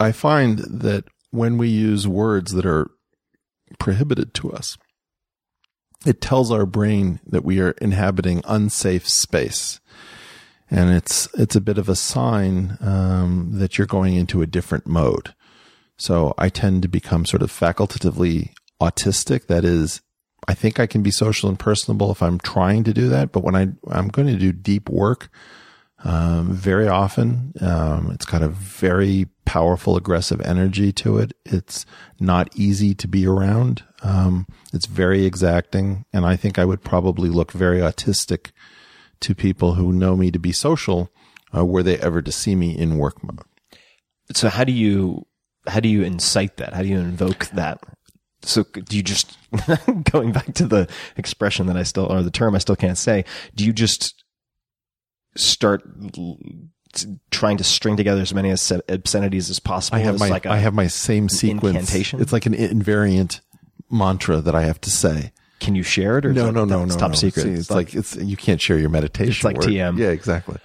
[0.00, 2.90] I find that when we use words that are
[3.78, 4.76] prohibited to us,
[6.04, 9.80] it tells our brain that we are inhabiting unsafe space.
[10.70, 14.86] And it's, it's a bit of a sign, um, that you're going into a different
[14.86, 15.34] mode.
[15.98, 19.46] So I tend to become sort of facultatively autistic.
[19.46, 20.00] That is,
[20.48, 23.30] I think I can be social and personable if I'm trying to do that.
[23.30, 25.30] But when I, I'm going to do deep work,
[26.04, 27.52] um, very often.
[27.60, 31.32] Um, it's got a very powerful, aggressive energy to it.
[31.44, 31.84] It's
[32.20, 33.84] not easy to be around.
[34.02, 36.04] Um, it's very exacting.
[36.12, 38.50] And I think I would probably look very autistic
[39.20, 41.10] to people who know me to be social,
[41.54, 43.40] uh, were they ever to see me in work mode.
[44.34, 45.26] So how do you
[45.68, 46.74] how do you incite that?
[46.74, 47.78] How do you invoke that?
[48.42, 49.38] So do you just
[50.10, 53.24] going back to the expression that I still or the term I still can't say?
[53.54, 54.24] Do you just
[55.36, 55.82] start
[57.30, 59.96] trying to string together as many as obscenities as possible?
[59.96, 61.74] I have my, like a- I have my same sequence.
[61.76, 62.20] incantation?
[62.20, 63.40] It's like an invariant
[63.90, 65.32] mantra that I have to say.
[65.60, 66.96] Can you share it or No, that- no, no, no.
[66.96, 67.16] top no.
[67.16, 67.42] secret?
[67.44, 69.30] See, it's like, it's, you can't share your meditation.
[69.32, 69.66] It's like word.
[69.68, 69.98] TM.
[69.98, 70.58] Yeah, exactly.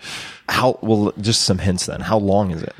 [0.49, 2.01] how well just some hints then.
[2.01, 2.73] How long is it?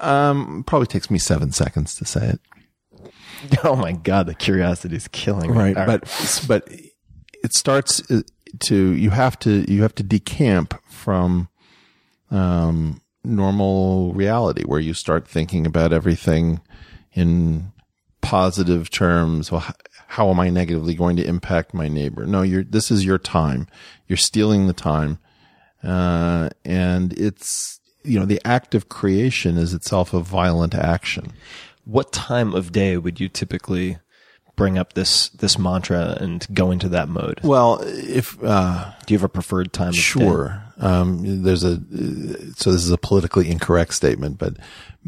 [0.00, 2.40] Um, probably takes me seven seconds to say it.
[3.64, 5.56] Oh my god, the curiosity is killing me.
[5.56, 5.76] Right.
[5.76, 6.00] All But,
[6.46, 6.68] but
[7.42, 8.20] it starts uh,
[8.60, 11.48] to, you have to, you have to decamp from,
[12.30, 16.60] um, normal reality where you start thinking about everything
[17.12, 17.72] in
[18.20, 19.50] positive terms.
[19.50, 19.64] Well,
[20.08, 22.26] how am I negatively going to impact my neighbor?
[22.26, 23.66] No, you're, this is your time.
[24.06, 25.18] You're stealing the time.
[25.82, 31.32] Uh, and it's, you know, the act of creation is itself a violent action.
[31.84, 33.98] what time of day would you typically
[34.60, 37.40] bring up this this mantra and go into that mode?
[37.42, 39.92] Well, if, uh, Do you have a preferred time?
[39.92, 40.62] Sure.
[40.78, 41.76] Um, there's a,
[42.56, 44.58] so this is a politically incorrect statement, but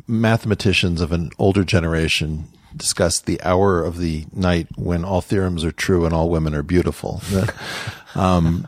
[0.07, 5.73] mathematicians of an older generation discuss the hour of the night when all theorems are
[5.73, 7.23] true and all women are beautiful.
[8.15, 8.66] um,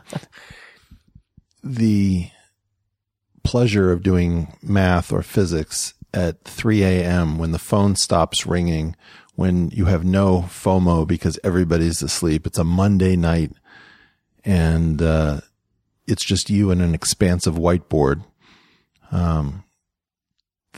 [1.63, 2.29] the
[3.43, 7.39] pleasure of doing math or physics at 3 a.m.
[7.39, 8.95] when the phone stops ringing,
[9.35, 12.47] when you have no FOMO because everybody's asleep.
[12.47, 13.51] It's a Monday night
[14.43, 15.41] and, uh,
[16.07, 18.23] it's just you and an expansive whiteboard.
[19.11, 19.63] Um,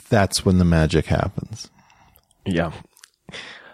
[0.10, 1.70] that's when the magic happens.
[2.46, 2.72] Yeah.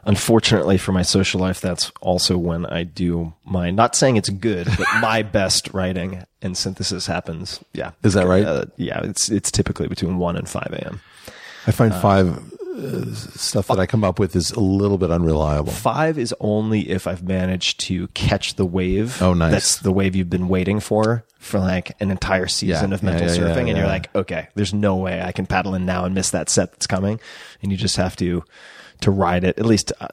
[0.05, 4.67] Unfortunately for my social life, that's also when I do my, not saying it's good,
[4.77, 7.63] but my best writing and synthesis happens.
[7.73, 7.91] Yeah.
[8.03, 8.43] Is that right?
[8.43, 9.01] Uh, yeah.
[9.03, 11.01] It's, it's typically between 1 and 5 a.m.
[11.65, 15.71] I find five uh, stuff that I come up with is a little bit unreliable.
[15.71, 19.21] Five is only if I've managed to catch the wave.
[19.21, 19.51] Oh, nice.
[19.51, 23.27] That's the wave you've been waiting for for like an entire season Yeah, of mental
[23.27, 23.67] yeah, yeah, surfing.
[23.69, 26.49] and you're like, okay, there's no way I can paddle in now and miss that
[26.49, 27.19] set that's coming.
[27.61, 28.43] And you just have to,
[29.01, 29.59] to ride it.
[29.59, 30.07] At least uh,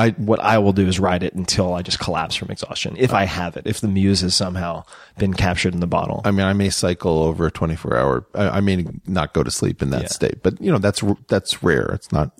[0.00, 2.96] I, what I will do is ride it until I just collapse from exhaustion.
[2.98, 4.84] If I have it, if the muse has somehow
[5.18, 6.22] been captured in the bottle.
[6.24, 9.50] I mean, I may cycle over a 24 hour, I, I may not go to
[9.50, 10.08] sleep in that Yeah.
[10.08, 11.90] state, but you know, that's, that's rare.
[11.92, 12.32] It's not,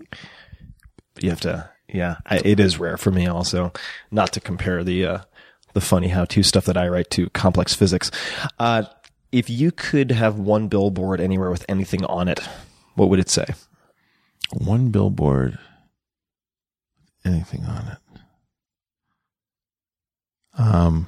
[1.21, 3.73] you have to yeah I, it is rare for me also
[4.13, 5.19] not to compare the uh
[5.75, 8.13] the funny how-to stuff that i write to complex physics
[8.61, 8.85] uh
[9.33, 12.39] if you could have one billboard anywhere with anything on it
[12.95, 13.45] what would it say
[14.53, 15.59] one billboard,
[17.31, 18.21] anything on it.
[20.59, 21.07] Um,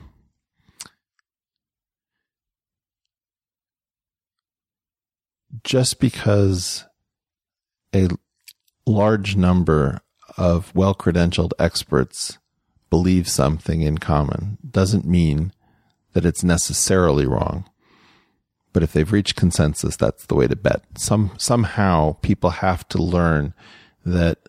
[5.65, 6.85] just because
[7.95, 8.09] a
[8.87, 10.01] large number
[10.37, 12.39] of well credentialed experts
[12.91, 15.53] believe something in common doesn't mean
[16.13, 17.65] that it's necessarily wrong.
[18.73, 20.83] But if they've reached consensus, that's the way to bet.
[20.97, 23.55] Some, somehow people have to learn
[24.05, 24.42] that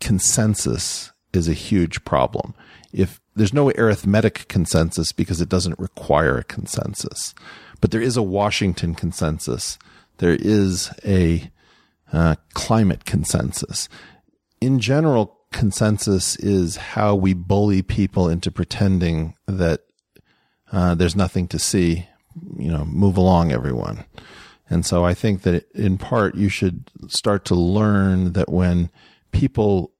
[0.00, 2.54] consensus is a huge problem.
[2.92, 7.34] If there's no arithmetic consensus because it doesn't require a consensus,
[7.80, 9.78] but there is a Washington consensus.
[10.18, 11.50] There is a
[12.12, 13.88] uh, climate consensus.
[14.60, 19.80] In general, consensus is how we bully people into pretending that
[20.72, 22.06] uh, there's nothing to see.
[22.58, 24.04] You know, move along, everyone.
[24.68, 28.90] And so I think that in part you should start to learn that when
[29.32, 29.92] people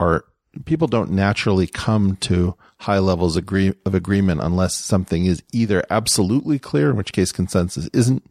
[0.00, 0.24] are,
[0.64, 6.58] people don't naturally come to high levels agree, of agreement unless something is either absolutely
[6.58, 8.24] clear, in which case consensus isn't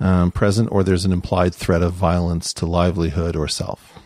[0.00, 3.98] um, present, or there's an implied threat of violence to livelihood or self.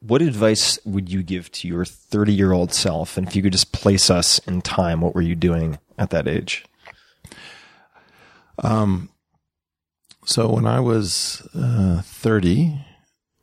[0.00, 3.16] What advice would you give to your 30 year old self?
[3.16, 6.26] And if you could just place us in time, what were you doing at that
[6.26, 6.64] age?
[8.58, 9.10] Um,
[10.24, 12.84] so when I was uh, 30,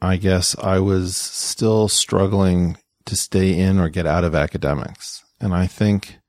[0.02, 5.24] I guess I was still struggling to stay in or get out of academics.
[5.42, 6.20] And I think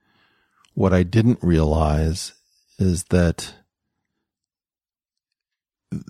[0.75, 2.33] what I didn't realize
[2.79, 3.55] is that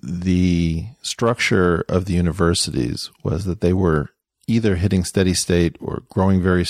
[0.03, 4.09] the structure of the universities was that they were
[4.47, 6.65] either hitting steady state or growing very,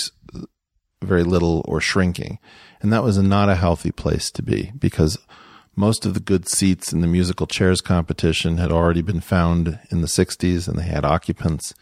[1.02, 2.38] very little or shrinking.
[2.80, 5.18] And that was not a healthy place to be because
[5.74, 10.00] most of the good seats in the musical chairs competition had already been found in
[10.00, 11.72] the 60s and they had occupants.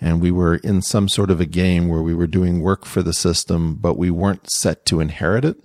[0.00, 3.02] And we were in some sort of a game where we were doing work for
[3.02, 5.58] the system, but we weren't set to inherit it.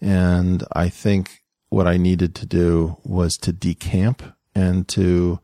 [0.00, 4.22] And I think what I needed to do was to decamp
[4.54, 5.40] and to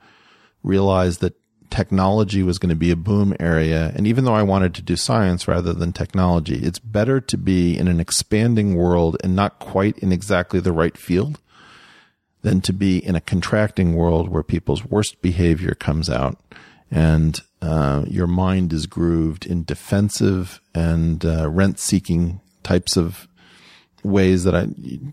[0.62, 1.34] realize that
[1.72, 3.92] technology was going to be a boom area.
[3.96, 7.76] And even though I wanted to do science rather than technology, it's better to be
[7.76, 11.40] in an expanding world and not quite in exactly the right field
[12.42, 16.38] than to be in a contracting world where people's worst behavior comes out
[16.90, 23.26] and uh, your mind is grooved in defensive and uh, rent seeking types of
[24.04, 24.66] ways that I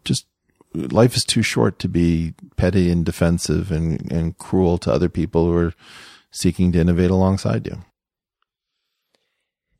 [0.03, 0.25] just
[0.73, 5.45] life is too short to be petty and defensive and, and cruel to other people
[5.45, 5.73] who are
[6.31, 7.77] seeking to innovate alongside you.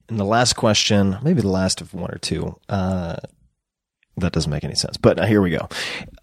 [0.07, 3.17] And the last question, maybe the last of one or two, uh,
[4.17, 5.69] that doesn't make any sense, but uh, here we go.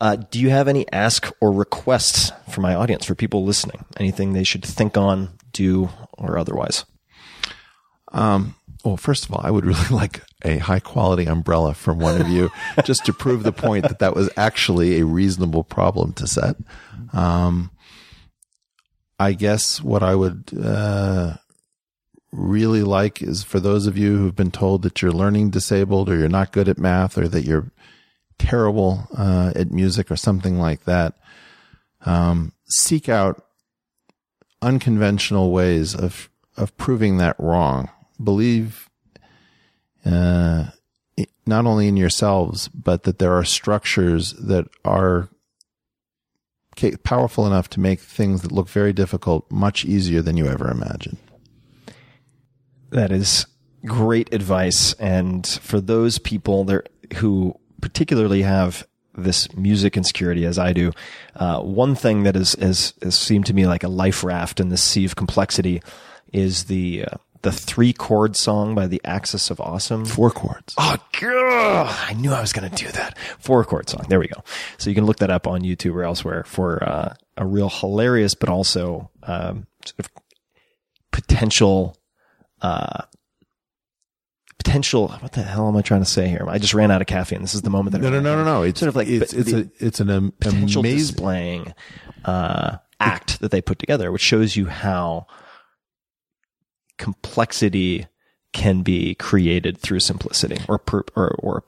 [0.00, 3.84] Uh, do you have any ask or requests for my audience, for people listening?
[3.96, 5.88] Anything they should think on, do,
[6.18, 6.84] or otherwise?
[8.12, 8.54] Um,
[8.84, 12.28] well, first of all, I would really like a high quality umbrella from one of
[12.28, 12.50] you
[12.84, 16.56] just to prove the point that that was actually a reasonable problem to set.
[17.12, 17.70] Um,
[19.18, 21.34] I guess what I would, uh,
[22.32, 26.16] really like is for those of you who've been told that you're learning disabled or
[26.16, 27.70] you're not good at math or that you're
[28.38, 31.14] terrible, uh, at music or something like that.
[32.04, 33.46] Um, seek out
[34.60, 37.88] unconventional ways of, of proving that wrong
[38.22, 38.88] believe
[40.04, 40.66] uh,
[41.46, 45.28] not only in yourselves, but that there are structures that are
[47.02, 51.18] powerful enough to make things that look very difficult much easier than you ever imagined.
[52.90, 53.46] That is
[53.84, 54.92] great advice.
[54.94, 56.84] And for those people there
[57.16, 60.92] who particularly have this music insecurity as I do,
[61.34, 64.68] uh, one thing that is, has, has seemed to me like a life raft in
[64.68, 65.82] the sea of complexity
[66.32, 67.16] is the uh,
[67.46, 70.04] the three chord song by the Axis of Awesome.
[70.04, 70.74] Four chords.
[70.76, 71.96] Oh, God.
[72.08, 73.16] I knew I was going to do that.
[73.38, 74.04] Four chord song.
[74.08, 74.42] There we go.
[74.78, 78.34] So you can look that up on YouTube or elsewhere for uh, a real hilarious,
[78.34, 80.10] but also um, sort of
[81.12, 81.96] potential.
[82.60, 83.02] Uh,
[84.58, 85.06] potential.
[85.06, 86.44] What the hell am I trying to say here?
[86.48, 87.42] I just ran out of caffeine.
[87.42, 88.62] This is the moment that no, no, no, no, no.
[88.62, 91.74] It's sort of like it's it's, a, it's an potential amazing displaying
[92.24, 95.28] uh, act that they put together, which shows you how
[96.98, 98.06] complexity
[98.52, 101.60] can be created through simplicity or per, or, or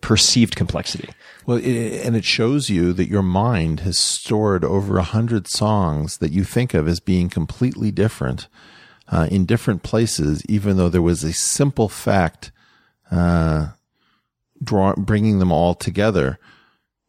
[0.00, 1.08] perceived complexity.
[1.46, 6.18] Well, it, and it shows you that your mind has stored over a hundred songs
[6.18, 8.48] that you think of as being completely different
[9.08, 12.50] uh, in different places, even though there was a simple fact
[13.12, 13.68] uh,
[14.60, 16.40] draw, bringing them all together.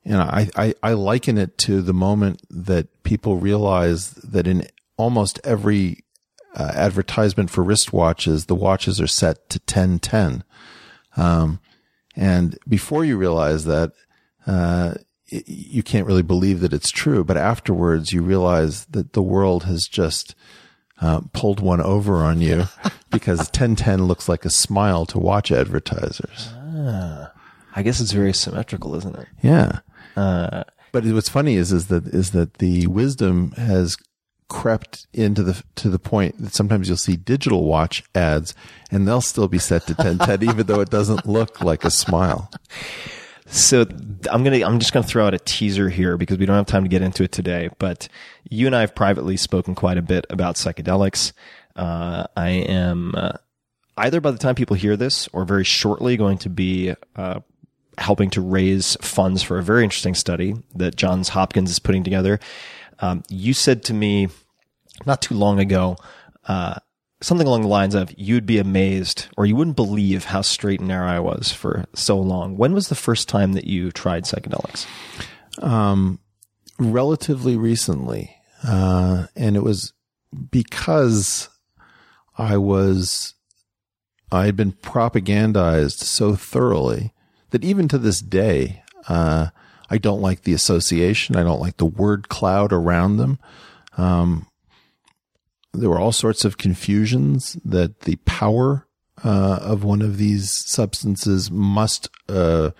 [0.04, 4.68] And I, I, I liken it to the moment that people realize that in
[4.98, 6.04] almost every
[6.56, 10.44] uh, advertisement for wristwatches, the watches are set to 1010.
[11.18, 11.60] Um,
[12.16, 13.92] and before you realize that,
[14.48, 14.96] uh,
[15.28, 19.64] it, you can't really believe that it's true, but afterwards you realize that the world
[19.66, 20.36] has just,
[21.02, 22.64] uh, pulled one over on you
[23.12, 26.50] because 1010 looks like a smile to watch advertisers.
[26.54, 27.32] Ah,
[27.76, 29.28] I guess it's very symmetrical, isn't it?
[29.42, 29.80] Yeah.
[30.16, 30.64] Uh,
[30.94, 33.98] But what's funny is, is that, is that the wisdom has
[34.48, 38.54] crept into the to the point that sometimes you'll see digital watch ads
[38.92, 42.52] and they'll still be set to 1010 even though it doesn't look like a smile.
[43.48, 43.86] So
[44.32, 46.84] I'm gonna I'm just gonna throw out a teaser here because we don't have time
[46.84, 47.70] to get into it today.
[47.80, 48.08] But
[48.50, 51.32] you and I have privately spoken quite a bit about psychedelics.
[51.76, 53.34] Uh, I am uh,
[53.98, 57.42] either by the time people hear this or very shortly going to be uh,
[57.98, 62.40] helping to raise funds for a very interesting study that Johns Hopkins is putting together.
[63.00, 64.30] Um, you said to me
[65.06, 65.98] not too long ago,
[66.48, 66.76] uh,
[67.22, 70.88] something along the lines of you'd be amazed or you wouldn't believe how straight and
[70.88, 72.58] narrow I was for so long.
[72.58, 74.86] When was the first time that you tried psychedelics?
[75.64, 76.20] Um,
[76.80, 78.36] relatively recently.
[78.64, 79.94] Uh, and it was
[80.52, 81.50] because
[82.38, 83.34] I was,
[84.32, 87.14] I had been propagandized so thoroughly
[87.52, 89.48] that even to this day, uh,
[89.90, 91.36] I don't like the association.
[91.36, 93.40] I don't like the word cloud around them.
[93.98, 94.48] Um,
[95.74, 98.88] there were all sorts of confusions that the power
[99.24, 102.72] uh, of one of these substances must uh,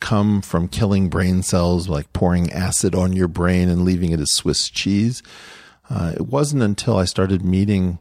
[0.00, 4.30] come from killing brain cells, like pouring acid on your brain and leaving it as
[4.32, 5.22] Swiss cheese.
[5.88, 7.98] Uh, it wasn't until I started meeting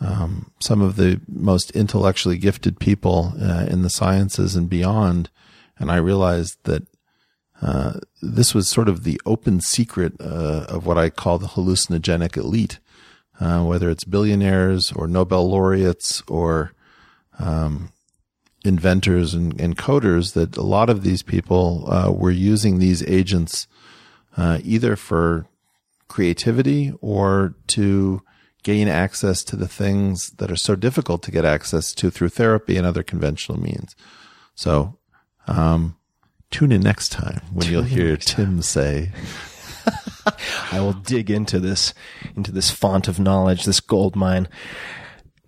[0.00, 5.30] um, some of the most intellectually gifted people uh, in the sciences and beyond,
[5.78, 6.86] and I realized that
[7.62, 12.36] uh, this was sort of the open secret uh, of what I call the hallucinogenic
[12.36, 12.78] elite,
[13.40, 16.72] uh, whether it's billionaires or Nobel laureates or
[17.38, 17.92] um,
[18.64, 20.34] inventors and, and, coders.
[20.34, 23.66] That a lot of these people uh, were using these agents
[24.36, 25.46] uh, either for
[26.08, 28.22] creativity or to
[28.62, 32.76] gain access to the things that are so difficult to get access to through therapy
[32.76, 33.94] and other conventional means.
[34.54, 34.98] So,
[35.46, 35.96] um,
[36.50, 39.10] tune in next time when tune you'll hear Tim say,
[40.72, 41.94] I will dig into this,
[42.34, 44.48] into this font of knowledge, this gold mine.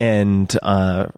[0.01, 1.09] And, uh,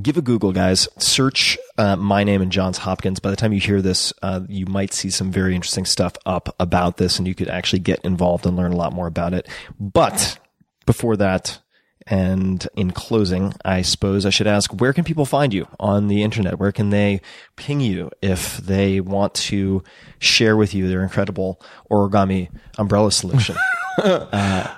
[0.00, 0.88] give a Google, guys.
[0.98, 3.20] Search uh, my name and Johns Hopkins.
[3.20, 6.54] By the time you hear this, uh, you might see some very interesting stuff up
[6.58, 9.48] about this, and you could actually get involved and learn a lot more about it.
[9.78, 10.38] But
[10.86, 11.60] before that,
[12.06, 16.22] and in closing, I suppose I should ask, where can people find you on the
[16.22, 16.58] internet?
[16.58, 17.20] Where can they
[17.56, 19.82] ping you if they want to
[20.18, 21.60] share with you their incredible
[21.90, 23.56] origami umbrella solution?
[24.02, 24.76] uh,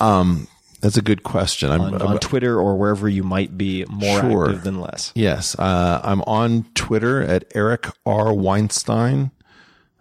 [0.00, 0.48] um,
[0.80, 1.70] that's a good question.
[1.70, 4.46] I'm on, on Twitter or wherever you might be more sure.
[4.46, 5.12] active than less.
[5.14, 9.30] Yes, uh, I'm on Twitter at Eric R Weinstein,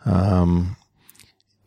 [0.04, 0.76] um,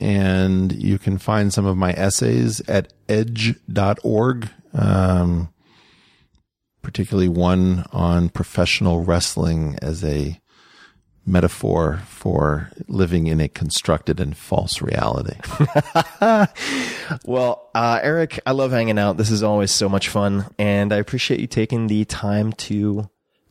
[0.00, 4.50] and you can find some of my essays at Edge.org.
[4.78, 5.52] Um,
[6.82, 10.40] particularly one on professional wrestling as a
[11.26, 15.36] metaphor for living in a constructed and false reality.
[17.26, 19.18] well, uh, Eric, I love hanging out.
[19.18, 20.46] This is always so much fun.
[20.58, 23.10] And I appreciate you taking the time to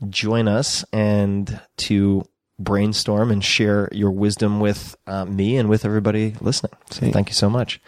[0.10, 2.26] join us and to
[2.60, 6.74] brainstorm and share your wisdom with uh, me and with everybody listening.
[6.90, 7.12] So hey.
[7.12, 7.80] thank you so much.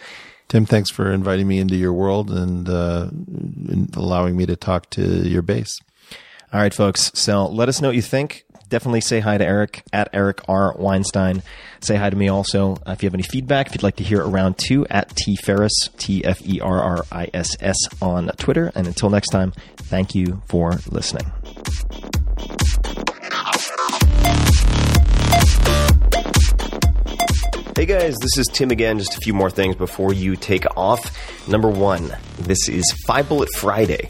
[0.50, 3.10] Tim, thanks for inviting me into your world and, uh,
[3.94, 5.80] allowing me to talk to your base.
[6.52, 7.12] All right, folks.
[7.14, 10.76] So let us know what you think definitely say hi to Eric at Eric R.
[10.78, 11.44] Weinstein.
[11.82, 12.76] Say hi to me also.
[12.88, 15.36] Uh, if you have any feedback, if you'd like to hear around two, at T
[15.36, 18.72] Ferriss, T F E R R I S S on Twitter.
[18.76, 21.32] And until next time, thank you for listening.
[27.80, 29.00] Hey guys, this is Tim again.
[29.00, 31.48] Just a few more things before you take off.
[31.48, 34.10] Number one, this is Five Bullet Friday.